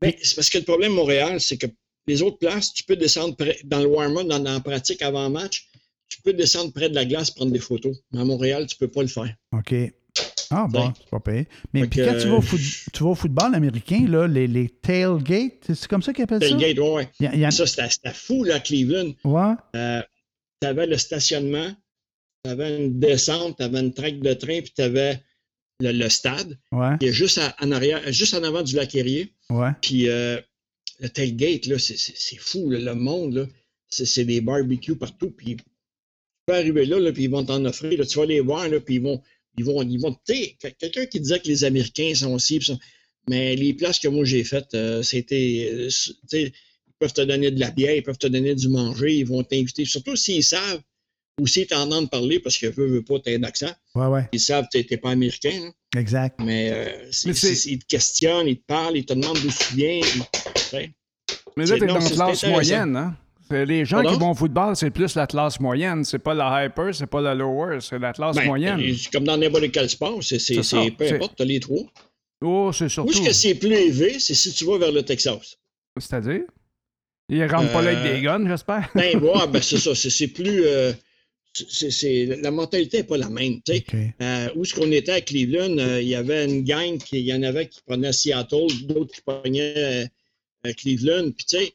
Ben, 0.01 0.11
c'est 0.21 0.35
parce 0.35 0.49
que 0.49 0.57
le 0.57 0.63
problème 0.63 0.93
Montréal, 0.93 1.39
c'est 1.39 1.57
que 1.57 1.67
les 2.07 2.21
autres 2.21 2.37
places, 2.37 2.73
tu 2.73 2.83
peux 2.83 2.95
descendre 2.95 3.35
près- 3.35 3.59
dans 3.63 3.79
le 3.79 3.87
warm-up, 3.87 4.27
dans, 4.27 4.39
dans 4.39 4.53
la 4.53 4.59
pratique 4.59 5.01
avant 5.01 5.29
match, 5.29 5.67
tu 6.07 6.21
peux 6.21 6.33
descendre 6.33 6.71
près 6.71 6.89
de 6.89 6.95
la 6.95 7.05
glace 7.05 7.31
prendre 7.31 7.51
des 7.51 7.59
photos. 7.59 7.95
Mais 8.11 8.21
à 8.21 8.23
Montréal, 8.25 8.67
tu 8.67 8.75
peux 8.77 8.87
pas 8.87 9.01
le 9.01 9.07
faire. 9.07 9.33
OK. 9.53 9.73
Ah 10.51 10.67
bon, 10.69 10.93
c'est 10.95 11.09
pas 11.09 11.19
payé. 11.19 11.47
Mais 11.73 11.87
puis 11.87 12.01
quand 12.05 12.15
tu 12.19 12.27
vas, 12.27 12.35
au 12.35 12.37
euh, 12.37 12.41
foot- 12.41 12.59
tu 12.93 13.03
vas 13.03 13.09
au 13.09 13.15
football 13.15 13.55
américain, 13.55 14.05
là, 14.07 14.27
les, 14.27 14.47
les 14.47 14.69
tailgates, 14.69 15.73
c'est 15.73 15.87
comme 15.87 16.03
ça 16.03 16.13
qu'ils 16.13 16.23
appellent 16.23 16.41
ça? 16.41 16.47
Tailgate, 16.49 16.77
ouais, 16.79 17.09
ouais. 17.19 17.45
A- 17.45 17.51
Ça, 17.51 17.65
c'était 17.65 18.13
fou, 18.13 18.43
là, 18.43 18.55
à 18.55 18.59
Cleveland. 18.59 19.11
Ouais, 19.23 19.53
tu 20.61 20.67
avais 20.67 20.85
le 20.87 20.97
stationnement, 20.97 21.69
tu 22.43 22.51
avais 22.51 22.85
une 22.85 22.99
descente, 22.99 23.57
tu 23.57 23.63
avais 23.63 23.79
une 23.79 23.93
traque 23.93 24.19
de 24.19 24.33
train, 24.33 24.61
puis 24.61 24.71
tu 24.75 24.81
avais 24.81 25.19
le, 25.79 25.91
le 25.91 26.09
stade, 26.09 26.57
ouais, 26.71 26.97
qui 26.99 27.07
est 27.07 27.11
juste 27.11 27.39
à- 27.39 27.55
en 27.61 27.71
arrière, 27.71 28.01
juste 28.13 28.33
en 28.35 28.43
avant 28.43 28.61
du 28.61 28.75
lac 28.75 28.93
Erie. 28.95 29.33
ouais. 29.49 29.71
Puis 29.81 30.07
euh, 30.09 30.39
le 30.99 31.09
tailgate, 31.09 31.65
là, 31.67 31.77
c'est- 31.79 31.97
fou, 32.37 32.69
là, 32.69 32.79
le 32.79 32.95
monde, 32.95 33.33
là. 33.35 33.47
C'est 33.89 34.25
des 34.25 34.41
barbecues 34.41 34.95
partout. 34.97 35.31
Puis 35.31 35.55
tu 35.57 35.63
peux 36.47 36.55
arriver 36.55 36.85
là, 36.85 36.99
là 36.99 37.11
puis 37.11 37.23
ils 37.23 37.29
vont 37.29 37.45
t'en 37.45 37.63
offrir. 37.65 37.97
là. 37.97 38.05
tu 38.05 38.17
vas 38.17 38.25
les 38.25 38.39
voir, 38.41 38.67
là, 38.67 38.79
puis 38.79 38.95
ils 38.95 39.01
vont. 39.01 39.21
Ils 39.57 39.63
vont, 39.63 39.81
ils 39.83 39.97
vont 39.99 40.13
quelqu'un 40.27 41.05
qui 41.05 41.19
disait 41.21 41.39
que 41.39 41.47
les 41.47 41.63
Américains 41.63 42.13
sont 42.13 42.33
aussi. 42.33 42.61
sont- 42.61 42.79
Mais 43.29 43.55
les 43.55 43.73
places 43.73 43.99
que 43.99 44.07
moi 44.09 44.25
j'ai 44.25 44.43
faites, 44.43 44.73
euh, 44.73 45.01
c'était. 45.01 45.69
euh, 45.71 45.89
ils 46.33 46.51
peuvent 46.99 47.13
te 47.13 47.21
donner 47.21 47.51
de 47.51 47.59
la 47.59 47.71
bière, 47.71 47.95
ils 47.95 48.03
peuvent 48.03 48.17
te 48.17 48.27
donner 48.27 48.53
du 48.53 48.67
manger, 48.67 49.15
ils 49.15 49.25
vont 49.25 49.43
t'inviter. 49.43 49.85
Surtout 49.85 50.15
s'ils 50.17 50.43
savent 50.43 50.81
ou 51.39 51.47
s'ils 51.47 51.67
t'entendent 51.67 52.09
parler 52.11 52.39
parce 52.39 52.57
que 52.57 52.67
veut, 52.67 52.87
veut 52.87 53.03
pas, 53.03 53.19
t'as 53.19 53.31
un 53.37 53.43
accent. 53.43 53.71
Ouais, 53.95 54.07
ouais, 54.07 54.27
Ils 54.33 54.39
savent 54.41 54.67
que 54.71 54.77
t'es 54.79 54.97
pas 54.97 55.11
américain. 55.11 55.51
hein. 55.93 55.99
exact. 55.99 56.39
Mais, 56.43 56.71
euh, 56.71 57.09
Mais 57.25 57.31
ils 57.33 57.79
te 57.79 57.85
questionnent, 57.85 58.47
ils 58.47 58.57
te 58.57 58.65
parlent, 58.65 58.97
ils 58.97 59.05
te 59.05 59.13
demandent 59.13 59.39
d'où 59.41 59.49
tu 59.49 59.75
viens. 59.75 59.99
ils- 60.01 60.54
Mais 61.57 61.65
là, 61.65 61.77
t'es 61.79 61.85
dans 61.85 61.97
la 61.97 62.09
classe 62.09 62.45
moyenne, 62.45 62.95
hein? 62.95 63.15
Les 63.51 63.85
gens 63.85 63.97
Pardon? 63.97 64.13
qui 64.13 64.19
vont 64.19 64.31
au 64.31 64.33
football, 64.35 64.75
c'est 64.75 64.89
plus 64.89 65.13
la 65.15 65.27
classe 65.27 65.59
moyenne. 65.59 66.03
C'est 66.03 66.17
pas 66.19 66.33
la 66.33 66.65
hyper, 66.65 66.93
c'est 66.95 67.05
pas 67.05 67.21
la 67.21 67.35
lower, 67.35 67.77
c'est 67.79 67.99
la 67.99 68.11
classe 68.11 68.35
Ben, 68.35 68.47
moyenne. 68.47 68.79
euh, 68.81 68.93
Comme 69.13 69.23
dans 69.23 69.37
n'importe 69.37 69.71
quel 69.71 69.87
sport, 69.87 70.17
c'est, 70.23 70.37
peu 70.97 71.13
importe, 71.13 71.33
t'as 71.37 71.45
les 71.45 71.59
trois. 71.59 71.83
Oh, 72.41 72.71
c'est 72.73 72.85
Où 72.85 72.89
surtout. 72.89 73.11
est-ce 73.11 73.21
que 73.21 73.33
c'est 73.33 73.55
plus 73.55 73.71
élevé, 73.73 74.17
c'est 74.19 74.33
si 74.33 74.51
tu 74.51 74.65
vas 74.65 74.79
vers 74.79 74.91
le 74.91 75.03
Texas? 75.03 75.57
C'est-à-dire? 75.97 76.41
Ils 77.29 77.45
rentrent 77.45 77.71
pas 77.71 77.81
là 77.83 77.91
avec 77.91 78.11
Euh, 78.11 78.15
des 78.15 78.21
guns, 78.23 78.47
j'espère. 78.47 78.89
Ben, 78.95 79.17
ouais, 79.19 79.47
ben 79.51 79.61
c'est 79.61 79.77
ça, 79.77 79.93
c'est, 79.93 80.27
plus. 80.27 80.65
euh, 80.65 80.91
c'est, 81.53 82.25
la 82.41 82.49
mentalité 82.51 82.97
n'est 82.97 83.03
pas 83.03 83.17
la 83.17 83.29
même. 83.29 83.61
tu 83.61 83.73
sais. 83.77 83.85
Euh, 84.21 84.49
où 84.55 84.63
est-ce 84.63 84.73
qu'on 84.73 84.91
était 84.91 85.11
à 85.13 85.21
Cleveland, 85.21 85.77
euh, 85.77 86.01
il 86.01 86.07
y 86.07 86.15
avait 86.15 86.45
une 86.45 86.63
gang, 86.63 86.97
qui, 86.97 87.19
il 87.19 87.25
y 87.25 87.33
en 87.33 87.43
avait 87.43 87.67
qui 87.67 87.79
prenaient 87.85 88.11
Seattle, 88.11 88.67
d'autres 88.83 89.13
qui 89.15 89.21
prenaient 89.21 90.07
euh, 90.65 90.69
euh, 90.69 90.73
Cleveland. 90.73 91.31
Puis, 91.31 91.45
tu 91.45 91.57
sais, 91.57 91.73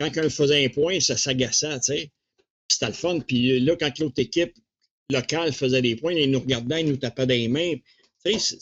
quand 0.00 0.10
un 0.18 0.28
faisait 0.28 0.64
un 0.64 0.68
point, 0.68 1.00
ça 1.00 1.16
s'agaçait, 1.16 1.78
tu 1.80 1.94
sais. 1.94 2.10
Puis 2.36 2.46
C'était 2.68 2.86
le 2.86 2.92
fun. 2.92 3.18
Puis 3.20 3.60
là, 3.60 3.76
quand 3.78 3.98
l'autre 3.98 4.18
équipe 4.18 4.54
locale 5.10 5.52
faisait 5.52 5.82
des 5.82 5.96
points, 5.96 6.12
ils 6.12 6.30
nous 6.30 6.40
regardaient, 6.40 6.82
ils 6.82 6.88
nous 6.88 6.96
tapaient 6.96 7.26
des 7.26 7.48
mains. 7.48 7.74
Tu 8.24 8.38
sais, 8.38 8.56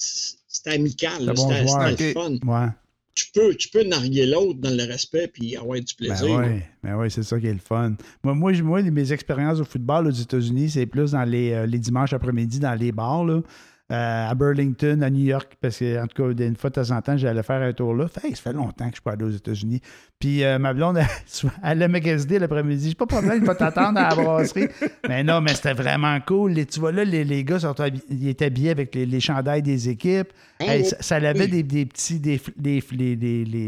c'était 0.48 0.70
amical, 0.70 1.26
bon 1.26 1.48
c'était, 1.48 2.08
Ok. 2.08 2.14
fun. 2.14 2.36
Ouais. 2.46 2.68
Tu 3.14 3.26
peux, 3.34 3.54
tu 3.54 3.68
peux 3.68 3.82
narguer 3.82 4.24
l'autre 4.24 4.60
dans 4.60 4.74
le 4.74 4.84
respect 4.84 5.28
puis 5.28 5.56
avoir 5.56 5.78
du 5.80 5.94
plaisir. 5.94 6.38
Ben 6.38 6.54
oui, 6.54 6.62
ben 6.82 6.96
oui, 6.96 7.10
c'est 7.10 7.22
ça 7.22 7.38
qui 7.38 7.46
est 7.48 7.52
le 7.52 7.58
fun. 7.58 7.94
Moi, 8.22 8.34
moi, 8.34 8.82
mes 8.82 9.12
expériences 9.12 9.60
au 9.60 9.64
football 9.64 10.06
aux 10.06 10.10
États-Unis, 10.10 10.70
c'est 10.70 10.86
plus 10.86 11.10
dans 11.10 11.24
les, 11.24 11.52
euh, 11.52 11.66
les 11.66 11.78
dimanches 11.78 12.12
après-midi 12.12 12.60
dans 12.60 12.74
les 12.74 12.92
bars, 12.92 13.24
là, 13.24 13.34
euh, 13.34 13.42
à 13.90 14.34
Burlington, 14.34 15.00
à 15.02 15.10
New 15.10 15.24
York, 15.24 15.56
parce 15.60 15.78
que, 15.78 16.02
en 16.02 16.06
tout 16.06 16.22
cas, 16.34 16.44
une 16.44 16.56
fois 16.56 16.70
de 16.70 16.74
temps 16.76 16.90
en 16.96 17.00
temps, 17.02 17.16
j'allais 17.16 17.42
faire 17.42 17.60
un 17.62 17.72
tour 17.72 17.94
là. 17.94 18.06
Fait, 18.08 18.30
ça 18.30 18.36
fait 18.42 18.52
longtemps 18.52 18.84
que 18.84 18.90
je 18.90 18.96
suis 18.96 19.02
pas 19.02 19.12
allé 19.12 19.24
aux 19.24 19.30
États-Unis. 19.30 19.80
Puis 20.18 20.44
euh, 20.44 20.58
ma 20.58 20.74
blonde, 20.74 20.98
elle, 20.98 21.06
elle 21.62 21.70
allait 21.70 21.88
magasiner 21.88 22.38
l'après-midi. 22.38 22.90
J'ai 22.90 22.94
pas 22.94 23.06
de 23.06 23.10
problème, 23.10 23.40
je 23.42 23.46
vais 23.50 23.54
t'attendre 23.56 23.98
à 23.98 24.10
la 24.10 24.14
brasserie. 24.14 24.68
Mais 25.08 25.24
non, 25.24 25.40
mais 25.40 25.54
c'était 25.54 25.72
vraiment 25.72 26.18
cool. 26.26 26.52
Les- 26.52 26.66
tu 26.66 26.78
vois, 26.78 26.92
là, 26.92 27.04
les, 27.04 27.24
les 27.24 27.42
gars 27.44 27.58
sont 27.58 27.74
ils 28.10 28.28
étaient 28.28 28.44
habillés 28.46 28.70
avec 28.70 28.94
les, 28.94 29.06
les 29.06 29.20
chandails 29.20 29.62
des 29.62 29.88
équipes. 29.88 30.28
Hey, 30.60 30.84
ça, 30.84 30.96
ça 31.00 31.16
avait 31.16 31.48
des, 31.48 31.62
des 31.62 31.86
petits 31.86 32.20
des, 32.20 32.38
des, 32.58 32.82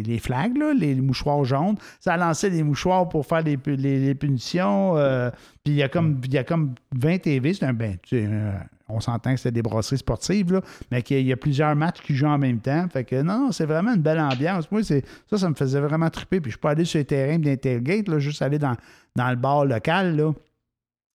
les, 0.06 0.18
flags, 0.18 0.56
là, 0.58 0.74
les 0.78 0.94
mouchoirs 0.94 1.44
jaunes. 1.44 1.76
Ça 2.00 2.16
lançait 2.16 2.50
des 2.50 2.62
mouchoirs 2.62 3.08
pour 3.08 3.24
faire 3.26 3.42
les, 3.42 3.56
pu- 3.56 3.76
les, 3.76 3.98
les 3.98 4.14
punitions. 4.14 4.96
euh, 4.98 5.30
puis 5.64 5.72
il 5.72 5.76
y 5.78 5.82
a 5.82 5.88
comme 5.88 6.20
il 6.24 6.34
y 6.34 6.38
a 6.38 6.44
comme 6.44 6.74
20 6.94 7.18
TV. 7.22 7.54
C'est 7.54 7.64
un 7.64 7.72
ben, 7.72 7.96
tu 8.02 8.18
sais, 8.18 8.26
euh, 8.28 8.52
on 8.92 9.00
s'entend 9.00 9.32
que 9.32 9.36
c'était 9.38 9.52
des 9.52 9.62
brasseries 9.62 9.98
sportives, 9.98 10.52
là, 10.52 10.60
mais 10.90 11.02
qu'il 11.02 11.26
y 11.26 11.32
a- 11.32 11.36
plusieurs 11.36 11.74
matchs 11.76 12.00
qui 12.02 12.14
jouent 12.14 12.26
en 12.26 12.38
même 12.38 12.60
temps. 12.60 12.86
Fait 12.92 13.04
que 13.04 13.20
non, 13.22 13.38
non, 13.46 13.52
c'est 13.52 13.66
vraiment 13.66 13.94
une 13.94 14.02
belle 14.02 14.20
ambiance. 14.20 14.70
Moi, 14.70 14.82
c'est, 14.84 15.04
ça, 15.28 15.38
ça 15.38 15.48
me 15.48 15.54
faisait 15.54 15.80
vraiment 15.80 16.10
triper. 16.10 16.40
Puis 16.40 16.52
je 16.52 16.58
peux 16.58 16.68
aller 16.68 16.84
sur 16.84 16.98
les 16.98 17.04
terrains 17.04 17.38
là, 17.38 18.18
juste 18.18 18.42
aller 18.42 18.58
dans, 18.58 18.76
dans 19.16 19.30
le 19.30 19.36
bar 19.36 19.64
local. 19.64 20.16
Là. 20.16 20.32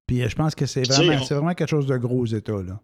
Puis 0.08 0.22
euh, 0.22 0.30
je 0.30 0.36
pense 0.36 0.56
que 0.56 0.66
c'est 0.66 0.88
vraiment, 0.88 1.14
on- 1.22 1.26
c'est 1.26 1.34
vraiment 1.34 1.54
quelque 1.54 1.70
chose 1.70 1.88
de 1.88 1.98
gros 1.98 2.20
aux 2.20 2.26
États. 2.26 2.52
Là. 2.54 2.80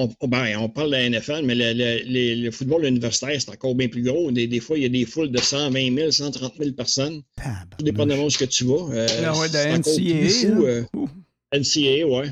On, 0.00 0.08
ben, 0.28 0.56
on 0.58 0.68
parle 0.68 0.90
de 0.90 0.92
la 0.92 1.10
NFL, 1.10 1.42
mais 1.44 1.56
le, 1.56 2.44
le- 2.44 2.50
football 2.52 2.84
universitaire, 2.84 3.34
c'est 3.40 3.50
encore 3.50 3.74
bien 3.74 3.88
plus 3.88 4.02
gros. 4.02 4.30
Des, 4.30 4.46
des 4.46 4.60
fois, 4.60 4.76
il 4.78 4.84
y 4.84 4.86
a 4.86 4.88
des 4.88 5.04
foules 5.04 5.32
de 5.32 5.38
120 5.38 5.92
000, 5.96 6.10
130 6.12 6.52
000 6.56 6.70
personnes, 6.72 7.16
tout 7.16 7.42
Tabarnouche. 7.42 7.66
dépendamment 7.82 8.24
où 8.26 8.30
ce 8.30 8.38
que 8.38 8.44
tu 8.44 8.64
vas. 8.64 8.92
Euh, 8.92 9.06
Ah 9.26 9.36
ouais, 9.36 9.48
de 9.48 9.54
c'est 9.54 9.76
NCAA, 9.76 10.54
là. 10.54 10.60
euh. 10.66 10.84
NCAA, 11.52 12.06
ouais. 12.06 12.28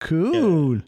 Cool. 0.00 0.82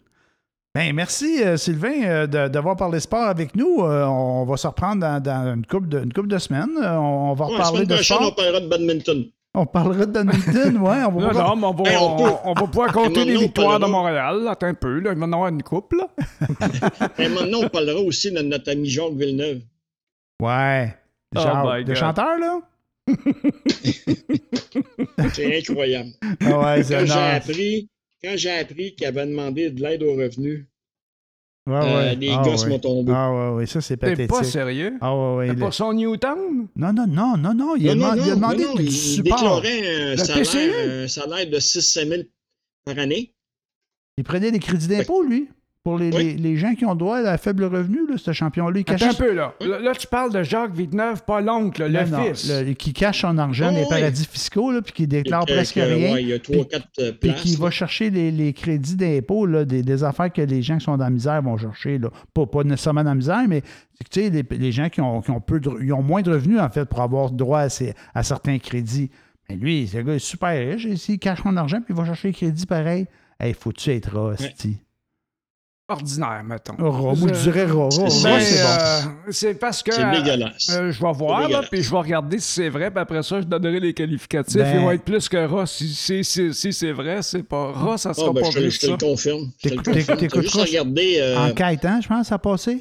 Ben, 0.73 0.95
merci, 0.95 1.43
euh, 1.43 1.57
Sylvain, 1.57 2.01
euh, 2.03 2.27
de- 2.27 2.47
d'avoir 2.47 2.77
parlé 2.77 3.01
sport 3.01 3.25
avec 3.27 3.55
nous. 3.55 3.81
Euh, 3.83 4.05
on 4.05 4.45
va 4.45 4.55
se 4.55 4.65
reprendre 4.67 5.01
dans, 5.01 5.21
dans 5.21 5.53
une, 5.53 5.65
couple 5.65 5.89
de, 5.89 5.99
une 6.03 6.13
couple 6.13 6.29
de 6.29 6.37
semaines. 6.37 6.77
Euh, 6.81 6.95
on, 6.95 7.31
on 7.31 7.33
va 7.33 7.45
Ouais, 7.47 7.53
reparler 7.55 7.85
de 7.85 7.93
prochaine, 7.95 8.17
on 8.21 8.23
sport. 8.27 8.35
parlera 8.35 8.59
de 8.61 8.67
badminton. 8.67 9.25
On 9.53 9.65
parlera 9.65 10.05
de 10.05 10.11
badminton, 10.13 10.77
ouais. 10.77 11.03
On 11.03 11.11
va 11.19 11.33
non, 11.33 11.55
mais 11.57 11.67
on 11.67 11.73
va, 11.73 11.83
on 11.99 12.13
on, 12.13 12.15
peut. 12.23 12.31
on 12.45 12.53
va 12.53 12.67
pouvoir 12.67 12.93
compter 12.93 13.25
les 13.25 13.35
victoires 13.35 13.81
de. 13.81 13.85
Montréal. 13.85 14.47
Attends 14.47 14.67
un 14.67 14.73
peu, 14.73 14.99
là. 15.01 15.11
Il 15.11 15.19
va 15.19 15.25
en 15.25 15.33
avoir 15.33 15.49
une 15.49 15.61
couple, 15.61 15.97
là. 15.97 16.07
Et 17.19 17.27
maintenant, 17.27 17.59
on 17.63 17.67
parlera 17.69 17.99
aussi 17.99 18.31
de 18.31 18.39
notre 18.41 18.71
ami 18.71 18.87
Jacques 18.87 19.11
Villeneuve. 19.11 19.59
Ouais. 20.41 20.95
Oh 21.35 21.41
Genre, 21.41 21.75
le 21.75 21.83
God. 21.83 21.95
chanteur, 21.95 22.37
là? 22.39 22.59
C'est 25.33 25.57
incroyable. 25.57 26.09
Ah 26.45 26.59
ouais, 26.59 26.83
c'est 26.83 26.95
Quand 26.99 27.05
j'ai 27.07 27.19
appris, 27.35 27.89
quand 28.23 28.33
j'ai 28.35 28.51
appris 28.51 28.95
qu'il 28.95 29.05
avait 29.07 29.25
demandé 29.25 29.69
de 29.71 29.81
l'aide 29.81 30.03
aux 30.03 30.15
revenus, 30.15 30.65
Ouais, 31.67 31.75
euh, 31.75 31.97
ouais. 31.97 32.15
les 32.15 32.31
ah, 32.31 32.41
gosses 32.43 32.63
ouais. 32.63 32.69
m'ont 32.69 32.79
tombé. 32.79 33.13
Ah, 33.15 33.31
ouais, 33.31 33.55
ouais, 33.57 33.65
ça, 33.67 33.81
c'est 33.81 33.95
T'es 33.95 34.09
pathétique. 34.11 34.29
pas 34.31 34.43
sérieux? 34.43 34.97
Ah, 34.99 35.15
ouais, 35.15 35.35
ouais. 35.37 35.47
T'es 35.49 35.53
le- 35.53 35.59
pas 35.59 35.71
son 35.71 35.93
Newtown? 35.93 36.67
Non, 36.75 36.91
non, 36.91 37.05
non, 37.05 37.37
non, 37.37 37.53
non. 37.53 37.75
Il, 37.75 37.87
a, 37.87 37.93
non, 37.93 38.07
non, 38.07 38.15
demandé, 38.15 38.21
il 38.25 38.31
a 38.31 38.35
demandé 38.35 38.63
non, 38.65 38.73
du 38.75 38.83
il 38.85 38.91
support. 38.91 39.61
déclarait 39.61 40.13
un 40.13 40.17
salaire, 40.17 40.43
PCU? 40.43 41.03
un 41.03 41.07
salaire 41.07 41.49
de 41.51 41.59
6-7 41.59 42.07
000 42.07 42.23
par 42.83 42.97
année. 42.97 43.35
Il 44.17 44.23
prenait 44.23 44.49
des 44.51 44.57
crédits 44.57 44.87
d'impôt, 44.87 45.21
lui. 45.21 45.49
Pour 45.83 45.97
les, 45.97 46.11
Oui. 46.15 46.23
les, 46.23 46.33
les 46.35 46.57
gens 46.57 46.75
qui 46.75 46.85
ont 46.85 46.93
droit 46.93 47.17
à 47.17 47.37
faible 47.39 47.63
revenu, 47.63 47.97
là, 48.07 48.15
ce 48.15 48.31
champion-là. 48.33 48.79
Il 48.79 48.81
Attends 48.81 48.93
cachait 48.93 49.05
un 49.09 49.13
peu, 49.15 49.33
là. 49.33 49.55
Là, 49.61 49.79
là, 49.79 49.93
tu 49.95 50.05
parles 50.05 50.31
de 50.31 50.43
Jacques 50.43 50.75
Villeneuve, 50.75 51.23
pas 51.25 51.41
l'oncle, 51.41 51.83
le 51.87 52.03
Non, 52.05 52.19
non, 52.19 52.23
fils. 52.25 52.51
le- 52.51 52.73
qui 52.73 52.93
cache 52.93 53.21
son 53.21 53.35
argent 53.39 53.65
Oh, 53.69 53.71
dans 53.71 53.77
les 53.77 53.83
oui. 53.83 53.89
paradis 53.89 54.27
fiscaux, 54.31 54.71
là, 54.71 54.83
puis 54.83 54.93
qui 54.93 55.07
déclare 55.07 55.43
Que- 55.43 55.53
presque 55.53 55.73
que, 55.73 55.79
rien. 55.79 56.13
ouais, 56.13 56.21
il 56.21 56.27
y 56.29 56.33
a 56.33 56.37
3-4 56.39 56.87
Puis 56.95 57.29
places. 57.29 57.41
qui 57.41 57.51
là. 57.53 57.57
va 57.61 57.71
chercher 57.71 58.11
les, 58.11 58.29
les 58.29 58.53
crédits 58.53 58.95
d'impôt, 58.95 59.47
là, 59.47 59.65
des, 59.65 59.81
des 59.81 60.03
affaires 60.03 60.31
que 60.31 60.43
les 60.43 60.61
gens 60.61 60.77
qui 60.77 60.83
sont 60.85 60.97
dans 60.97 61.03
la 61.05 61.09
misère 61.09 61.41
vont 61.41 61.57
chercher. 61.57 61.97
Là. 61.97 62.09
Pas, 62.35 62.45
pas 62.45 62.63
nécessairement 62.63 63.03
dans 63.03 63.09
la 63.09 63.15
misère, 63.15 63.41
mais 63.47 63.61
tu 64.11 64.21
sais, 64.21 64.29
les, 64.29 64.43
les 64.57 64.71
gens 64.71 64.87
qui 64.89 65.01
ont, 65.01 65.21
qui 65.21 65.31
ont 65.31 65.41
peu 65.41 65.59
de- 65.59 65.71
ils 65.81 65.93
ont 65.93 66.03
moins 66.03 66.21
de 66.21 66.31
revenus, 66.31 66.59
en 66.59 66.69
fait, 66.69 66.85
pour 66.85 67.01
avoir 67.01 67.31
droit 67.31 67.61
à, 67.61 67.69
ces- 67.69 67.95
à 68.13 68.21
certains 68.21 68.59
crédits. 68.59 69.09
Mais 69.49 69.55
lui, 69.55 69.87
ce 69.87 69.97
gars 69.97 70.13
est 70.13 70.19
super 70.19 70.51
riche. 70.51 70.85
et 70.85 70.95
S'il 70.95 71.17
cache 71.17 71.41
son 71.41 71.57
argent, 71.57 71.77
puis 71.81 71.95
il 71.95 71.95
va 71.95 72.05
chercher 72.05 72.27
les 72.27 72.33
crédits 72.35 72.67
pareil, 72.67 73.07
il 73.43 73.55
faut-tu 73.55 73.89
être 73.89 74.35
esti? 74.39 74.77
Ordinaire, 75.91 76.43
mettons. 76.43 76.73
Moi, 76.77 77.13
je 77.33 77.41
dirais. 77.43 77.65
Rat, 77.65 77.89
C'est 77.91 78.27
bon. 78.27 78.35
euh, 78.35 78.99
c'est 79.31 79.53
parce 79.55 79.81
que. 79.83 79.93
C'est 79.93 80.03
euh, 80.03 80.11
dégueulasse. 80.11 80.69
euh, 80.71 80.91
je 80.91 81.01
vais 81.01 81.11
voir, 81.13 81.47
là, 81.49 81.61
puis 81.69 81.81
je 81.83 81.89
vais 81.91 81.97
regarder 81.97 82.39
si 82.39 82.51
c'est 82.53 82.69
vrai, 82.69 82.89
puis 82.91 82.99
après 82.99 83.23
ça, 83.23 83.39
je 83.41 83.45
donnerai 83.45 83.79
les 83.79 83.93
qualificatifs. 83.93 84.55
Ben- 84.57 84.75
Ils 84.75 84.81
vont 84.81 84.91
être 84.91 85.03
plus 85.03 85.27
que 85.29 85.37
ras. 85.37 85.65
Si, 85.67 85.87
si, 85.93 86.23
si, 86.23 86.53
si 86.53 86.73
c'est 86.73 86.91
vrai, 86.91 87.21
c'est 87.21 87.43
pas 87.43 87.71
ras, 87.71 87.97
ça 87.97 88.09
Ah, 88.09 88.13
sera 88.13 88.33
ben, 88.33 88.41
pas 88.41 88.49
je, 88.51 88.59
te, 88.59 88.69
je 88.69 88.79
te 88.79 88.85
le 88.87 88.91
ça. 88.91 88.97
confirme. 88.99 89.51
Je 89.63 89.69
te 89.69 89.73
le 89.75 89.81
T'écoutes- 90.17 90.41
juste 90.43 90.55
regarder. 90.55 91.17
Euh, 91.19 91.37
Enquête, 91.49 91.85
hein, 91.85 91.99
je 92.01 92.07
pense, 92.07 92.27
ça 92.27 92.35
a 92.35 92.39
passé. 92.39 92.79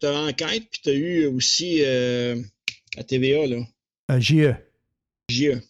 T'as 0.00 0.28
enquête, 0.28 0.64
puis 0.70 0.80
t'as 0.82 0.92
eu 0.92 1.26
aussi 1.26 1.78
euh, 1.84 2.36
à 2.96 3.02
TVA, 3.02 3.46
là. 3.46 3.56
Euh, 4.12 4.20
JE. 4.20 4.54
JE. 5.30 5.60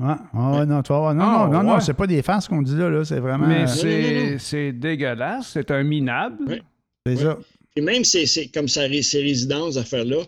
Ouais. 0.00 0.14
Ah, 0.32 0.64
non, 0.66 0.82
voir. 0.88 1.14
Non, 1.14 1.24
Ah, 1.24 1.46
non, 1.46 1.52
non, 1.52 1.62
non, 1.62 1.74
ouais. 1.74 1.80
c'est 1.82 1.94
pas 1.94 2.06
des 2.06 2.22
farces 2.22 2.48
qu'on 2.48 2.62
dit 2.62 2.74
là, 2.76 2.88
là. 2.88 3.04
C'est 3.04 3.20
vraiment. 3.20 3.46
Mais 3.46 3.62
euh, 3.62 3.66
c'est 3.66 4.24
non, 4.24 4.30
non. 4.32 4.38
c'est 4.38 4.72
dégueulasse, 4.72 5.48
c'est 5.52 5.70
un 5.70 5.82
minable. 5.82 6.38
Ouais. 6.48 6.62
c'est 7.06 7.16
ça. 7.16 7.38
Puis 7.74 7.84
même 7.84 8.04
c'est, 8.04 8.26
c'est 8.26 8.48
comme 8.48 8.66
ça, 8.68 8.82
ces 9.02 9.22
résidences, 9.22 9.76
affaires-là, 9.76 10.22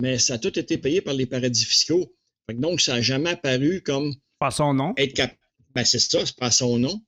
mais 0.00 0.18
ça 0.18 0.34
a 0.34 0.38
tout 0.38 0.58
été 0.58 0.76
payé 0.76 1.00
par 1.00 1.14
les 1.14 1.26
paradis 1.26 1.64
fiscaux. 1.64 2.12
Donc, 2.52 2.80
ça 2.80 2.94
n'a 2.94 3.00
jamais 3.00 3.30
apparu 3.30 3.80
comme 3.80 4.12
Pas 4.38 4.50
son 4.50 4.74
nom. 4.74 4.92
être 4.96 5.14
capable. 5.14 5.38
Ben, 5.74 5.84
c'est 5.84 6.00
ça, 6.00 6.18
c'est 6.26 6.36
pas 6.36 6.50
son 6.50 6.78
nom. 6.78 7.00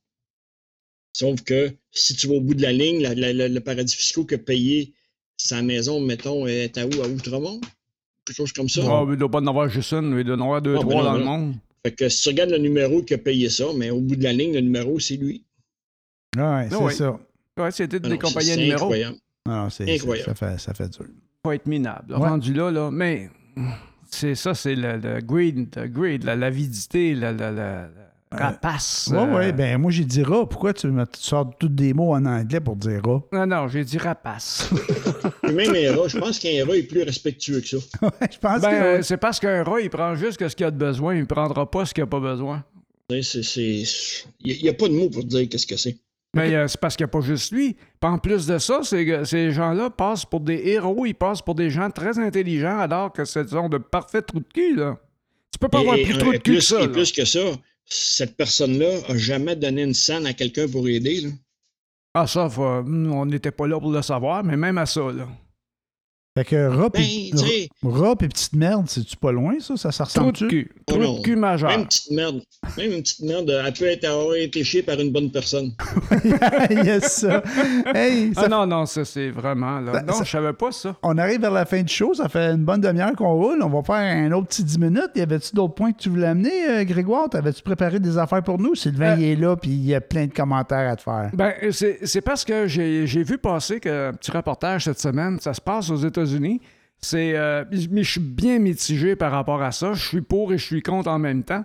Sauf 1.12 1.42
que 1.42 1.74
si 1.92 2.14
tu 2.16 2.26
vas 2.28 2.34
au 2.34 2.40
bout 2.40 2.54
de 2.54 2.62
la 2.62 2.72
ligne, 2.72 3.02
la- 3.02 3.14
la- 3.14 3.32
la- 3.32 3.48
le 3.48 3.60
paradis 3.60 3.94
fiscal 3.94 4.24
que 4.26 4.36
payé 4.36 4.94
sa 5.36 5.62
maison, 5.62 6.00
mettons, 6.00 6.46
est 6.46 6.76
à 6.78 6.86
où? 6.86 7.02
À 7.02 7.08
Outremont? 7.08 7.60
Quelque 8.24 8.36
chose 8.36 8.52
comme 8.52 8.68
ça? 8.68 8.80
Ah, 8.84 9.04
il 9.10 9.16
doit 9.16 9.30
pas 9.30 9.40
en 9.40 9.46
avoir 9.46 9.68
juste 9.68 9.92
une, 9.92 10.16
il 10.18 10.24
doit 10.24 10.36
en 10.36 10.40
avoir 10.40 10.62
deux, 10.62 10.76
Ah, 10.76 10.82
ben 10.82 10.88
trois 10.88 11.02
non, 11.02 11.04
dans 11.04 11.12
ben 11.12 11.18
le 11.18 11.24
non. 11.24 11.38
monde. 11.38 11.54
Fait 11.86 11.92
que 11.94 12.08
si 12.08 12.22
tu 12.22 12.28
regardes 12.30 12.50
le 12.50 12.58
numéro 12.58 13.02
qui 13.02 13.14
a 13.14 13.18
payé 13.18 13.48
ça, 13.50 13.66
mais 13.76 13.90
au 13.90 14.00
bout 14.00 14.16
de 14.16 14.22
la 14.24 14.32
ligne, 14.32 14.54
le 14.54 14.60
numéro, 14.62 14.98
c'est 14.98 15.16
lui. 15.16 15.44
Ouais, 16.36 16.66
c'est 16.70 16.76
oui. 16.76 16.94
ça. 16.94 17.18
Ouais, 17.58 17.70
c'était 17.70 18.00
Ah 18.02 18.08
des 18.08 18.18
compagnies 18.18 18.50
à 18.50 18.54
c'est 18.54 18.60
numéro. 18.60 18.84
incroyable. 18.84 19.16
Non, 19.46 19.68
c'est, 19.70 19.94
Incroyable. 19.94 20.26
ça, 20.26 20.34
fait, 20.34 20.58
ça 20.58 20.72
fait 20.74 20.88
dur. 20.88 21.06
Faut 21.44 21.52
être 21.52 21.66
minable. 21.66 22.14
Ouais. 22.14 22.18
Rendu 22.28 22.54
là, 22.54 22.70
là. 22.70 22.90
Mais 22.90 23.28
c'est 24.10 24.34
ça, 24.34 24.54
c'est 24.54 24.74
le, 24.74 24.96
le 24.96 25.20
greed, 25.20 25.68
le 25.76 25.86
greed, 25.86 26.24
la- 26.24 26.34
l'avidité, 26.36 27.14
la, 27.14 27.32
la, 27.32 27.50
la, 27.50 27.90
rapace. 28.36 29.08
Ouais, 29.12 29.18
euh, 29.18 29.36
ouais, 29.36 29.52
ben 29.52 29.78
moi 29.78 29.90
j'ai 29.90 30.04
dit 30.04 30.22
rat. 30.22 30.46
Pourquoi 30.48 30.72
tu, 30.72 30.86
me- 30.88 31.04
tu 31.06 31.20
sors 31.20 31.50
tous 31.58 31.68
des 31.68 31.94
mots 31.94 32.12
en 32.14 32.24
anglais 32.26 32.60
pour 32.60 32.76
dire 32.76 33.00
rat? 33.04 33.22
Non, 33.32 33.46
non, 33.46 33.68
j'ai 33.68 33.84
dit 33.84 33.98
rapace. 33.98 34.68
Puis 35.42 35.52
même 35.54 35.70
un 35.74 35.96
rat, 36.00 36.08
je 36.08 36.18
pense 36.18 36.38
qu'un 36.38 36.64
rat 36.66 36.76
est 36.76 36.82
plus 36.84 37.02
respectueux 37.02 37.60
que 37.60 37.68
ça. 37.68 37.76
Ouais, 38.02 38.10
je 38.32 38.38
pense 38.38 38.60
ben, 38.60 38.70
que. 38.70 38.74
euh, 38.74 39.02
c'est 39.02 39.16
parce 39.16 39.40
qu'un 39.40 39.62
rat, 39.62 39.80
il 39.80 39.90
prend 39.90 40.14
juste 40.14 40.46
ce 40.48 40.54
qu'il 40.54 40.66
a 40.66 40.70
de 40.70 40.76
besoin, 40.78 41.14
il 41.14 41.26
prendra 41.26 41.70
pas 41.70 41.84
ce 41.84 41.94
qu'il 41.94 42.02
a 42.02 42.06
pas 42.06 42.20
besoin. 42.20 42.64
Tu 43.08 43.22
sais, 43.22 43.42
c'est- 43.42 43.84
c'est- 43.84 44.24
Il 44.44 44.62
n'y 44.62 44.68
a, 44.68 44.74
pas 44.74 44.88
de 44.88 44.94
mots 44.94 45.10
pour 45.10 45.24
dire 45.24 45.46
qu'est-ce 45.48 45.66
que 45.66 45.76
c'est. 45.76 45.96
Mais 46.36 46.52
euh, 46.56 46.66
c'est 46.66 46.80
parce 46.80 46.96
qu'il 46.96 47.04
n'y 47.04 47.10
a 47.10 47.12
pas 47.12 47.20
juste 47.20 47.52
lui. 47.52 47.74
Puis 47.74 48.10
en 48.10 48.18
plus 48.18 48.46
de 48.46 48.58
ça, 48.58 48.80
c'est 48.82 49.06
que 49.06 49.22
ces 49.24 49.52
gens-là 49.52 49.88
passent 49.90 50.24
pour 50.24 50.40
des 50.40 50.60
héros, 50.64 51.06
ils 51.06 51.14
passent 51.14 51.42
pour 51.42 51.54
des 51.54 51.70
gens 51.70 51.90
très 51.90 52.18
intelligents, 52.18 52.78
alors 52.80 53.12
que 53.12 53.24
ce 53.24 53.46
sont 53.46 53.68
de 53.68 53.78
parfaits 53.78 54.26
trous 54.26 54.40
de 54.40 54.46
cul, 54.52 54.74
là. 54.74 54.96
Tu 55.52 55.58
peux 55.60 55.68
pas 55.68 55.78
avoir 55.78 55.94
Et- 55.96 56.02
plus 56.02 56.14
et- 56.14 56.18
trous 56.18 56.32
de 56.32 56.36
cul 56.38 56.42
que 56.42 56.50
plus, 56.50 56.60
ça. 56.62 56.78
et 56.80 56.86
là. 56.86 56.88
plus 56.88 57.12
que 57.12 57.24
ça, 57.24 57.38
cette 57.86 58.36
personne-là 58.36 59.00
a 59.08 59.16
jamais 59.16 59.56
donné 59.56 59.82
une 59.82 59.94
scène 59.94 60.26
à 60.26 60.32
quelqu'un 60.32 60.68
pour 60.68 60.88
aider. 60.88 61.20
Là. 61.22 61.30
Ah, 62.14 62.26
ça, 62.26 62.48
faut- 62.48 62.62
on 62.64 63.26
n'était 63.26 63.50
pas 63.50 63.66
là 63.66 63.78
pour 63.80 63.90
le 63.92 64.02
savoir, 64.02 64.44
mais 64.44 64.56
même 64.56 64.78
à 64.78 64.86
ça, 64.86 65.00
là. 65.12 65.28
Fait 66.36 66.44
que 66.44 66.66
rat 66.66 66.88
Ben, 66.88 67.00
pis 67.00 68.26
petite 68.28 68.54
merde, 68.54 68.86
c'est-tu 68.88 69.16
pas 69.16 69.30
loin, 69.30 69.54
ça? 69.60 69.76
Ça, 69.76 69.92
ça 69.92 70.04
Trou 70.04 70.32
de 70.32 70.48
cul. 70.48 70.68
Oh 70.90 70.92
Trou 70.92 70.98
de 71.18 71.22
cul 71.22 71.36
majeur. 71.36 71.70
même 71.70 71.80
une 71.82 71.86
petite 71.86 72.10
merde, 72.10 72.40
même 72.76 72.90
une 72.90 73.02
petite 73.02 73.20
merde, 73.20 73.62
elle 73.64 73.72
peut 73.72 73.84
être, 73.84 74.04
avoir 74.04 74.34
été 74.34 74.64
chiée 74.64 74.82
par 74.82 74.98
une 74.98 75.12
bonne 75.12 75.30
personne. 75.30 75.70
yes, 76.70 77.20
ça. 77.20 77.40
Hey, 77.94 78.34
ça 78.34 78.42
Ah 78.46 78.48
non, 78.48 78.66
non, 78.66 78.84
ça, 78.84 79.04
c'est 79.04 79.30
vraiment, 79.30 79.78
là. 79.78 79.92
Ça- 79.92 80.02
non, 80.02 80.12
ça- 80.14 80.24
je 80.24 80.30
savais 80.30 80.52
pas 80.54 80.72
ça. 80.72 80.96
On 81.04 81.16
arrive 81.18 81.40
vers 81.40 81.52
la 81.52 81.64
fin 81.66 81.80
du 81.82 81.92
show, 81.92 82.14
ça 82.14 82.28
fait 82.28 82.50
une 82.50 82.64
bonne 82.64 82.80
demi-heure 82.80 83.14
qu'on 83.14 83.32
roule. 83.34 83.62
On 83.62 83.68
va 83.68 83.84
faire 83.84 83.94
un 84.16 84.32
autre 84.32 84.48
petit 84.48 84.64
10 84.64 84.78
minutes. 84.80 85.10
Y 85.14 85.20
avait-tu 85.20 85.54
d'autres 85.54 85.74
points 85.74 85.92
que 85.92 85.98
tu 85.98 86.08
voulais 86.08 86.26
amener, 86.26 86.68
euh, 86.68 86.82
Grégoire? 86.84 87.28
T'avais-tu 87.30 87.62
préparé 87.62 88.00
des 88.00 88.18
affaires 88.18 88.42
pour 88.42 88.58
nous? 88.58 88.74
Sylvain, 88.74 89.12
Euh, 89.12 89.20
il 89.20 89.24
est 89.24 89.36
là, 89.36 89.54
puis 89.54 89.70
il 89.70 89.84
y 89.86 89.94
a 89.94 90.00
plein 90.00 90.26
de 90.26 90.32
commentaires 90.34 90.90
à 90.90 90.96
te 90.96 91.02
faire. 91.02 91.30
Ben, 91.32 91.52
c'est 91.70 92.00
c'est 92.02 92.22
parce 92.22 92.44
que 92.44 92.66
j'ai 92.66 93.06
j'ai 93.06 93.22
vu 93.22 93.38
passer 93.38 93.78
que, 93.78 94.08
un 94.08 94.12
petit 94.14 94.32
reportage 94.32 94.82
cette 94.86 94.98
semaine, 94.98 95.38
ça 95.38 95.54
se 95.54 95.60
passe 95.60 95.90
aux 95.90 95.96
États-Unis. 95.96 96.23
C'est, 97.00 97.32
euh, 97.36 97.64
mais 97.90 98.02
je 98.02 98.10
suis 98.12 98.20
bien 98.20 98.58
mitigé 98.58 99.14
par 99.16 99.32
rapport 99.32 99.62
à 99.62 99.72
ça. 99.72 99.92
Je 99.92 100.02
suis 100.02 100.22
pour 100.22 100.52
et 100.52 100.58
je 100.58 100.64
suis 100.64 100.82
contre 100.82 101.10
en 101.10 101.18
même 101.18 101.42
temps. 101.42 101.64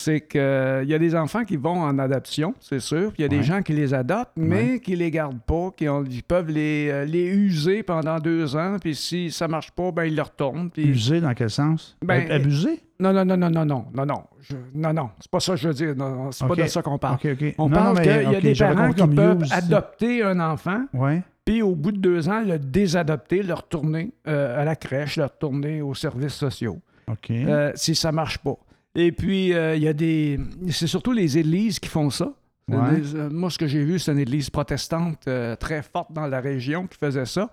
C'est 0.00 0.20
qu'il 0.20 0.40
y 0.40 0.94
a 0.94 0.98
des 0.98 1.16
enfants 1.16 1.42
qui 1.44 1.56
vont 1.56 1.80
en 1.82 1.98
adoption, 1.98 2.54
c'est 2.60 2.78
sûr. 2.78 3.12
Il 3.18 3.22
y 3.22 3.24
a 3.24 3.26
Ouais. 3.28 3.36
des 3.36 3.42
gens 3.42 3.62
qui 3.62 3.72
les 3.72 3.92
adoptent, 3.92 4.30
mais 4.36 4.78
qui 4.78 4.94
les 4.94 5.10
gardent 5.10 5.42
pas, 5.44 5.72
qui 5.76 5.88
ont- 5.88 6.04
ils 6.08 6.22
peuvent 6.22 6.50
les, 6.50 6.88
euh, 6.88 7.04
les 7.04 7.26
user 7.26 7.82
pendant 7.82 8.20
deux 8.20 8.54
ans. 8.54 8.76
Puis 8.80 8.94
si 8.94 9.32
ça 9.32 9.48
marche 9.48 9.72
pas, 9.72 9.90
ben 9.90 10.04
ils 10.04 10.14
le 10.14 10.22
retournent. 10.22 10.70
puis- 10.70 10.84
Usé 10.86 11.20
dans 11.20 11.34
quel 11.34 11.50
sens? 11.50 11.96
Ben, 12.04 12.22
Ab- 12.30 12.42
Abusé? 12.42 12.78
Non, 13.00 13.12
non, 13.12 13.24
non, 13.24 13.36
non, 13.36 13.50
non, 13.50 13.64
non, 13.64 13.86
non, 13.92 14.06
non. 14.06 14.22
Je- 14.40 14.54
non, 14.72 14.92
non, 14.92 15.10
c'est 15.18 15.30
pas 15.32 15.40
ça 15.40 15.54
que 15.54 15.58
je 15.58 15.66
veux 15.68 15.74
dire. 15.74 15.96
Non, 15.96 16.30
c'est 16.30 16.46
pas 16.46 16.54
de 16.54 16.66
ça 16.66 16.80
qu'on 16.80 16.98
parle. 16.98 17.14
OK, 17.16 17.26
OK. 17.32 17.54
On 17.58 17.68
Non, 17.68 17.74
parle 17.76 18.00
qu'il 18.00 18.12
y 18.12 18.36
a 18.36 18.40
des 18.40 18.54
parents 18.54 18.92
qui 18.92 19.06
peuvent 19.08 19.44
adopter 19.50 20.22
un 20.22 20.38
enfant, 20.38 20.84
Ouais. 20.94 21.22
Puis 21.48 21.62
au 21.62 21.74
bout 21.74 21.92
de 21.92 21.96
deux 21.96 22.28
ans, 22.28 22.42
le 22.42 22.58
désadopter, 22.58 23.42
le 23.42 23.54
retourner 23.54 24.12
euh, 24.26 24.60
à 24.60 24.66
la 24.66 24.76
crèche, 24.76 25.16
le 25.16 25.24
retourner 25.24 25.80
aux 25.80 25.94
services 25.94 26.34
sociaux, 26.34 26.78
OK. 27.10 27.30
euh, 27.30 27.72
si 27.74 27.94
ça 27.94 28.12
marche 28.12 28.36
pas. 28.36 28.58
Et 28.94 29.12
puis, 29.12 29.54
euh, 29.54 29.74
il 29.74 29.82
y 29.82 29.88
a 29.88 29.94
des... 29.94 30.38
C'est 30.68 30.86
surtout 30.86 31.12
les 31.12 31.38
églises 31.38 31.78
qui 31.80 31.88
font 31.88 32.10
ça. 32.10 32.34
Ouais. 32.70 33.00
Des- 33.00 33.30
moi, 33.30 33.48
ce 33.48 33.56
que 33.56 33.66
j'ai 33.66 33.82
vu, 33.82 33.98
c'est 33.98 34.12
une 34.12 34.18
église 34.18 34.50
protestante 34.50 35.26
très 35.58 35.82
forte 35.82 36.12
dans 36.12 36.26
la 36.26 36.40
région 36.40 36.86
qui 36.86 36.98
faisait 36.98 37.24
ça. 37.24 37.50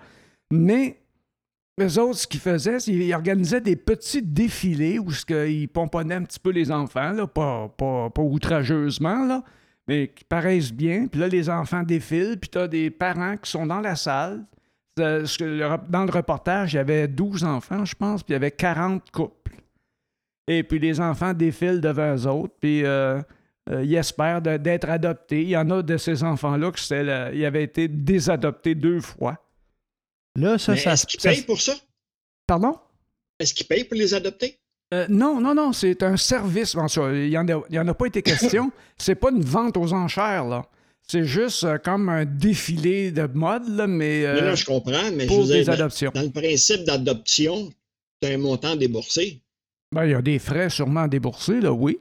Mais 0.51 0.97
les 1.77 1.97
autres, 1.97 2.17
ce 2.19 2.27
qu'ils 2.27 2.41
faisaient, 2.41 2.81
c'est 2.81 2.91
qu'ils 2.91 3.13
organisaient 3.13 3.61
des 3.61 3.77
petits 3.77 4.21
défilés 4.21 4.99
où 4.99 5.07
ils 5.47 5.69
pomponnaient 5.69 6.15
un 6.15 6.23
petit 6.23 6.39
peu 6.41 6.49
les 6.49 6.69
enfants, 6.69 7.11
là, 7.11 7.27
pas, 7.27 7.69
pas, 7.77 8.09
pas 8.09 8.21
outrageusement, 8.21 9.25
là, 9.25 9.41
mais 9.87 10.07
qui 10.09 10.23
paraissent 10.23 10.73
bien. 10.73 11.07
Puis 11.07 11.19
là, 11.19 11.27
les 11.27 11.49
enfants 11.49 11.83
défilent, 11.83 12.37
puis 12.39 12.49
tu 12.49 12.57
as 12.57 12.67
des 12.67 12.89
parents 12.89 13.37
qui 13.37 13.49
sont 13.49 13.65
dans 13.65 13.81
la 13.81 13.95
salle. 13.95 14.45
Euh, 14.99 15.25
Dans 15.89 16.05
le 16.05 16.11
reportage, 16.11 16.73
il 16.73 16.77
y 16.77 16.79
avait 16.79 17.07
12 17.07 17.43
enfants, 17.43 17.83
je 17.85 17.95
pense, 17.95 18.23
puis 18.23 18.31
il 18.31 18.33
y 18.33 18.37
avait 18.37 18.51
40 18.51 19.11
couples. 19.11 19.51
Et 20.47 20.63
puis 20.63 20.79
les 20.79 21.01
enfants 21.01 21.33
défilent 21.33 21.81
devant 21.81 22.15
eux 22.15 22.27
autres, 22.27 22.53
puis 22.59 22.85
euh, 22.85 23.21
euh, 23.69 23.83
ils 23.83 23.95
espèrent 23.95 24.41
d'être 24.41 24.89
adoptés. 24.89 25.41
Il 25.41 25.49
y 25.49 25.57
en 25.57 25.69
a 25.71 25.81
de 25.81 25.97
ces 25.97 26.23
enfants-là 26.23 26.71
qui 26.71 26.93
ils 26.93 27.45
avaient 27.45 27.63
été 27.63 27.87
désadoptés 27.87 28.75
deux 28.75 29.01
fois. 29.01 29.37
Là, 30.37 30.57
ça, 30.57 30.73
Mais 30.73 30.77
ça, 30.79 30.93
est-ce 30.93 31.07
qu'ils 31.07 31.19
payent 31.19 31.43
pour 31.43 31.59
ça? 31.59 31.73
Pardon? 32.47 32.77
Est-ce 33.39 33.53
qu'ils 33.53 33.67
payent 33.67 33.85
pour 33.85 33.97
les 33.97 34.13
adopter? 34.13 34.59
Euh, 34.93 35.05
non, 35.09 35.41
non, 35.41 35.55
non, 35.55 35.73
c'est 35.73 36.03
un 36.03 36.15
service. 36.15 36.75
Bon, 36.75 36.87
ça, 36.87 37.11
il 37.11 37.29
n'y 37.29 37.37
en, 37.37 37.47
a- 37.47 37.63
il 37.69 37.75
y 37.75 37.79
en 37.79 37.87
a 37.87 37.93
pas 37.93 38.05
été 38.05 38.21
question. 38.21 38.71
c'est 38.97 39.15
pas 39.15 39.31
une 39.31 39.41
vente 39.41 39.77
aux 39.77 39.93
enchères, 39.93 40.45
là. 40.45 40.63
C'est 41.07 41.23
juste 41.23 41.63
euh, 41.63 41.77
comme 41.77 42.09
un 42.09 42.25
défilé 42.25 43.11
de 43.11 43.27
mode, 43.33 43.67
là, 43.69 43.85
mais 43.87 44.25
euh, 44.25 44.41
non, 44.41 44.47
non, 44.49 44.55
je 44.55 44.65
comprends, 44.65 45.11
mais 45.15 45.25
pour 45.27 45.45
des 45.47 45.63
dans, 45.63 45.73
adoptions. 45.73 46.11
dans 46.15 46.21
le 46.23 46.31
principe 46.31 46.83
d'adoption, 46.83 47.69
tu 48.21 48.27
as 48.27 48.31
un 48.33 48.37
montant 48.37 48.75
déboursé. 48.75 49.41
Ben, 49.93 50.05
il 50.05 50.11
y 50.11 50.15
a 50.15 50.21
des 50.21 50.39
frais 50.39 50.69
sûrement 50.69 51.07
déboursés, 51.07 51.61
là, 51.61 51.71
oui. 51.71 51.99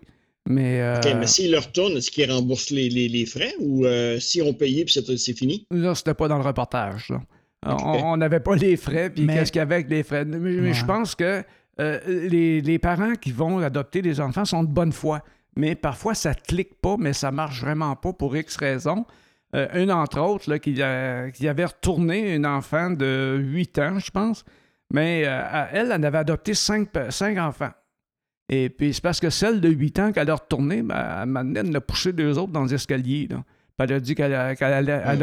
Mais, 0.49 0.81
euh, 0.81 0.97
OK, 0.99 1.09
mais 1.19 1.27
s'ils 1.27 1.51
le 1.53 1.59
retournent, 1.59 1.97
est-ce 1.97 2.11
qu'ils 2.11 2.31
remboursent 2.31 2.71
les, 2.71 2.89
les- 2.91 3.09
les 3.09 3.25
frais 3.27 3.55
ou 3.61 3.85
euh, 3.87 4.19
s'ils 4.21 4.43
ont 4.43 4.53
payé 4.55 4.85
puis 4.85 4.93
c'est 4.95 5.17
c'est 5.17 5.33
fini? 5.35 5.67
là, 5.71 5.95
c'était 5.95 6.13
pas 6.15 6.29
dans 6.29 6.37
le 6.39 6.45
reportage. 6.45 7.09
là. 7.11 7.21
On 7.67 7.77
on 8.13 8.17
n'avait 8.19 8.41
pas 8.41 8.55
les 8.57 8.77
frais, 8.77 9.09
puis 9.11 9.25
Mais- 9.25 9.35
qu'est-ce 9.35 9.53
qu'il 9.53 9.59
y 9.61 9.63
avait 9.63 9.77
avec 9.77 9.89
les 9.91 10.03
frais? 10.03 10.25
Mais, 10.27 10.39
mais 10.39 10.75
je 10.75 10.85
pense 10.85 11.15
que 11.15 11.43
euh, 11.81 11.99
les, 12.07 12.61
les 12.61 12.79
parents 12.79 13.15
qui 13.15 13.33
vont 13.33 13.59
adopter 13.59 14.03
des 14.03 14.21
enfants 14.21 14.45
sont 14.45 14.63
de 14.65 14.69
bonne 14.69 14.93
foi. 14.93 15.23
Mais 15.57 15.75
parfois, 15.75 16.15
ça 16.15 16.35
clique 16.35 16.81
pas, 16.81 16.97
mais 16.99 17.13
ça 17.13 17.31
marche 17.31 17.61
vraiment 17.61 17.95
pas 17.97 18.13
pour 18.13 18.37
X 18.37 18.57
raisons. 18.57 19.05
Euh, 19.55 19.69
une 19.83 19.93
entre 19.93 20.19
autres, 20.21 20.51
là, 20.51 20.59
qui, 20.59 20.81
a- 20.83 21.31
qui 21.31 21.47
avait 21.47 21.65
retourné 21.65 22.35
une 22.35 22.47
enfant 22.47 22.91
de 22.91 23.37
8 23.41 23.79
ans, 23.79 23.99
je 24.01 24.11
pense. 24.11 24.45
Mais 24.93 25.23
euh, 25.27 25.65
elle, 25.73 25.93
elle 25.93 26.05
avait 26.05 26.19
adopté 26.19 26.55
5, 26.55 26.89
enfants. 27.39 27.71
Et 28.49 28.69
puis, 28.69 28.93
c'est 28.93 29.03
parce 29.03 29.21
que 29.21 29.31
celle 29.31 29.61
de 29.61 29.69
8 29.69 29.99
ans 30.01 30.13
qu'elle 30.13 30.29
a 30.31 30.35
retourné, 30.35 30.83
ben, 30.83 30.95
un 31.37 31.55
elle 31.55 31.71
en 31.71 31.75
a 31.75 31.81
poussé 31.81 32.13
deux 32.13 32.37
autres 32.37 32.53
dans 32.53 32.65
les 32.65 32.75
escaliers. 32.75 33.29
Là. 33.31 33.37
Puis 33.77 33.87
elle 33.89 33.93
a 33.95 34.01
dit 34.01 34.15
qu'elle 34.15 34.35
a- 34.35 34.55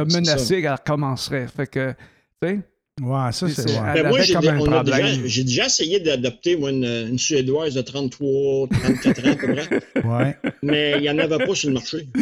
menacé 0.05 0.61
qu'elle 0.61 0.71
recommencerait. 0.73 1.47
Fait 1.47 1.67
que, 1.67 1.91
tu 2.41 2.47
sais, 2.49 2.59
Ouais, 2.99 3.31
ça, 3.31 3.47
c'est. 3.49 3.65
Ouais. 3.79 3.93
Ben, 4.03 4.09
moi, 4.09 4.21
j'ai 4.21 4.35
déjà- 4.35 5.05
j'ai 5.25 5.43
déjà 5.43 5.65
essayé 5.65 5.99
d'adopter 6.01 6.55
moi, 6.57 6.71
une, 6.71 6.83
une 6.83 7.17
Suédoise 7.17 7.73
de 7.73 7.81
33, 7.81 8.67
34 8.67 9.27
ans 9.27 9.31
à 9.31 9.35
peu 9.35 9.55
près, 9.55 10.03
Ouais. 10.07 10.37
mais 10.61 10.93
il 10.97 11.01
n'y 11.01 11.09
en 11.09 11.17
avait 11.17 11.43
pas 11.45 11.55
sur 11.55 11.69
le 11.69 11.75
marché. 11.75 12.07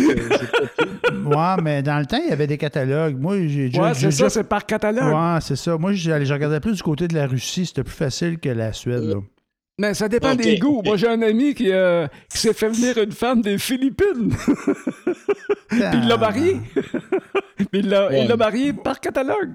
Ouais, 1.25 1.61
mais 1.63 1.81
dans 1.83 1.99
le 1.99 2.05
temps, 2.05 2.19
il 2.23 2.29
y 2.29 2.33
avait 2.33 2.47
des 2.47 2.57
catalogues. 2.57 3.19
Moi, 3.19 3.47
j'ai 3.47 3.69
déjà. 3.69 3.81
ouais, 3.81 3.93
j'ai 3.93 4.11
c'est 4.11 4.11
ça, 4.23 4.29
c'est 4.29 4.43
par 4.43 4.65
catalogue. 4.65 5.13
Ouais, 5.13 5.39
c'est 5.41 5.55
ça. 5.55 5.77
Moi, 5.77 5.93
j'allais- 5.93 6.25
je 6.25 6.33
regardais 6.33 6.59
plus 6.59 6.73
du 6.75 6.83
côté 6.83 7.07
de 7.07 7.15
la 7.15 7.27
Russie. 7.27 7.65
C'était 7.65 7.83
plus 7.83 7.93
facile 7.95 8.37
que 8.39 8.49
la 8.49 8.71
Suède. 8.73 9.03
Là. 9.03 9.15
Mais 9.79 9.93
ça 9.93 10.07
dépend 10.07 10.35
des 10.35 10.57
goûts. 10.59 10.81
Moi, 10.83 10.97
j'ai 10.97 11.07
un 11.07 11.21
ami 11.21 11.53
qui, 11.55 11.71
euh, 11.71 12.07
qui 12.31 12.37
s'est 12.37 12.53
fait 12.53 12.69
venir 12.69 12.97
une 12.97 13.11
femme 13.11 13.41
des 13.41 13.57
Philippines. 13.57 14.29
Puis 15.69 15.81
il 15.93 16.07
l'a 16.07 16.17
mariée. 16.17 16.57
Puis 17.57 17.67
il 17.73 17.89
l'a 17.89 18.07
Ouais. 18.09 18.21
il 18.23 18.27
l'a 18.27 18.37
mariée 18.37 18.73
par 18.73 18.99
catalogue. 18.99 19.51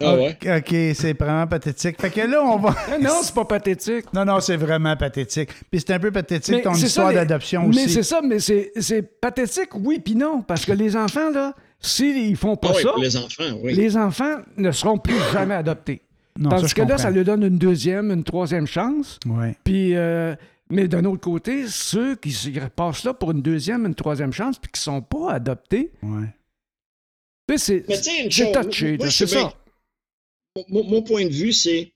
Ah 0.00 0.14
ouais? 0.14 0.36
OK, 0.58 0.74
c'est 0.94 1.18
vraiment 1.18 1.46
pathétique. 1.46 2.00
Fait 2.00 2.10
que 2.10 2.20
là, 2.20 2.42
on 2.44 2.56
va. 2.58 2.74
Ah 2.88 2.98
non, 2.98 3.18
c'est 3.22 3.34
pas 3.34 3.44
pathétique. 3.44 4.12
Non, 4.14 4.24
non, 4.24 4.40
c'est 4.40 4.56
vraiment 4.56 4.96
pathétique. 4.96 5.50
Puis 5.70 5.80
c'est 5.80 5.92
un 5.92 5.98
peu 5.98 6.10
pathétique 6.12 6.54
Mais 6.54 6.62
ton 6.62 6.74
ça, 6.74 6.86
histoire 6.86 7.08
les- 7.10 7.16
d'adoption 7.16 7.62
Mais 7.68 7.84
aussi. 7.84 7.90
c'est 7.90 8.02
ça, 8.04 8.20
mais 8.22 8.38
c'est 8.38 8.70
c'est 8.76 9.02
pathétique, 9.20 9.70
oui, 9.74 10.00
puis 10.04 10.14
non. 10.14 10.42
Parce 10.42 10.64
que 10.64 10.72
les 10.72 10.96
enfants, 10.96 11.30
là, 11.30 11.54
s'ils 11.80 12.36
font 12.36 12.56
pas 12.56 12.68
Ah 12.70 12.74
oui, 12.76 12.82
ça, 12.82 12.88
pour 12.92 13.02
les 13.02 13.16
enfants, 13.16 13.58
oui. 13.62 13.74
les 13.74 13.96
enfants 13.96 14.36
ne 14.56 14.70
seront 14.70 14.98
plus 14.98 15.16
jamais 15.32 15.54
adoptés. 15.54 16.02
Non, 16.38 16.50
Tandis 16.50 16.68
je 16.68 16.74
que 16.76 16.80
là, 16.82 16.86
comprends. 16.86 17.02
ça 17.02 17.10
lui 17.10 17.24
donne 17.24 17.42
une 17.42 17.58
deuxième, 17.58 18.12
une 18.12 18.22
troisième 18.22 18.66
chance. 18.68 19.18
Ouais. 19.26 19.56
Puis, 19.64 19.96
euh, 19.96 20.36
mais 20.70 20.86
d'un 20.86 21.04
autre 21.06 21.20
côté, 21.22 21.64
ceux 21.66 22.14
qui 22.14 22.32
passent 22.76 23.02
là 23.02 23.12
pour 23.14 23.32
une 23.32 23.42
deuxième, 23.42 23.84
une 23.86 23.94
troisième 23.96 24.32
chance, 24.32 24.56
puis 24.60 24.70
qui 24.70 24.80
sont 24.80 25.00
pas 25.02 25.32
adoptés, 25.32 25.90
Ouais. 26.04 26.26
C'est 27.56 27.84
touché, 28.52 28.98
c'est 29.10 29.26
ça. 29.26 29.54
Mon, 30.68 30.84
mon 30.84 31.02
point 31.02 31.24
de 31.24 31.32
vue, 31.32 31.52
c'est. 31.52 31.92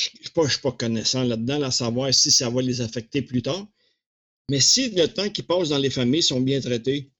Je 0.00 0.08
ne 0.18 0.22
suis 0.24 0.32
pas, 0.32 0.44
je 0.44 0.50
suis 0.52 0.60
pas 0.60 0.72
connaissant 0.72 1.22
là-dedans, 1.22 1.62
à 1.62 1.70
savoir 1.70 2.12
si 2.12 2.30
ça 2.30 2.50
va 2.50 2.60
les 2.62 2.80
affecter 2.80 3.22
plus 3.22 3.42
tard. 3.42 3.66
Mais 4.50 4.60
si 4.60 4.90
le 4.90 5.06
temps 5.06 5.28
qu'ils 5.28 5.46
passent 5.46 5.68
dans 5.70 5.78
les 5.78 5.90
familles 5.90 6.22
sont 6.22 6.40
bien 6.40 6.60
traités, 6.60 7.10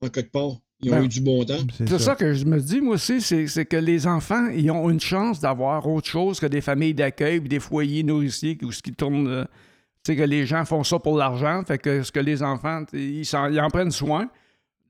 en 0.00 0.08
quelque 0.08 0.30
part, 0.30 0.58
ils 0.80 0.90
ont 0.92 0.96
Ben, 0.96 1.04
eu 1.04 1.08
du 1.08 1.20
bon 1.20 1.44
temps. 1.44 1.64
C'est 1.88 1.98
ça. 1.98 2.14
que 2.14 2.34
je 2.34 2.44
me 2.44 2.60
dis, 2.60 2.80
moi 2.80 2.94
aussi, 2.96 3.20
c'est 3.20 3.46
c'est 3.46 3.64
que 3.64 3.76
les 3.78 4.06
enfants, 4.06 4.48
ils 4.48 4.70
ont 4.70 4.88
une 4.90 5.00
chance 5.00 5.40
d'avoir 5.40 5.86
autre 5.88 6.06
chose 6.08 6.38
que 6.38 6.46
des 6.46 6.60
familles 6.60 6.94
d'accueil, 6.94 7.40
des 7.40 7.60
foyers 7.60 8.02
nourriciers, 8.02 8.58
ou 8.62 8.70
ce 8.70 8.82
qui 8.82 8.92
tourne. 8.92 9.26
euh, 9.26 9.44
tu 10.04 10.12
sais, 10.12 10.16
que 10.16 10.22
les 10.22 10.44
gens 10.46 10.66
font 10.66 10.84
ça 10.84 10.98
pour 10.98 11.16
l'argent, 11.16 11.62
fait 11.66 11.78
que 11.78 12.02
ce 12.02 12.12
que 12.12 12.20
les 12.20 12.42
enfants, 12.42 12.84
ils, 12.92 13.24
s'en- 13.24 13.48
ils 13.50 13.58
en 13.58 13.70
prennent 13.70 13.90
soin, 13.90 14.28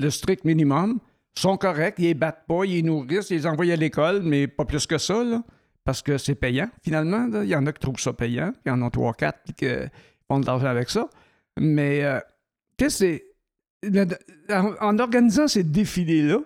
le 0.00 0.10
strict 0.10 0.44
minimum, 0.44 1.00
sont 1.36 1.56
corrects, 1.56 1.96
ils 1.98 2.04
les 2.04 2.14
battent 2.14 2.46
pas, 2.46 2.64
ils 2.64 2.74
les 2.76 2.82
nourrissent, 2.82 3.30
ils 3.30 3.38
les 3.38 3.46
envoient 3.46 3.72
à 3.72 3.76
l'école, 3.76 4.22
mais 4.22 4.46
pas 4.46 4.64
plus 4.64 4.86
que 4.86 4.98
ça, 4.98 5.24
là, 5.24 5.42
parce 5.84 6.00
que 6.02 6.16
c'est 6.18 6.34
payant, 6.36 6.68
finalement. 6.82 7.26
là. 7.26 7.42
Il 7.44 7.50
y 7.50 7.56
en 7.56 7.66
a 7.66 7.72
qui 7.72 7.80
trouvent 7.80 7.98
ça 7.98 8.12
payant, 8.12 8.52
il 8.64 8.68
y 8.68 8.72
en 8.72 8.82
a 8.82 8.90
trois, 8.90 9.14
quatre, 9.14 9.40
qui 9.56 9.66
font 10.28 10.38
de 10.40 10.46
l'argent 10.46 10.66
avec 10.66 10.90
ça. 10.90 11.08
Mais, 11.58 12.04
euh, 12.04 12.20
tu 12.78 12.90
sais, 12.90 13.24
En, 14.50 14.74
en 14.80 14.98
organisant 14.98 15.46
ces 15.48 15.62
défilés-là, 15.64 16.38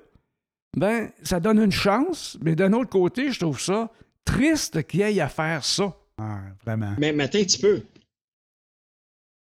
ben, 0.76 1.10
ça 1.22 1.38
donne 1.40 1.60
une 1.62 1.72
chance, 1.72 2.36
mais 2.42 2.54
d'un 2.54 2.72
autre 2.72 2.90
côté, 2.90 3.30
je 3.30 3.38
trouve 3.40 3.60
ça 3.60 3.90
triste 4.24 4.82
qu'il 4.86 5.00
y 5.00 5.02
ait 5.02 5.20
à 5.20 5.28
faire 5.28 5.64
ça. 5.64 5.96
Ah, 6.20 6.40
vraiment. 6.64 6.94
Mais 6.98 7.12
matin, 7.12 7.38
un 7.40 7.44
petit 7.44 7.60
peu. 7.60 7.82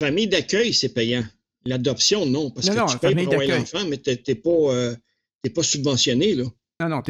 Famille 0.02 0.28
d'accueil, 0.28 0.74
c'est 0.74 0.92
payant. 0.92 1.22
L'adoption, 1.66 2.26
non. 2.26 2.50
Parce 2.50 2.66
Non, 2.66 2.74
que 2.74 2.78
non, 2.80 2.86
tu 2.86 2.98
payes 2.98 3.24
pour 3.24 3.42
l'enfant, 3.42 3.84
mais 3.88 3.98
tu 3.98 4.10
n'es 4.10 4.34
pas, 4.34 4.50
euh, 4.50 4.94
pas 5.54 5.62
subventionné, 5.62 6.34
là. 6.34 6.44
Non, 6.80 6.88
non, 6.88 7.02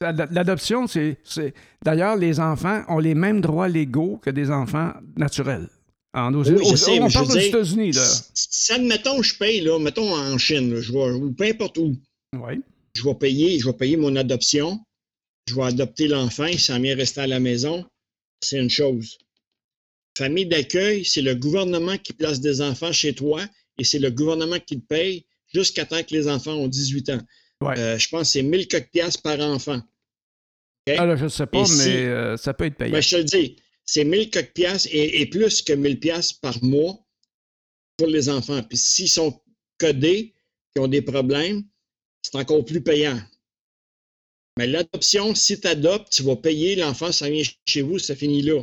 L'adoption, 0.00 0.86
c'est. 0.86 1.18
D'ailleurs, 1.84 2.16
les 2.16 2.38
enfants 2.38 2.84
ont 2.88 2.98
les 2.98 3.14
mêmes 3.14 3.40
droits 3.40 3.68
légaux 3.68 4.18
que 4.22 4.30
des 4.30 4.50
enfants 4.50 4.92
naturels. 5.16 5.68
En 6.14 6.32
Oui, 6.32 6.44
je 6.70 6.76
sais, 6.76 7.00
on 7.00 7.08
je 7.08 7.14
parle 7.14 7.28
dire, 7.28 7.42
États-Unis, 7.42 7.92
là. 7.92 8.04
Si, 8.32 8.72
admettons, 8.72 9.22
je 9.22 9.36
paye, 9.36 9.60
là, 9.60 9.78
mettons 9.78 10.14
en 10.14 10.38
Chine, 10.38 10.72
là, 10.72 10.80
je 10.80 10.92
vais, 10.92 11.10
ou 11.12 11.32
peu 11.32 11.44
importe 11.44 11.78
où, 11.78 11.96
Oui. 12.34 12.60
je 12.94 13.04
vais 13.04 13.14
payer, 13.14 13.58
je 13.58 13.66
vais 13.66 13.72
payer 13.74 13.96
mon 13.96 14.16
adoption, 14.16 14.80
je 15.48 15.54
vais 15.54 15.64
adopter 15.64 16.08
l'enfant, 16.08 16.46
s'en 16.56 16.80
vient 16.80 16.96
rester 16.96 17.20
à 17.20 17.26
la 17.26 17.40
maison, 17.40 17.84
c'est 18.40 18.58
une 18.58 18.70
chose. 18.70 19.18
Famille 20.16 20.46
d'accueil, 20.46 21.04
c'est 21.04 21.22
le 21.22 21.34
gouvernement 21.34 21.98
qui 21.98 22.12
place 22.12 22.40
des 22.40 22.60
enfants 22.62 22.92
chez 22.92 23.14
toi 23.14 23.42
et 23.78 23.84
c'est 23.84 23.98
le 23.98 24.10
gouvernement 24.10 24.58
qui 24.60 24.80
te 24.80 24.86
paye 24.86 25.26
jusqu'à 25.54 25.86
temps 25.86 26.02
que 26.02 26.14
les 26.14 26.28
enfants 26.28 26.54
ont 26.54 26.68
18 26.68 27.10
ans. 27.10 27.20
Ouais. 27.60 27.78
Euh, 27.78 27.98
je 27.98 28.08
pense 28.08 28.22
que 28.22 28.28
c'est 28.32 28.42
1000 28.42 28.68
coques 28.68 28.90
piastres 28.90 29.22
par 29.22 29.40
enfant. 29.40 29.80
Ah, 30.88 31.04
là, 31.04 31.16
je 31.16 31.24
ne 31.24 31.28
sais 31.28 31.46
pas, 31.46 31.58
Et 31.58 31.62
mais 31.62 31.66
si- 31.66 31.88
euh, 31.90 32.36
ça 32.36 32.54
peut 32.54 32.64
être 32.64 32.76
payant. 32.76 32.92
Ben, 32.92 33.02
je 33.02 33.10
te 33.10 33.16
le 33.16 33.24
dis, 33.24 33.56
c'est 33.84 34.04
1000 34.04 34.30
coques 34.30 34.52
piastres 34.54 34.88
et, 34.90 35.20
et 35.20 35.26
plus 35.26 35.60
que 35.62 35.72
1000 35.74 35.98
piastres 36.00 36.40
par 36.40 36.62
mois 36.64 36.98
pour 37.96 38.06
les 38.06 38.28
enfants. 38.28 38.62
Puis 38.62 38.78
s'ils 38.78 39.08
sont 39.10 39.40
codés, 39.78 40.34
qui 40.74 40.80
ont 40.80 40.88
des 40.88 41.02
problèmes, 41.02 41.62
c'est 42.22 42.36
encore 42.36 42.64
plus 42.64 42.82
payant. 42.82 43.18
Mais 44.58 44.66
l'adoption, 44.66 45.34
si 45.34 45.60
tu 45.60 45.66
adoptes, 45.68 46.12
tu 46.12 46.22
vas 46.22 46.36
payer, 46.36 46.74
l'enfant, 46.76 47.12
ça 47.12 47.28
vient 47.30 47.42
chez 47.66 47.82
vous, 47.82 47.98
ça 47.98 48.16
finit 48.16 48.42
là. 48.42 48.62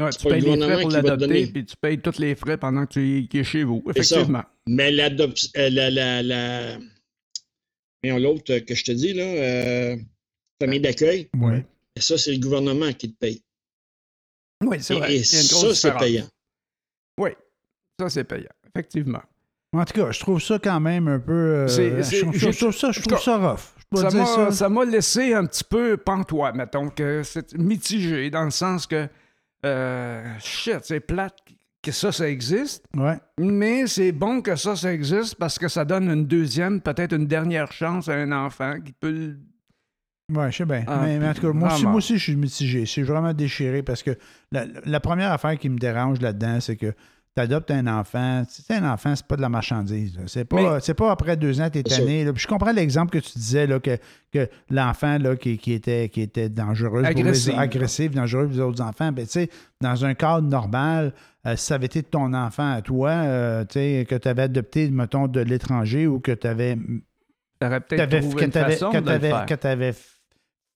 Ouais, 0.00 0.10
tu 0.10 0.26
payes 0.26 0.40
les 0.40 0.56
frais 0.60 0.80
pour 0.80 0.90
l'adopter, 0.90 1.46
puis 1.46 1.64
tu 1.66 1.76
payes 1.80 1.98
tous 2.00 2.18
les 2.18 2.34
frais 2.34 2.56
pendant 2.56 2.84
que 2.86 2.94
tu 2.94 3.28
es, 3.32 3.44
chez 3.44 3.62
vous. 3.62 3.82
Ça. 3.86 3.90
Effectivement. 3.92 4.42
Mais 4.66 4.90
l'adoption, 4.90 5.50
euh, 5.56 5.70
la, 5.70 5.90
la, 6.22 6.78
l'autre 8.18 8.58
que 8.58 8.74
je 8.74 8.84
te 8.84 8.92
dis, 8.92 9.12
là, 9.14 9.22
euh, 9.22 9.96
famille 10.60 10.80
d'accueil, 10.80 11.28
Oui. 11.36 11.62
ça, 11.98 12.18
c'est 12.18 12.32
le 12.32 12.40
gouvernement 12.40 12.92
qui 12.92 13.12
te 13.12 13.18
paye. 13.18 13.42
Oui, 14.64 14.78
c'est 14.80 14.94
Et, 14.96 14.98
vrai. 14.98 15.14
et 15.16 15.22
ça, 15.24 15.74
c'est 15.74 15.96
payant. 15.96 16.26
Oui, 17.18 17.30
ça, 18.00 18.08
c'est 18.10 18.24
payant. 18.24 18.50
Effectivement. 18.74 19.22
En 19.72 19.84
tout 19.84 19.94
cas, 19.94 20.10
je 20.12 20.20
trouve 20.20 20.40
ça 20.40 20.58
quand 20.58 20.80
même 20.80 21.06
un 21.08 21.18
peu. 21.20 21.32
euh, 21.32 21.68
je, 21.68 22.20
trouve- 22.20 22.32
je 22.32 22.38
j'ai- 22.38 22.58
trouve 22.58 22.72
ça, 22.74 22.90
je 22.92 23.00
trouve 23.00 23.20
ça 23.20 23.36
rough. 23.36 23.60
Je 23.78 23.84
peux 23.90 23.96
Ça 24.02 24.08
dire 24.08 24.20
m'a, 24.20 24.26
ça. 24.26 24.50
ça 24.50 24.68
m'a 24.68 24.84
laissé 24.84 25.34
un 25.34 25.46
petit 25.46 25.64
peu 25.64 25.96
pantois, 25.96 26.52
mettons, 26.52 26.88
que 26.90 27.22
c'est 27.22 27.54
mitigé, 27.58 28.30
dans 28.30 28.44
le 28.44 28.50
sens 28.50 28.86
que, 28.86 29.08
euh, 29.64 30.24
shit, 30.38 30.78
c'est 30.82 31.00
plate 31.00 31.36
que 31.82 31.92
ça, 31.92 32.12
ça 32.12 32.28
existe, 32.28 32.84
Ouais. 32.96 33.18
mais 33.38 33.86
c'est 33.86 34.12
bon 34.12 34.40
que 34.40 34.56
ça, 34.56 34.74
ça 34.74 34.92
existe 34.92 35.34
parce 35.36 35.58
que 35.58 35.68
ça 35.68 35.84
donne 35.84 36.08
une 36.10 36.26
deuxième, 36.26 36.80
peut-être 36.80 37.12
une 37.14 37.26
dernière 37.26 37.70
chance 37.72 38.08
à 38.08 38.14
un 38.14 38.32
enfant 38.32 38.80
qui 38.80 38.92
peut... 38.92 39.36
Ouais, 40.32 40.50
je 40.50 40.56
sais 40.56 40.64
bien. 40.64 40.84
Ah, 40.86 41.00
mais, 41.04 41.18
mais 41.18 41.28
en 41.28 41.34
tout 41.34 41.42
cas, 41.42 41.52
moi 41.52 41.74
aussi, 41.74 41.82
moi 41.84 41.94
aussi, 41.96 42.16
je 42.16 42.22
suis 42.22 42.36
mitigé. 42.36 42.80
Je 42.80 42.90
suis 42.90 43.02
vraiment 43.02 43.34
déchiré 43.34 43.82
parce 43.82 44.02
que 44.02 44.16
la, 44.52 44.64
la 44.86 44.98
première 45.00 45.30
affaire 45.30 45.58
qui 45.58 45.68
me 45.68 45.76
dérange 45.78 46.20
là-dedans, 46.22 46.60
c'est 46.60 46.76
que 46.76 46.94
tu 47.36 47.42
adoptes 47.42 47.70
un 47.72 47.86
enfant. 47.88 48.44
Tu 48.44 48.62
sais, 48.62 48.74
un 48.74 48.92
enfant, 48.92 49.14
c'est 49.16 49.26
pas 49.26 49.36
de 49.36 49.40
la 49.42 49.48
marchandise. 49.48 50.18
C'est 50.26 50.44
pas, 50.44 50.78
c'est 50.80 50.94
pas 50.94 51.10
après 51.10 51.36
deux 51.36 51.60
ans, 51.60 51.68
C'est 51.72 51.86
sûr. 51.88 51.98
tanné. 52.04 52.24
là. 52.24 52.32
Puis 52.32 52.42
je 52.42 52.46
comprends 52.48 52.70
l'exemple 52.72 53.10
que 53.10 53.18
tu 53.24 53.32
disais, 53.38 53.66
là, 53.66 53.80
que, 53.80 53.98
que 54.32 54.48
l'enfant 54.70 55.18
là, 55.18 55.34
qui, 55.36 55.58
qui 55.58 55.72
était, 55.72 56.08
qui 56.08 56.20
était 56.20 56.48
dangereux, 56.48 57.00
pour 57.02 57.06
Agressive. 57.10 57.52
les, 57.54 57.58
agressif, 57.58 58.10
dangereux 58.12 58.44
pour 58.46 58.52
les 58.54 58.60
autres 58.60 58.82
enfants. 58.82 59.10
Ben, 59.10 59.24
tu 59.26 59.32
sais, 59.32 59.50
dans 59.80 60.04
un 60.04 60.14
cadre 60.14 60.46
normal, 60.48 61.12
euh, 61.46 61.56
si 61.56 61.66
ça 61.66 61.74
avait 61.74 61.86
été 61.86 62.02
de 62.02 62.06
ton 62.06 62.32
enfant 62.34 62.70
à 62.72 62.82
toi, 62.82 63.10
euh, 63.10 63.64
tu 63.64 64.04
que 64.06 64.14
tu 64.14 64.28
avais 64.28 64.42
adopté, 64.42 64.88
mettons, 64.90 65.26
de 65.26 65.40
l'étranger 65.40 66.06
ou 66.06 66.20
que 66.20 66.32
tu 66.32 66.46
avais 66.46 66.76
peut-être 67.60 68.08
que 68.10 69.46
que 69.46 69.54
t'avais 69.54 69.94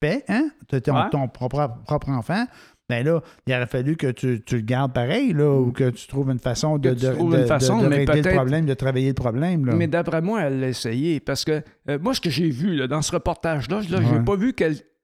fait, 0.01 0.23
hein? 0.27 0.49
Ton, 0.67 0.77
Ouais. 0.95 1.09
ton 1.11 1.27
propre, 1.27 1.69
propre 1.85 2.09
enfant, 2.09 2.45
ben 2.89 3.05
là, 3.05 3.21
il 3.47 3.53
aurait 3.53 3.67
fallu 3.67 3.95
que 3.95 4.07
tu, 4.11 4.41
tu 4.43 4.55
le 4.55 4.61
gardes 4.61 4.93
pareil, 4.93 5.31
là, 5.33 5.47
ou 5.49 5.71
que 5.71 5.89
tu 5.91 6.07
trouves 6.07 6.31
une 6.31 6.39
façon 6.39 6.77
de, 6.79 6.89
de, 6.89 6.95
de- 6.95 7.15
une 7.19 7.29
de- 7.29 7.45
façon, 7.45 7.81
de 7.83 7.87
mais 7.87 7.97
régler 7.97 8.21
le 8.23 8.31
problème, 8.31 8.65
de 8.65 8.73
travailler 8.73 9.07
le 9.09 9.13
problème. 9.13 9.65
Là. 9.67 9.75
Mais 9.75 9.87
d'après 9.87 10.21
moi, 10.21 10.41
elle 10.41 10.59
l'a 10.59 10.67
essayé. 10.69 11.19
Parce 11.19 11.45
que 11.45 11.61
euh, 11.89 11.99
moi, 12.01 12.13
ce 12.15 12.21
que 12.21 12.29
j'ai 12.29 12.49
vu 12.49 12.75
là, 12.75 12.87
dans 12.87 13.01
ce 13.03 13.11
reportage-là, 13.11 13.81
là, 13.89 13.99
j'ai 14.01 14.17
Ouais. 14.17 14.23
pas 14.25 14.35
vu 14.35 14.53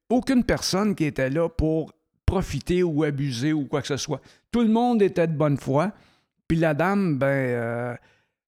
aucune 0.09 0.43
personne 0.43 0.95
qui 0.95 1.05
était 1.05 1.29
là 1.29 1.47
pour 1.49 1.93
profiter 2.25 2.81
ou 2.83 3.03
abuser 3.03 3.53
ou 3.53 3.65
quoi 3.65 3.81
que 3.81 3.87
ce 3.87 3.97
soit. 3.97 4.19
Tout 4.51 4.61
le 4.61 4.69
monde 4.69 5.01
était 5.01 5.27
de 5.27 5.33
bonne 5.33 5.57
foi. 5.57 5.91
Puis 6.47 6.57
la 6.57 6.73
dame, 6.73 7.17
ben, 7.17 7.27
euh, 7.27 7.93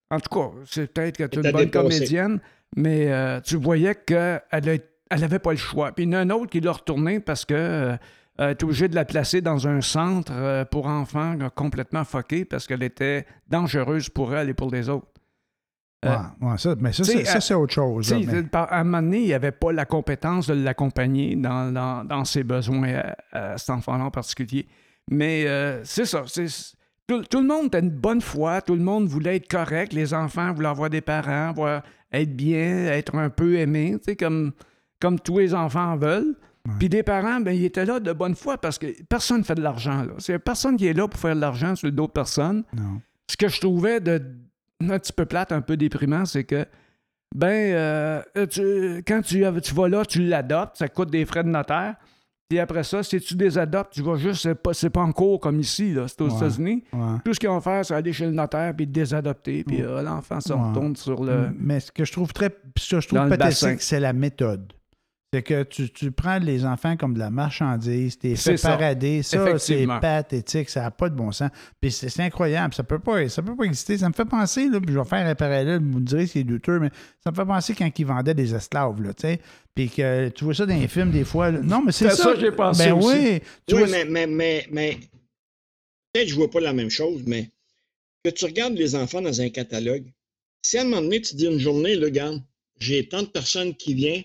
en 0.10 0.20
tout 0.20 0.30
cas, 0.40 0.50
c'est 0.66 0.92
peut-être 0.92 1.18
que 1.18 1.24
tu 1.26 1.40
es 1.40 1.44
une 1.46 1.52
bonne 1.52 1.70
comédienne, 1.70 2.40
mais 2.76 3.12
euh, 3.12 3.40
tu 3.42 3.56
voyais 3.58 3.94
qu'elle 3.96 4.42
elle 4.52 5.24
avait 5.24 5.40
pas 5.40 5.52
le 5.52 5.58
choix. 5.58 5.92
Puis 5.92 6.06
il 6.06 6.12
y 6.12 6.16
en 6.16 6.20
a 6.20 6.22
un 6.22 6.30
autre 6.32 6.48
qui 6.52 6.60
l'a 6.60 6.72
retourné 6.72 7.20
parce 7.20 7.46
que 7.46 7.96
euh, 8.40 8.50
est 8.52 8.64
obligée 8.64 8.88
de 8.88 8.96
la 8.96 9.06
placer 9.06 9.42
dans 9.42 9.68
un 9.68 9.82
centre 9.82 10.32
euh, 10.36 10.66
pour 10.66 10.88
enfants 10.88 11.36
euh, 11.42 11.50
complètement 11.50 12.04
fucké 12.04 12.46
parce 12.46 12.68
qu'elle 12.68 12.84
était 12.84 13.26
dangereuse 13.48 14.10
pour 14.10 14.36
elle 14.36 14.50
et 14.50 14.54
pour 14.54 14.72
les 14.72 14.90
autres. 14.90 15.08
Ouais, 16.06 16.12
Euh, 16.12 16.46
ouais, 16.52 16.58
ça, 16.60 16.76
mais 16.80 16.94
ça, 16.94 17.04
c'est, 17.04 17.26
ça, 17.26 17.42
c'est 17.42 17.54
autre 17.56 17.74
chose. 17.74 18.12
là, 18.12 18.20
mais- 18.20 18.44
À 18.54 18.80
un 18.80 18.84
moment 18.84 19.02
donné, 19.02 19.18
il 19.20 19.26
n'y 19.26 19.34
avait 19.34 19.52
pas 19.52 19.72
la 19.72 19.86
compétence 19.86 20.48
de 20.48 20.54
l'accompagner 20.54 21.36
dans, 21.36 21.72
dans- 21.74 22.04
dans 22.06 22.24
ses 22.24 22.44
besoins 22.44 23.02
à, 23.32 23.54
à 23.54 23.58
cet 23.58 23.72
enfant-là 23.72 24.06
en 24.06 24.12
particulier. 24.12 24.68
Mais 25.10 25.46
c'est 25.84 26.06
ça. 26.06 26.24
tout, 27.08 27.24
tout 27.24 27.40
le 27.42 27.48
monde 27.48 27.68
était 27.68 27.80
une 27.80 27.90
bonne 27.90 28.22
foi, 28.22 28.62
tout 28.62 28.76
le 28.76 28.82
monde 28.84 29.08
voulait 29.08 29.38
être 29.38 29.48
correct, 29.50 29.94
les 29.94 30.14
enfants 30.14 30.54
voulaient 30.54 30.68
avoir 30.68 30.90
des 30.92 31.02
parents, 31.02 31.54
voir 31.54 31.82
être 32.12 32.36
bien, 32.36 32.86
être 32.88 33.16
un 33.16 33.30
peu 33.30 33.58
comme, 34.20 34.52
comme 35.02 35.20
tous 35.20 35.40
les 35.40 35.54
enfants 35.56 35.96
veulent. 35.98 36.36
Puis 36.80 36.90
des 36.90 37.04
parents, 37.04 37.40
ben, 37.40 37.52
ils 37.52 37.66
étaient 37.66 37.86
là 37.86 38.00
de 38.00 38.12
bonne 38.14 38.36
foi 38.36 38.58
parce 38.58 38.78
que 38.78 38.88
personne 39.04 39.40
ne 39.40 39.44
fait 39.44 39.56
de 39.56 39.62
l'argent. 39.62 40.04
là. 40.04 40.14
C'est 40.20 40.38
personne 40.40 40.76
qui 40.78 40.88
est 40.88 40.94
là 40.94 41.08
pour 41.08 41.20
faire 41.20 41.36
de 41.36 41.42
l'argent 41.42 41.76
sur 41.76 41.92
d'autres 41.92 42.14
personnes 42.14 42.64
non. 42.76 43.02
ce 43.30 43.38
que 43.38 43.48
je 43.48 43.60
trouvais 43.60 44.00
de 44.00 44.22
un 44.82 45.00
petit 45.00 45.14
peu 45.14 45.26
plate, 45.26 45.52
un 45.52 45.62
peu 45.62 45.76
déprimant, 45.78 46.26
c'est 46.26 46.44
que 46.44 46.66
ben 47.36 47.48
euh, 47.74 48.22
tu- 48.50 49.04
quand 49.08 49.22
tu, 49.22 49.44
tu 49.64 49.74
vas 49.74 49.90
là, 49.90 50.06
tu 50.06 50.22
l'adoptes, 50.24 50.78
ça 50.78 50.88
coûte 50.88 51.10
des 51.12 51.26
frais 51.26 51.44
de 51.44 51.50
notaire. 51.50 51.96
Puis 52.50 52.60
après 52.60 52.84
ça, 52.84 53.04
si 53.04 53.20
tu 53.20 53.36
les 53.36 53.58
adoptes, 53.58 53.92
tu 53.92 54.02
vas 54.02 54.16
juste, 54.16 54.44
c'est 54.44 54.56
pas, 54.56 54.74
c'est 54.74 54.90
pas 54.90 55.02
en 55.02 55.12
cours 55.12 55.42
comme 55.42 55.60
ici, 55.60 55.92
là, 55.94 56.08
c'est 56.08 56.22
aux 56.22 56.30
Ouais. 56.30 56.38
États-Unis. 56.38 56.84
Ouais. 56.94 57.18
Tout 57.26 57.34
ce 57.34 57.40
qu'ils 57.42 57.50
vont 57.50 57.60
faire, 57.60 57.84
c'est 57.86 57.94
aller 57.94 58.14
chez 58.14 58.26
le 58.26 58.32
notaire 58.32 58.74
puis 58.74 58.88
désadopter, 58.88 59.66
puis 59.66 59.82
euh, 59.82 60.02
l'enfant 60.02 60.40
se 60.40 60.54
retourne 60.54 60.96
sur 60.96 61.22
le. 61.26 61.50
Mais 61.60 61.82
ce 61.82 61.92
que 61.92 62.06
je 62.06 62.12
trouve 62.14 62.32
très 62.32 62.56
ce 62.78 62.96
que 62.96 63.02
je 63.02 63.08
trouve 63.10 63.28
pathétique, 63.28 63.82
c'est 63.82 64.00
la 64.00 64.14
méthode. 64.14 64.72
C'est 65.34 65.44
que 65.44 65.64
tu, 65.64 65.90
tu 65.90 66.12
prends 66.14 66.40
les 66.40 66.64
enfants 66.64 66.96
comme 66.96 67.14
de 67.14 67.20
la 67.20 67.30
marchandise, 67.30 68.18
t'es 68.18 68.38
C'est 68.38 68.52
fait 68.52 68.58
ça. 68.58 68.78
parader, 68.78 69.24
ça, 69.24 69.58
c'est 69.60 69.86
pathétique, 69.86 70.70
ça 70.70 70.84
n'a 70.84 70.92
pas 70.92 71.10
de 71.10 71.16
bon 71.16 71.34
sens. 71.34 71.50
Puis 71.82 71.92
c'est 71.92 72.08
c'est 72.08 72.24
incroyable, 72.24 72.74
ça 72.74 72.84
peut 72.84 73.00
pas 73.00 73.28
ça 73.28 73.42
peut 73.42 73.54
pas 73.56 73.66
exister. 73.66 73.98
Ça 73.98 74.08
me 74.08 74.14
fait 74.14 74.24
penser, 74.24 74.70
là, 74.70 74.80
puis 74.80 74.94
je 74.94 75.00
vais 75.00 75.06
faire 75.06 75.28
un 75.28 75.36
parallèle, 75.36 75.80
vous 75.82 76.00
me 76.00 76.06
direz 76.06 76.28
si 76.28 76.34
c'est 76.40 76.44
douteux, 76.46 76.80
mais 76.80 76.92
ça 77.22 77.32
me 77.32 77.36
fait 77.36 77.46
penser 77.46 77.76
quand 77.76 77.90
ils 78.00 78.06
vendaient 78.06 78.34
des 78.34 78.56
esclaves, 78.56 79.02
là, 79.02 79.14
tu 79.14 79.24
sais. 79.28 79.42
Puis 79.76 79.90
que 79.90 80.30
tu 80.30 80.46
vois 80.46 80.54
ça 80.54 80.66
dans 80.66 80.80
les 80.80 80.88
films 80.88 81.12
des 81.12 81.26
fois. 81.26 81.52
là. 81.52 81.60
Non, 81.62 81.82
mais 81.86 81.92
c'est 81.92 82.10
C'est 82.10 82.16
ça. 82.16 82.24
ça 82.24 82.34
que 82.34 82.40
j'ai 82.40 82.52
pensé 82.54 82.86
Ben 82.86 82.94
aussi. 82.94 83.08
oui. 83.18 83.40
Tu 83.68 83.76
Oui, 83.76 83.82
vois, 83.82 83.90
mais, 83.90 84.06
mais, 84.06 84.28
mais, 84.28 84.68
mais 84.72 84.98
peut-être 86.14 86.26
que 86.28 86.32
je 86.32 86.36
vois 86.36 86.50
pas 86.50 86.62
la 86.62 86.72
même 86.74 86.90
chose, 86.90 87.22
mais 87.28 87.50
que 88.24 88.30
tu 88.30 88.46
regardes 88.46 88.76
les 88.76 88.96
enfants 88.96 89.22
dans 89.22 89.42
un 89.42 89.50
catalogue, 89.50 90.06
si 90.62 90.78
à 90.78 90.82
un 90.82 90.86
moment 90.86 91.02
donné, 91.02 91.22
tu 91.22 91.36
dis 91.36 91.46
une 91.48 91.60
journée, 91.60 91.96
là, 91.96 92.06
regarde, 92.06 92.42
j'ai 92.80 93.08
tant 93.10 93.24
de 93.24 93.28
personnes 93.28 93.76
qui 93.76 93.94
viennent, 93.94 94.24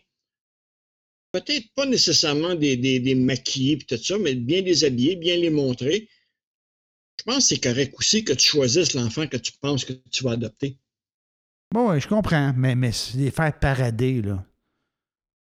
peut-être 1.33 1.67
pas 1.75 1.87
nécessairement 1.87 2.55
des, 2.55 2.77
des, 2.77 3.01
des 3.01 3.15
maquillés 3.15 3.75
et 3.75 3.79
tout 3.79 4.03
ça, 4.03 4.19
mais 4.19 4.35
bien 4.35 4.61
les 4.61 4.85
habiller, 4.85 5.17
bien 5.17 5.37
les 5.37 5.51
montrer. 5.51 6.09
Je 7.19 7.25
pense 7.25 7.37
que 7.39 7.43
c'est 7.55 7.61
correct 7.61 7.95
aussi 7.99 8.25
que 8.25 8.33
tu 8.33 8.47
choisisses 8.49 8.95
l'enfant 8.95 9.27
que 9.27 9.37
tu 9.37 9.53
penses 9.61 9.85
que 9.85 9.93
tu 10.11 10.25
vas 10.25 10.33
adopter. 10.33 10.77
Bon, 11.73 11.91
ouais, 11.91 12.01
je 12.01 12.09
comprends, 12.09 12.53
mais, 12.57 12.75
mais 12.75 12.93
c'est 12.93 13.17
les 13.17 13.31
faire 13.31 13.59
parader, 13.59 14.21
là. 14.23 14.45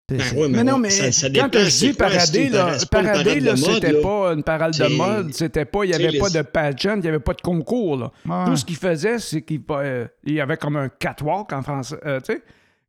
C'est- 0.09 0.17
Ben 0.17 0.37
ouais, 0.37 0.47
Mais 0.49 0.63
non, 0.65 0.77
mais 0.77 0.89
ça- 0.89 1.11
ça 1.13 1.27
quand 1.29 1.47
dépend, 1.47 1.63
je 1.65 1.77
dis 1.79 1.93
parader, 1.93 2.49
là, 2.49 2.77
parader, 2.91 3.13
parade 3.13 3.25
là, 3.25 3.53
de 3.53 3.59
mode, 3.59 3.73
c'était 3.73 4.01
pas 4.01 4.33
une 4.33 4.43
parade 4.43 4.77
de 4.77 4.87
mode, 4.87 5.33
c'était 5.33 5.65
pas, 5.65 5.83
il 5.85 5.87
n'y 5.87 5.93
avait 5.95 6.19
pas 6.19 6.27
les- 6.27 6.33
de 6.33 6.41
pageant, 6.43 6.95
il 6.95 7.01
n'y 7.01 7.07
avait 7.07 7.19
pas 7.19 7.33
de 7.33 7.41
concours, 7.41 7.97
là. 7.97 8.11
Ouais. 8.25 8.45
Tout 8.51 8.57
ce 8.57 8.65
qu'il 8.65 8.75
faisait, 8.75 9.17
c'est 9.19 9.41
qu'il 9.41 9.61
euh, 9.71 10.05
il 10.25 10.33
y 10.33 10.41
avait 10.41 10.57
comme 10.57 10.75
un 10.75 10.89
catwalk 10.89 11.51
en 11.53 11.63
français, 11.63 11.95
euh, 12.05 12.19
tu 12.19 12.33
sais, 12.33 12.43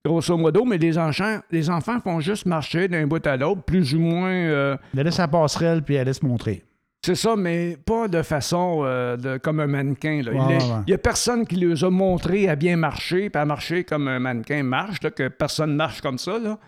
grosso 0.05 0.37
modo, 0.37 0.65
mais 0.65 0.79
les 0.79 0.99
enfants, 0.99 1.39
les 1.51 1.71
enfants 1.71 1.99
font 2.01 2.21
juste 2.21 2.47
marcher 2.47 2.89
d'un 2.89 3.07
bout 3.07 3.27
à 3.27 3.37
l'autre, 3.37 3.63
plus 3.63 3.95
ou 3.95 4.01
moins. 4.01 4.31
euh, 4.31 4.77
Elle 4.97 5.05
laisse 5.05 5.15
sa 5.15 5.29
passerelle, 5.29 5.83
puis 5.83 5.95
elle 5.95 6.07
laisse 6.07 6.23
montrer. 6.23 6.63
c'est 7.05 7.15
ça, 7.15 7.37
mais 7.37 7.77
pas 7.85 8.09
de 8.09 8.23
façon 8.23 8.83
euh, 8.85 9.17
de, 9.17 9.37
comme 9.39 9.61
un 9.61 9.67
mannequin. 9.67 10.23
là. 10.23 10.33
Il 10.33 10.41
ouais. 10.41 10.59
n'y 10.89 10.93
a 10.95 10.99
personne 10.99 11.47
qui 11.47 11.57
les 11.57 11.85
a 11.85 11.91
montré 11.91 12.49
à 12.49 12.57
bien 12.57 12.77
marcher, 12.77 13.31
puis 13.31 13.41
à 13.41 13.45
marcher 13.45 13.85
comme 13.85 14.09
un 14.09 14.19
mannequin 14.19 14.63
marche, 14.63 15.03
là, 15.03 15.11
que 15.11 15.29
personne 15.29 15.75
marche 15.75 16.01
comme 16.01 16.19
ça. 16.19 16.39
Là. 16.39 16.59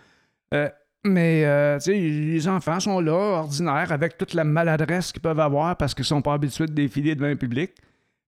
Euh, 0.55 0.69
mais 1.05 1.45
euh, 1.45 1.79
les 1.87 2.49
enfants 2.49 2.81
sont 2.81 3.01
là, 3.01 3.13
ordinaires, 3.13 3.93
avec 3.93 4.19
toute 4.19 4.35
la 4.35 4.45
maladresse 4.45 5.13
qu'ils 5.13 5.23
peuvent 5.23 5.39
avoir 5.41 5.77
parce 5.77 5.95
qu'ils 5.95 6.05
sont 6.05 6.21
pas 6.23 6.33
habitués 6.35 6.67
de 6.67 6.73
défiler 6.73 7.15
devant 7.15 7.29
un 7.29 7.37
public. 7.37 7.73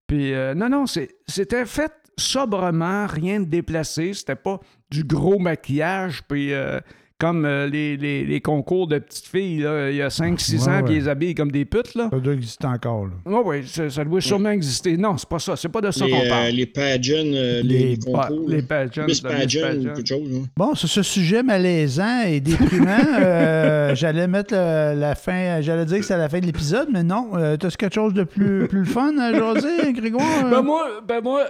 Puis 0.06 0.32
euh, 0.32 0.54
non, 0.54 0.68
non, 0.68 0.86
c'est- 0.86 1.16
c'était 1.26 1.66
fait 1.66 1.92
sobrement, 2.18 3.06
rien 3.06 3.40
de 3.40 3.46
déplacé. 3.46 4.14
C'était 4.14 4.36
pas 4.36 4.60
du 4.90 5.04
gros 5.04 5.38
maquillage, 5.38 6.22
puis 6.28 6.52
euh, 6.52 6.80
comme 7.20 7.44
euh, 7.44 7.66
les, 7.66 7.96
les- 7.96 8.24
les 8.24 8.40
concours 8.40 8.86
de 8.86 8.98
petites 8.98 9.26
filles, 9.26 9.60
là, 9.62 9.90
il 9.90 9.96
y 9.96 10.02
a 10.02 10.08
5-6 10.08 10.52
Ouais, 10.66 10.68
ans, 10.68 10.82
puis 10.84 10.94
ils 10.94 11.00
les 11.00 11.08
habillent 11.08 11.34
comme 11.34 11.50
des 11.50 11.64
putes, 11.64 11.94
là. 11.96 12.08
Ça 12.12 12.18
doit 12.20 12.32
exister 12.34 12.66
encore, 12.66 13.06
là. 13.06 13.12
Oui, 13.26 13.40
oui, 13.44 13.66
ça, 13.66 13.90
ça 13.90 14.04
doit 14.04 14.20
sûrement 14.20 14.50
exister. 14.50 14.96
Non, 14.96 15.16
c'est 15.18 15.28
pas 15.28 15.38
ça. 15.40 15.56
C'est 15.56 15.68
pas 15.68 15.80
de 15.80 15.90
ça 15.90 16.04
Les, 16.04 16.12
qu'on 16.12 16.24
euh, 16.24 16.28
parle. 16.28 16.48
les 16.52 16.66
pageants, 16.66 17.14
euh, 17.16 17.62
les, 17.62 17.62
Les- 17.62 17.78
les 17.90 17.96
concours. 17.98 18.48
les 18.48 18.62
pageants, 18.62 19.04
Miss 19.06 19.20
Pageant 19.20 19.74
ou 19.80 19.84
quelque 19.94 20.06
chose. 20.06 20.30
là. 20.30 20.38
Bon, 20.56 20.74
sur 20.74 20.88
ce 20.88 21.02
sujet 21.02 21.42
malaisant 21.42 22.22
et 22.26 22.38
déprimant, 22.40 22.96
euh, 23.20 23.94
j'allais 23.96 24.28
mettre 24.28 24.54
le- 24.54 24.98
la 25.00 25.14
fin, 25.16 25.60
j'allais 25.60 25.86
dire 25.86 25.96
que 25.98 26.02
c'était 26.04 26.18
la 26.18 26.28
fin 26.28 26.38
de 26.38 26.46
l'épisode, 26.46 26.88
mais 26.92 27.02
non. 27.02 27.30
Euh, 27.34 27.56
T'as 27.56 27.70
quelque 27.70 27.94
chose 27.94 28.14
de 28.14 28.22
plus, 28.24 28.68
plus 28.68 28.84
fun 28.86 29.18
à 29.18 29.32
jaser, 29.32 29.92
Grégoire? 29.92 30.48
Ben 30.48 30.62
moi, 30.62 30.86
ben 31.06 31.20
moi 31.20 31.42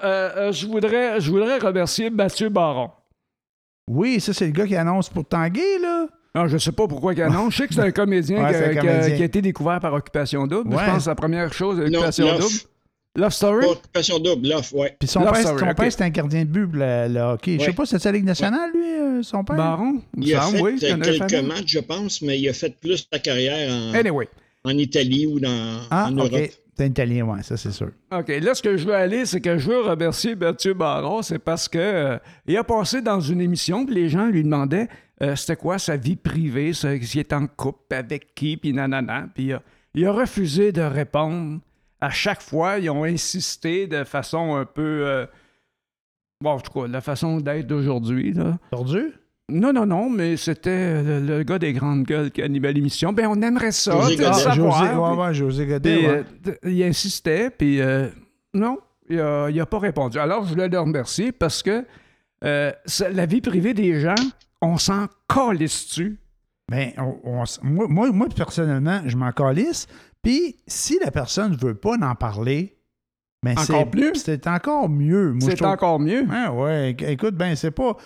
je, 0.51 0.67
voudrais, 0.67 1.21
je 1.21 1.31
voudrais 1.31 1.59
remercier 1.59 2.09
Mathieu 2.09 2.49
Baron. 2.49 2.89
Oui, 3.89 4.21
ça, 4.21 4.33
c'est 4.33 4.47
le 4.47 4.53
gars 4.53 4.67
qui 4.67 4.77
annonce 4.77 5.09
pour 5.09 5.25
Tanguay, 5.27 5.79
là. 5.83 6.07
Non, 6.35 6.47
je 6.47 6.59
sais 6.59 6.73
pas 6.73 6.87
pourquoi 6.87 7.15
il 7.15 7.23
annonce. 7.23 7.53
Je 7.55 7.59
sais 7.63 7.67
que 7.69 7.75
c'est 7.75 7.81
un 7.81 7.91
comédien, 7.91 8.37
Ouais, 8.45 8.51
qui, 8.51 8.57
un 8.57 8.61
a- 8.63 8.69
qui 8.73 8.79
a, 8.79 8.81
comédien. 8.83 9.17
qui 9.17 9.23
a 9.23 9.25
été 9.25 9.43
découvert 9.43 9.81
par 9.81 9.95
Occupation 9.95 10.47
Double. 10.47 10.71
Ouais. 10.75 10.81
Je 10.81 10.85
pense 10.87 10.97
que 10.99 11.03
c'est 11.05 11.11
la 11.11 11.15
première 11.15 11.53
chose, 11.53 11.81
Occupation 11.81 12.27
Love. 12.27 12.41
Double. 12.41 12.55
Love 13.17 13.33
Story? 13.33 13.67
Pas 13.67 13.73
Occupation 13.73 14.19
double, 14.21 14.49
l'offre, 14.49 14.75
ouais. 14.77 14.97
Puis 15.01 15.09
son 15.09 15.21
Love 15.21 15.33
père, 15.33 15.41
Story, 15.41 15.59
son 15.61 15.69
ok. 15.71 15.77
père, 15.77 15.91
c'était 15.93 16.05
un 16.05 16.11
gardien 16.11 16.41
de 16.45 16.49
but 16.51 16.69
le, 16.73 17.09
le 17.09 17.21
hockey. 17.21 17.57
Je 17.59 17.65
sais 17.65 17.73
pas, 17.73 17.85
c'était 17.87 18.05
la 18.05 18.13
Ligue 18.13 18.25
nationale, 18.27 18.71
lui, 18.73 18.85
euh, 18.85 19.23
son 19.25 19.43
père? 19.43 19.57
Baron? 19.57 20.01
Il 20.17 20.33
a 20.37 20.43
fait 20.43 20.61
oui. 20.61 20.79
euh, 20.85 20.97
quelques 20.99 21.31
fait 21.31 21.43
matchs, 21.43 21.65
je 21.67 21.79
pense, 21.81 22.23
mais 22.23 22.39
il 22.39 22.49
a 22.49 22.53
fait 22.53 22.79
plus 22.81 23.09
sa 23.13 23.19
carrière 23.19 23.73
en, 23.73 23.95
Anyway. 23.95 24.29
en 24.63 24.71
Italie 24.79 25.27
ou 25.27 25.41
dans, 25.41 25.81
Ah, 25.91 26.07
en 26.09 26.13
Europe. 26.13 26.31
T'es 26.79 26.87
italien, 26.87 27.25
ouais, 27.25 27.43
ça, 27.43 27.57
c'est 27.57 27.73
sûr. 27.73 27.91
OK, 28.13 28.29
là, 28.29 28.55
ce 28.55 28.63
que 28.63 28.77
je 28.77 28.87
veux 28.87 28.95
aller, 28.95 29.27
c'est 29.27 29.41
que 29.41 29.59
je 29.59 29.69
veux 29.69 29.81
remercier 29.81 30.37
Mathieu 30.37 30.75
Baron, 30.75 31.23
c'est 31.23 31.41
parce 31.41 31.69
que 31.69 31.77
euh, 31.77 32.19
il 32.47 32.57
a 32.57 32.63
passé 32.63 33.03
dans 33.03 33.21
une 33.21 33.41
émission, 33.41 33.85
puis 33.85 33.97
les 33.97 34.09
gens 34.09 34.29
lui 34.29 34.45
demandaient 34.45 34.87
euh, 35.21 35.35
c'était 35.35 35.57
quoi 35.57 35.81
sa 35.81 35.97
vie 35.97 36.15
privée, 36.15 36.73
s'il 36.73 37.19
est 37.19 37.33
en 37.33 37.49
couple, 37.49 37.93
avec 37.93 38.33
qui, 38.37 38.57
puis 38.57 38.73
nanana. 38.73 39.27
Puis 39.35 39.53
euh, 39.53 39.59
il 39.93 40.07
a 40.07 40.13
refusé 40.13 40.71
de 40.71 40.83
répondre. 40.83 41.59
À 42.01 42.11
chaque 42.11 42.43
fois, 42.43 42.79
ils 42.79 42.89
ont 42.91 43.03
insisté 43.03 43.89
de 43.89 44.05
façon 44.05 44.55
un 44.55 44.65
peu. 44.65 45.05
euh, 45.05 45.27
bon, 46.41 46.51
en 46.51 46.61
tout 46.61 46.71
cas, 46.71 46.87
la 46.87 47.01
façon 47.01 47.39
d'être 47.41 47.67
d'aujourd'hui, 47.67 48.33
là. 48.33 48.57
Non, 49.51 49.73
non, 49.73 49.87
non, 49.87 50.11
mais 50.11 50.37
c'était 50.37 51.03
le, 51.03 51.21
le 51.21 51.43
gars 51.43 51.59
des 51.59 51.73
grandes 51.73 52.05
gueules 52.05 52.31
qui 52.31 52.43
animait 52.43 52.73
l'émission. 52.73 53.13
Ben, 53.13 53.27
on 53.29 53.41
aimerait 53.41 53.73
ça, 53.73 53.93
José 53.93 54.17
Godet. 54.17 54.29
Ah, 54.31 54.35
savoir. 54.35 54.79
José, 54.85 54.95
ouais, 54.95 55.17
ouais, 55.27 55.35
José 55.35 55.67
Godet, 55.67 55.97
puis, 55.97 56.07
ouais. 56.07 56.25
euh, 56.49 56.71
il 56.71 56.83
insistait, 56.83 57.49
puis 57.51 57.81
euh, 57.81 58.09
non, 58.53 58.79
il 59.09 59.17
n'a 59.17 59.67
pas 59.67 59.79
répondu. 59.79 60.19
Alors, 60.19 60.45
je 60.45 60.51
voulais 60.51 60.69
le 60.69 60.79
remercier 60.79 61.33
parce 61.33 61.63
que 61.63 61.85
euh, 62.45 62.73
la 63.11 63.27
vie 63.27 63.41
privée 63.41 63.73
des 63.75 64.01
gens, 64.01 64.15
on 64.61 64.77
s'en 64.77 65.07
calisse-tu. 65.33 66.19
Ben, 66.71 66.93
on- 66.99 67.19
on 67.25 67.43
s- 67.45 67.59
moi, 67.63 67.87
moi, 67.89 68.11
moi, 68.13 68.27
personnellement, 68.35 69.01
je 69.07 69.17
m'en 69.17 69.33
calisse. 69.33 69.87
Puis, 70.23 70.57
si 70.67 70.99
la 71.03 71.11
personne 71.11 71.53
ne 71.53 71.57
veut 71.57 71.75
pas 71.75 71.95
en 72.03 72.15
parler, 72.15 72.77
Encore 73.47 73.65
c'est- 73.65 73.91
plus? 73.91 74.15
C'est 74.17 74.47
encore 74.47 74.89
mieux. 74.89 75.35
C'est 75.41 75.55
trouve- 75.55 75.69
encore 75.69 76.01
mieux? 76.01 76.27
Ah 76.31 76.53
ouais, 76.53 76.97
écoute, 77.07 77.35
ben 77.37 77.55
c'est 77.55 77.71
pas. 77.71 77.97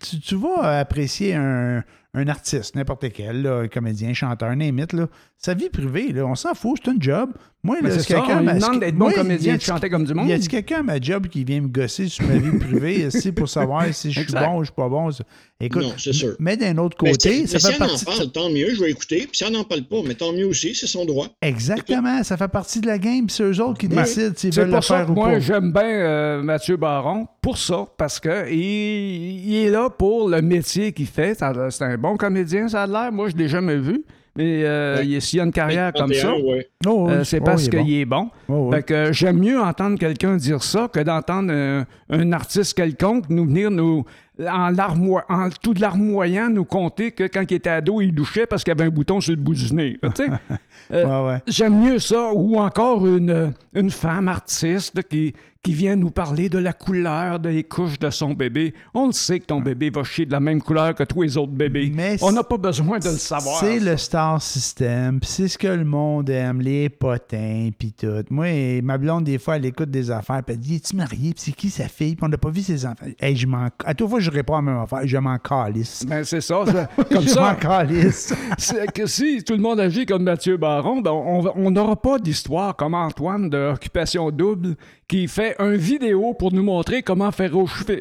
Tu, 0.00 0.20
tu 0.20 0.36
vas 0.36 0.78
apprécier 0.78 1.34
un, 1.34 1.82
un 2.14 2.28
artiste, 2.28 2.76
n'importe 2.76 3.10
quel, 3.12 3.42
là, 3.42 3.58
un 3.62 3.68
comédien, 3.68 4.12
chanteur, 4.14 4.48
un 4.50 4.60
imite, 4.60 4.92
là. 4.92 5.08
Sa 5.38 5.54
vie 5.54 5.70
privée, 5.70 6.12
là, 6.12 6.24
on 6.24 6.34
s'en 6.36 6.54
fout, 6.54 6.80
c'est 6.84 6.90
un 6.90 6.96
job. 6.98 7.32
Moi, 7.66 7.76
Mais 7.82 7.88
là, 7.88 7.94
c'est 7.96 8.02
si 8.02 8.12
ça, 8.12 8.14
quelqu'un 8.20 8.40
on 8.40 8.44
m'a- 8.44 8.54
demande 8.54 8.80
d'être 8.80 8.94
bon 8.96 9.04
moi, 9.06 9.12
comédien, 9.14 9.52
y 9.52 9.54
a- 9.54 9.58
de 9.58 9.62
chanter 9.62 9.90
comme 9.90 10.04
du 10.04 10.14
monde. 10.14 10.28
Y 10.28 10.32
a-t-il 10.32 10.48
quelqu'un 10.48 10.78
à 10.78 10.82
ma 10.82 11.00
job 11.00 11.26
qui 11.26 11.42
vient 11.44 11.60
me 11.60 11.68
gosser 11.68 12.06
sur 12.08 12.24
ma 12.26 12.36
vie 12.38 12.56
privée 12.58 13.06
ici 13.08 13.32
pour 13.32 13.48
savoir 13.48 13.92
si 13.92 14.12
je 14.12 14.20
suis 14.20 14.32
bon 14.32 14.58
ou 14.58 14.60
je 14.60 14.66
suis 14.66 14.74
pas 14.74 14.88
bon? 14.88 15.10
Écoute, 15.58 15.82
Non, 15.82 15.92
c'est 15.98 16.12
sûr. 16.12 16.36
mais 16.38 16.56
d'un 16.56 16.76
autre 16.78 16.96
Mais 17.02 17.12
côté, 17.12 17.46
si- 17.46 17.48
ça 17.48 17.54
mais 17.56 17.60
fait 17.60 17.72
si 17.72 17.78
partie. 17.78 18.04
elle 18.06 18.12
en 18.12 18.16
parle, 18.18 18.30
tant 18.32 18.50
mieux, 18.50 18.74
je 18.74 18.80
vais 18.80 18.90
écouter. 18.90 19.20
Puis 19.20 19.30
si 19.38 19.44
elle 19.44 19.52
n'en 19.52 19.64
parle 19.64 19.82
pas, 19.84 19.96
mais 20.06 20.14
tant 20.14 20.32
mieux 20.32 20.46
aussi, 20.46 20.74
c'est 20.74 20.86
son 20.86 21.04
droit. 21.06 21.28
Exactement, 21.42 22.22
ça 22.22 22.36
fait 22.36 22.48
partie 22.48 22.80
de 22.80 22.86
la 22.86 22.98
game, 22.98 23.26
puis 23.26 23.34
c'est 23.34 23.42
eux 23.42 23.60
autres 23.62 23.78
qui 23.78 23.88
décident 23.88 24.32
s'ils 24.36 24.52
C'est 24.52 24.60
veulent 24.60 24.68
le 24.70 24.74
pour 24.76 24.84
ça 24.84 24.98
faire 24.98 25.06
que 25.06 25.10
ou 25.12 25.14
moi, 25.14 25.28
pas. 25.32 25.40
j'aime 25.40 25.72
bien 25.72 25.82
euh, 25.88 26.42
Mathieu 26.42 26.76
Baron 26.76 27.26
pour 27.40 27.56
ça, 27.58 27.86
parce 27.96 28.20
que 28.20 28.50
il, 28.52 29.48
il 29.48 29.54
est 29.56 29.70
là 29.70 29.88
pour 29.90 30.28
le 30.28 30.42
métier 30.42 30.92
qu'il 30.92 31.06
fait. 31.06 31.40
A- 31.42 31.70
C'est 31.70 31.84
un 31.84 31.96
bon 31.96 32.16
comédien, 32.16 32.68
ça 32.68 32.82
a 32.82 32.86
l'air. 32.86 33.10
Moi, 33.10 33.28
je 33.30 33.36
l'ai 33.36 33.48
jamais 33.48 33.76
vu. 33.78 34.04
Mais 34.36 34.62
euh, 34.64 35.02
Ouais. 35.02 35.20
s'il 35.20 35.40
a 35.40 35.44
une 35.44 35.52
carrière 35.52 35.92
comme 35.92 36.12
ça, 36.12 36.28
31, 36.28 36.44
ouais. 36.52 36.68
Oh, 36.86 37.06
oui, 37.08 37.12
euh, 37.14 37.24
c'est 37.24 37.40
oh, 37.40 37.44
parce 37.44 37.66
il 37.66 37.74
est 37.74 37.76
bon. 37.78 37.84
qu'il 37.84 37.94
est 37.94 38.04
bon. 38.04 38.30
Oh, 38.48 38.68
oui. 38.68 38.76
Fait 38.76 38.82
que 38.82 38.94
euh, 38.94 39.12
j'aime 39.12 39.38
mieux 39.38 39.60
entendre 39.60 39.98
quelqu'un 39.98 40.36
dire 40.36 40.62
ça 40.62 40.88
que 40.92 41.00
d'entendre 41.00 41.52
un, 41.52 41.84
un 42.10 42.32
artiste 42.32 42.74
quelconque 42.74 43.24
nous 43.30 43.46
venir 43.46 43.70
nous 43.70 44.04
en, 44.38 44.72
en 44.78 45.48
tout 45.62 45.72
de 45.72 45.80
larmoyant 45.80 46.50
nous 46.50 46.66
conter 46.66 47.12
que 47.12 47.24
quand 47.24 47.50
il 47.50 47.54
était 47.54 47.70
ado, 47.70 48.02
il 48.02 48.14
douchait 48.14 48.44
parce 48.46 48.62
qu'il 48.64 48.72
avait 48.72 48.84
un 48.84 48.90
bouton 48.90 49.20
sur 49.22 49.32
le 49.34 49.40
bout 49.40 49.54
du 49.54 49.72
nez. 49.74 49.98
Tu 50.14 50.24
sais, 50.24 50.30
euh, 50.92 51.04
Ouais, 51.24 51.32
ouais. 51.32 51.38
J'aime 51.46 51.80
mieux 51.82 51.98
ça, 51.98 52.30
ou 52.34 52.58
encore 52.58 53.06
une, 53.06 53.54
une 53.74 53.90
femme 53.90 54.28
artiste 54.28 55.02
qui, 55.08 55.32
qui 55.66 55.74
vient 55.74 55.96
nous 55.96 56.12
parler 56.12 56.48
de 56.48 56.58
la 56.58 56.72
couleur 56.72 57.40
des 57.40 57.64
couches 57.64 57.98
de 57.98 58.08
son 58.10 58.34
bébé. 58.34 58.72
On 58.94 59.06
le 59.08 59.12
sait 59.12 59.40
que 59.40 59.46
ton 59.46 59.60
bébé 59.60 59.90
va 59.90 60.04
chier 60.04 60.24
de 60.24 60.30
la 60.30 60.38
même 60.38 60.62
couleur 60.62 60.94
que 60.94 61.02
tous 61.02 61.22
les 61.22 61.36
autres 61.36 61.50
bébés. 61.50 61.90
Mais 61.92 62.16
On 62.22 62.30
n'a 62.30 62.44
pas 62.44 62.56
besoin 62.56 63.00
de 63.00 63.08
le 63.08 63.16
savoir. 63.16 63.58
C'est 63.58 63.80
le 63.80 63.96
star 63.96 64.40
system, 64.40 65.18
puis 65.18 65.28
c'est 65.28 65.48
ce 65.48 65.58
que 65.58 65.66
le 65.66 65.84
monde 65.84 66.30
aime, 66.30 66.60
les 66.60 66.88
potins, 66.88 67.70
puis 67.76 67.92
tout. 67.92 68.06
Moi, 68.30 68.80
ma 68.80 68.96
blonde, 68.96 69.24
des 69.24 69.38
fois, 69.38 69.56
elle 69.56 69.66
écoute 69.66 69.90
des 69.90 70.08
affaires, 70.12 70.40
puis 70.44 70.54
elle 70.54 70.60
dit 70.60 70.76
Es-tu 70.76 70.94
marié? 70.94 71.32
Puis 71.34 71.42
c'est 71.46 71.50
qui 71.52 71.68
sa 71.68 71.88
fille? 71.88 72.14
Puis 72.14 72.24
on 72.24 72.28
n'a 72.28 72.38
pas 72.38 72.50
vu 72.50 72.60
ses 72.62 72.86
enfants. 72.86 73.06
Hey, 73.18 73.34
je 73.34 73.48
m'en... 73.48 73.66
À 73.84 73.92
toute 73.94 74.08
fois, 74.08 74.20
je 74.20 74.30
réponds 74.30 74.54
à 74.54 74.58
la 74.58 74.62
même 74.62 74.78
affaire 74.78 75.00
je 75.04 75.16
m'en 75.18 75.36
calisse. 75.38 76.06
Ben, 76.06 76.22
c'est 76.22 76.40
ça. 76.40 76.64
ça- 76.64 76.88
Comme 77.10 77.22
je 77.24 77.28
ça, 77.30 77.40
m'en 77.40 77.54
calisse. 77.56 78.32
c'est 78.58 78.92
que 78.92 79.06
si 79.06 79.42
tout 79.42 79.54
le 79.54 79.60
monde 79.60 79.80
agit 79.80 80.06
comme 80.06 80.22
Mathieu 80.22 80.56
Baron, 80.58 81.00
ben 81.00 81.10
on 81.10 81.70
n'aura 81.72 81.96
pas 81.96 82.20
d'histoire 82.20 82.76
comme 82.76 82.94
Antoine 82.94 83.50
de 83.50 83.72
Occupation 83.72 84.30
Double 84.30 84.76
qui 85.08 85.26
fait 85.28 85.55
un 85.58 85.76
vidéo 85.76 86.34
pour 86.34 86.52
nous 86.52 86.62
montrer 86.62 87.02
comment 87.02 87.30
faire 87.32 87.52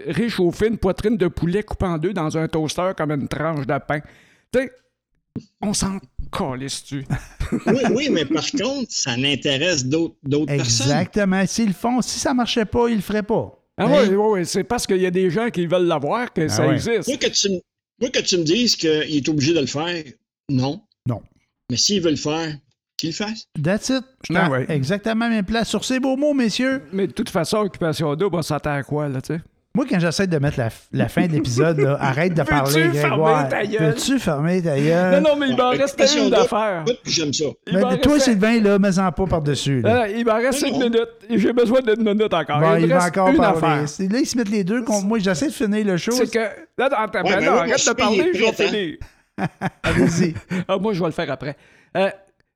réchauffer, 0.07 0.67
une 0.67 0.77
poitrine 0.77 1.17
de 1.17 1.27
poulet 1.27 1.63
coupée 1.63 1.85
en 1.85 1.97
deux 1.97 2.13
dans 2.13 2.37
un 2.37 2.47
toaster 2.47 2.91
comme 2.97 3.11
une 3.11 3.27
tranche 3.27 3.65
de 3.65 3.77
pain. 3.85 3.99
Tu 4.51 4.59
sais, 4.59 4.71
On 5.61 5.73
s'en 5.73 5.99
calisse-tu. 6.31 7.05
Oui, 7.67 7.81
oui, 7.91 8.09
mais 8.09 8.25
par 8.25 8.49
contre, 8.51 8.87
ça 8.89 9.15
n'intéresse 9.15 9.85
d'autres 9.85 10.15
d'autres 10.23 10.47
personnes. 10.55 10.87
Exactement. 10.87 11.45
S'ils 11.45 11.67
le 11.67 11.73
font, 11.73 12.01
si 12.01 12.17
ça 12.17 12.33
marchait 12.33 12.65
pas, 12.65 12.87
ils 12.89 12.95
le 12.95 13.01
feraient 13.01 13.21
pas. 13.21 13.51
Ah 13.77 13.85
Hein? 13.85 14.03
oui, 14.03 14.15
oui, 14.15 14.25
oui, 14.39 14.45
c'est 14.45 14.63
parce 14.63 14.87
qu'il 14.87 14.97
y 15.01 15.05
a 15.05 15.11
des 15.11 15.29
gens 15.29 15.49
qui 15.49 15.67
veulent 15.67 15.85
l'avoir 15.85 16.33
que 16.33 16.47
ça 16.47 16.67
ouais. 16.67 16.75
existe. 16.75 17.07
Moi, 17.07 17.17
que 17.17 17.27
tu, 17.27 17.49
moi, 18.01 18.09
que 18.09 18.19
tu 18.19 18.37
me 18.37 18.43
dises 18.43 18.75
qu'il 18.75 18.89
est 19.15 19.29
obligé 19.29 19.53
de 19.53 19.59
le 19.59 19.67
faire, 19.67 20.03
non. 20.49 20.81
Non. 21.07 21.21
Mais 21.69 21.77
s'il 21.77 22.01
veut 22.01 22.09
le 22.11 22.15
faire, 22.15 22.57
qu'il 22.97 23.13
fasse. 23.13 23.45
That's 23.61 23.89
it. 23.89 24.03
Je 24.29 24.35
Ah 24.37 24.49
ouais. 24.49 24.65
Exactement 24.69 25.29
même 25.29 25.45
place. 25.45 25.67
Sur 25.69 25.83
ces 25.85 25.99
beaux 25.99 26.15
mots, 26.17 26.33
messieurs. 26.33 26.81
Mais 26.93 27.07
de 27.07 27.11
toute 27.11 27.29
façon, 27.29 27.57
Occupation 27.57 28.15
Double, 28.15 28.37
on 28.37 28.41
s'attend 28.41 28.73
à 28.73 28.83
quoi, 28.83 29.07
là, 29.09 29.21
tu 29.21 29.33
sais? 29.35 29.41
Moi, 29.73 29.85
quand 29.89 29.99
j'essaie 29.99 30.25
de 30.25 30.37
mettre 30.37 30.57
la, 30.57 30.69
la 30.93 31.09
fin 31.09 31.27
de 31.27 31.33
l'épisode, 31.33 31.77
là, 31.81 31.97
arrête 31.99 32.33
de 32.33 32.43
parler, 32.43 32.87
Grégoire. 32.93 33.49
fermer 33.49 33.49
ta 33.49 33.65
gueule? 33.65 33.93
Peux-tu 33.93 34.19
fermer 34.19 34.61
ta 34.63 34.79
gueule? 34.79 35.21
non, 35.21 35.29
non, 35.31 35.35
mais 35.35 35.49
il 35.49 35.57
m'en 35.57 35.71
Ouais, 35.71 35.77
reste 35.79 36.01
une 36.17 36.29
d'affaires. 36.29 36.85
j'aime 37.05 37.33
ça. 37.33 37.43
Mais 37.73 37.81
Ben, 37.81 37.97
toi, 37.97 38.13
restait- 38.13 38.31
Sylvain, 38.31 38.61
là, 38.61 38.79
mets-en 38.79 39.11
pas 39.11 39.25
par-dessus. 39.25 39.81
là. 39.81 40.07
Il 40.07 40.25
m'en 40.25 40.35
reste 40.35 40.61
une 40.65 40.79
non. 40.79 40.79
minute. 40.85 41.09
J'ai 41.29 41.51
besoin 41.51 41.81
d'une 41.81 42.05
minute 42.05 42.33
encore. 42.33 42.61
Bon, 42.61 42.75
il 42.77 42.83
il 42.83 42.87
me 42.87 42.93
va 42.93 42.99
reste 43.03 43.17
encore 43.17 43.27
une 43.27 43.35
parler. 43.35 43.59
Là, 43.59 44.19
ils 44.19 44.25
se 44.25 44.37
mettent 44.37 44.49
les 44.49 44.63
deux 44.63 44.81
contre 44.83 45.05
moi. 45.05 45.19
J'essaie 45.19 45.47
de 45.47 45.51
finir 45.51 45.85
le 45.85 45.97
show. 45.97 46.11
C'est 46.13 46.31
que, 46.31 46.39
là, 46.39 46.49
Ouais, 46.77 46.87
ben 47.11 47.21
mais 47.25 47.45
là, 47.45 47.53
arrête 47.59 47.85
de 47.85 47.93
parler, 47.93 48.31
je 48.33 48.39
vais 48.39 48.47
hein. 48.47 48.51
finir. 48.53 48.97
Allez-y. 49.83 50.33
Ah, 50.69 50.77
moi, 50.77 50.93
je 50.93 51.01
vais 51.01 51.07
le 51.07 51.11
faire 51.11 51.29
après. 51.29 51.57
Euh, 51.97 52.09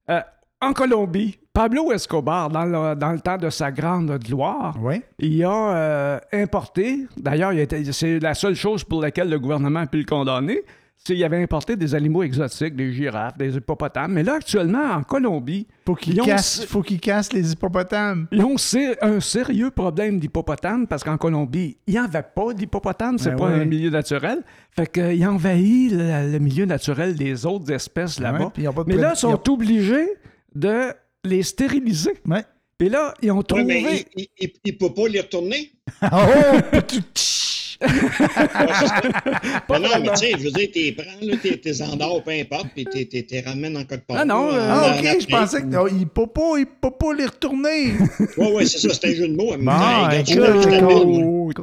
euh, 0.09 0.21
en 0.61 0.73
Colombie, 0.73 1.37
Pablo 1.53 1.91
Escobar, 1.91 2.49
dans 2.49 2.65
le, 2.65 2.95
dans 2.95 3.11
le 3.11 3.19
temps 3.19 3.37
de 3.37 3.49
sa 3.49 3.71
grande 3.71 4.17
gloire, 4.19 4.75
Oui. 4.81 5.01
il 5.19 5.43
a 5.43 5.75
euh, 5.75 6.19
importé, 6.33 7.05
d'ailleurs, 7.17 7.51
c'est 7.91 8.19
la 8.19 8.33
seule 8.33 8.55
chose 8.55 8.83
pour 8.83 9.01
laquelle 9.01 9.29
le 9.29 9.39
gouvernement 9.39 9.81
a 9.81 9.87
pu 9.87 9.97
le 9.99 10.03
condamner, 10.05 10.61
c'est 11.01 11.13
qu'il 11.15 11.23
avait 11.23 11.41
importé 11.41 11.75
des 11.75 11.95
animaux 11.95 12.23
exotiques, 12.23 12.75
des 12.75 12.91
girafes, 12.91 13.37
des 13.37 13.55
hippopotames. 13.55 14.11
Mais 14.13 14.21
là, 14.23 14.33
actuellement, 14.35 14.83
en 14.91 15.01
Colombie, 15.03 15.65
Faut 15.85 15.95
qu'il 15.95 16.13
Ils 16.15 16.21
ont- 16.21 16.25
casse, 16.25 16.65
faut 16.65 16.81
qu'il 16.83 16.99
casse 16.99 17.33
les 17.33 17.51
hippopotames. 17.53 18.27
ils 18.31 18.43
ont 18.43 18.55
un 19.01 19.19
sérieux 19.19 19.71
problème 19.71 20.19
d'hippopotames 20.19 20.85
parce 20.87 21.03
qu'en 21.03 21.17
Colombie, 21.17 21.77
il 21.87 21.93
n'y 21.93 21.99
en 21.99 22.03
avait 22.03 22.21
pas 22.23 22.53
d'hippopotames, 22.53 23.17
c'est 23.17 23.31
Ben 23.31 23.37
pas 23.37 23.47
ouais. 23.47 23.61
un 23.61 23.65
milieu 23.65 23.89
naturel. 23.89 24.43
Fait 24.71 24.91
qu'il 24.91 25.25
envahit 25.25 25.91
le, 25.91 26.31
le 26.31 26.39
milieu 26.39 26.65
naturel 26.65 27.15
des 27.15 27.45
autres 27.45 27.71
espèces 27.71 28.19
là-bas. 28.19 28.45
Ouais, 28.45 28.51
ils 28.57 28.65
pas 28.65 28.83
de 28.83 28.89
Mais 28.89 28.95
là, 28.97 29.13
ils 29.15 29.19
sont 29.19 29.49
obligés 29.49 30.07
de 30.53 30.93
les 31.23 31.41
stériliser. 31.43 32.13
Ouais. 32.27 32.43
Puis 32.77 32.89
là, 32.89 33.13
ils 33.21 33.31
ont 33.31 33.37
Ouais, 33.37 33.43
trouvé. 33.43 33.63
mais 33.63 34.05
il- 34.15 34.27
il 34.37 34.49
il 34.63 34.77
peut 34.77 34.93
pas 34.93 35.07
les 35.07 35.21
retourner. 35.21 35.71
Oh! 36.03 36.77
non, 39.69 39.79
non, 39.79 39.89
mais 40.01 40.09
tu 40.11 40.17
sais, 40.17 40.31
je 40.37 40.43
veux 40.45 40.51
dire, 40.51 40.69
t'es 40.73 40.91
prends, 40.97 41.05
là, 41.21 41.35
t'es, 41.41 41.57
t'es 41.57 41.81
endors, 41.81 42.23
peu 42.23 42.31
importe, 42.31 42.67
puis 42.75 42.85
t'es, 42.85 43.05
t'es, 43.05 43.23
t'es 43.23 43.41
ramènes 43.41 43.77
en 43.77 43.83
quelque 43.85 44.05
part. 44.07 44.17
Ah 44.19 44.25
non, 44.25 44.49
euh, 44.51 44.59
Ah, 44.71 44.95
ok, 44.99 45.17
je 45.21 45.27
pensais 45.27 45.61
que. 45.61 45.75
Oh, 45.77 45.87
il 45.87 46.07
peut 46.07 46.27
pas, 46.27 46.57
il 46.57 46.65
peut 46.65 46.91
pas 46.91 47.13
les 47.13 47.25
retourner. 47.25 47.93
Ouais, 48.37 48.51
ouais, 48.53 48.65
c'est 48.65 48.79
ça, 48.79 48.89
c'est 48.93 49.07
un 49.09 49.13
jeu 49.15 49.27
de 49.27 49.35
mots. 49.35 49.53
Oh, 49.55 51.53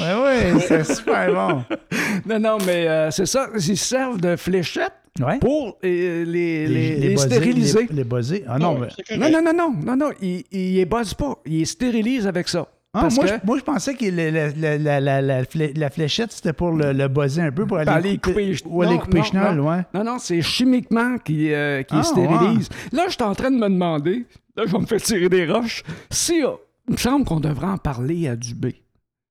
Ouais, 0.00 0.14
ouais, 0.14 0.60
c'est 0.66 0.84
super 0.94 1.32
bon. 1.32 1.64
Non, 2.26 2.38
non, 2.38 2.58
mais 2.66 2.86
euh, 2.88 3.10
c'est 3.10 3.26
ça. 3.26 3.48
Ils 3.54 3.76
servent 3.76 4.20
de 4.20 4.36
fléchettes 4.36 4.92
Ouais. 5.20 5.38
pour 5.38 5.76
euh, 5.84 6.24
les, 6.24 6.66
les- 6.68 6.96
les 6.96 7.08
buzzés, 7.10 7.26
stériliser. 7.26 7.86
Les, 7.90 7.96
les 7.96 8.04
buzzés. 8.04 8.44
Ah 8.46 8.52
Ah 8.54 8.58
non, 8.58 8.78
ouais, 8.78 8.86
mais. 8.96 9.04
c'est 9.06 9.16
Non, 9.18 9.28
non, 9.30 9.42
non, 9.42 9.52
non, 9.52 9.74
non, 9.84 9.96
non, 9.96 10.10
ils, 10.22 10.44
ils 10.52 10.76
les 10.76 10.84
buzzent 10.86 11.14
pas. 11.14 11.36
Ils 11.44 11.58
les 11.58 11.64
stérilisent 11.66 12.26
avec 12.26 12.48
ça. 12.48 12.66
Ah, 12.92 13.08
moi, 13.14 13.24
que- 13.24 13.30
je, 13.30 13.34
moi, 13.46 13.58
je 13.58 13.62
pensais 13.62 13.94
que 13.94 14.04
la, 14.06 14.30
la, 14.32 14.48
la, 14.50 14.78
la, 14.78 15.00
la, 15.00 15.22
la 15.22 15.44
flé- 15.44 15.72
la 15.78 15.90
fléchette, 15.90 16.32
c'était 16.32 16.52
pour 16.52 16.72
le, 16.72 16.92
le 16.92 17.06
buzzer 17.06 17.42
un 17.42 17.52
peu, 17.52 17.64
pour 17.64 17.78
aller, 17.78 18.18
couper 18.18 18.46
les- 18.46 18.56
ou 18.66 18.82
aller 18.82 18.94
non, 18.96 18.98
couper 19.00 19.18
non, 19.18 19.24
chenol, 19.24 19.56
non. 19.56 19.68
ouais. 19.70 19.82
Non, 19.94 20.02
non, 20.04 20.18
c'est 20.18 20.42
chimiquement 20.42 21.16
qui, 21.18 21.52
euh, 21.52 21.84
qui 21.84 21.94
Ah, 21.96 22.02
stérilise. 22.02 22.68
Là, 22.90 23.04
je 23.06 23.12
suis 23.12 23.22
en 23.22 23.34
train 23.36 23.52
de 23.52 23.56
me 23.58 23.68
demander, 23.68 24.26
là, 24.56 24.64
je 24.66 24.72
vais 24.72 24.78
me 24.78 24.86
faire 24.86 25.00
tirer 25.00 25.28
des 25.28 25.46
roches, 25.46 25.84
si, 26.10 26.42
euh, 26.44 26.50
il 26.88 26.94
me 26.94 26.98
semble 26.98 27.24
qu'on 27.24 27.38
devrait 27.38 27.68
en 27.68 27.78
parler 27.78 28.26
à 28.26 28.34
Dubé, 28.34 28.82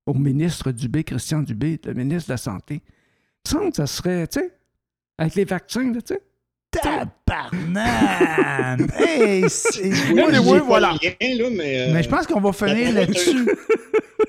au 0.05 0.13
ministre 0.13 0.71
Dubé, 0.71 1.03
Christian 1.03 1.41
Dubé, 1.41 1.81
le 1.83 1.93
ministre 1.93 2.29
de 2.29 2.33
la 2.33 2.37
Santé. 2.37 2.75
Il 3.45 3.55
me 3.55 3.59
semble 3.59 3.71
que 3.71 3.75
ça 3.77 3.87
serait, 3.87 4.25
tu 4.27 4.39
sais, 4.39 4.53
avec 5.17 5.35
les 5.35 5.43
vaccins, 5.43 5.91
là, 5.91 6.01
tu 6.01 6.13
sais. 6.13 6.21
Tabarnan! 6.71 8.87
hey, 8.97 9.43
c'est- 9.49 9.81
Oui, 10.13 10.23
Mais 10.27 10.35
je 10.35 10.39
oui, 10.41 10.59
voilà. 10.65 10.93
le 11.01 11.07
lien, 11.09 11.43
là, 11.43 11.49
mais, 11.51 11.79
euh, 11.81 11.91
Mais 11.93 12.03
je 12.03 12.09
pense 12.09 12.27
qu'on 12.27 12.39
va 12.39 12.51
finir 12.53 12.93
là-dessus. 12.93 13.47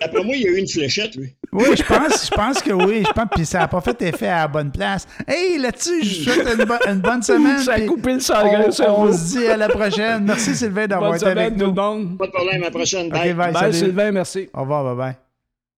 D'après 0.01 0.24
moi, 0.24 0.34
il 0.34 0.43
y 0.43 0.47
a 0.47 0.51
eu 0.53 0.57
une 0.57 0.68
fléchette, 0.68 1.14
lui. 1.16 1.34
Oui, 1.53 1.64
je 1.76 1.82
pense, 1.82 2.26
je 2.26 2.30
pense 2.34 2.62
que 2.62 2.72
oui. 2.72 3.03
Je 3.07 3.12
pense, 3.12 3.26
puis 3.34 3.45
ça 3.45 3.59
n'a 3.59 3.68
pas 3.68 3.80
fait 3.82 4.01
effet 4.03 4.28
à 4.28 4.38
la 4.43 4.49
bonne 4.49 4.70
place. 4.70 5.07
Hey, 5.28 5.59
là-dessus, 5.59 6.03
je 6.05 6.30
vous 6.30 6.30
souhaite 6.30 6.59
une, 6.59 6.64
bo- 6.64 6.74
une 6.88 7.01
bonne 7.01 7.22
semaine. 7.22 7.59
Ça 7.59 7.74
a 7.74 7.80
coupé 7.80 8.12
le 8.12 8.16
on, 8.16 8.20
sang- 8.20 8.64
le 8.66 8.70
cerveau. 8.70 9.09
on 9.09 9.12
se 9.12 9.36
dit 9.38 9.47
à 9.47 9.57
la 9.59 9.68
prochaine. 9.68 10.24
Merci 10.24 10.55
Sylvain 10.57 10.86
d'avoir 10.86 11.16
été 11.16 11.26
avec 11.26 11.36
semaine, 11.36 11.53
tout 11.59 11.66
nous. 11.66 11.74
le 11.74 11.82
monde. 11.82 12.18
Pas 12.18 12.26
de 12.26 12.32
problème, 12.32 12.62
à 12.62 12.66
la 12.66 12.70
prochaine. 12.70 13.09
Bye. 13.11 13.34
bye, 13.34 13.53
Bye, 13.53 13.61
salut. 13.61 13.74
Sylvain, 13.74 14.12
merci. 14.12 14.49
Au 14.55 14.61
revoir, 14.62 14.84
bye 14.84 14.97
bye. 14.97 15.30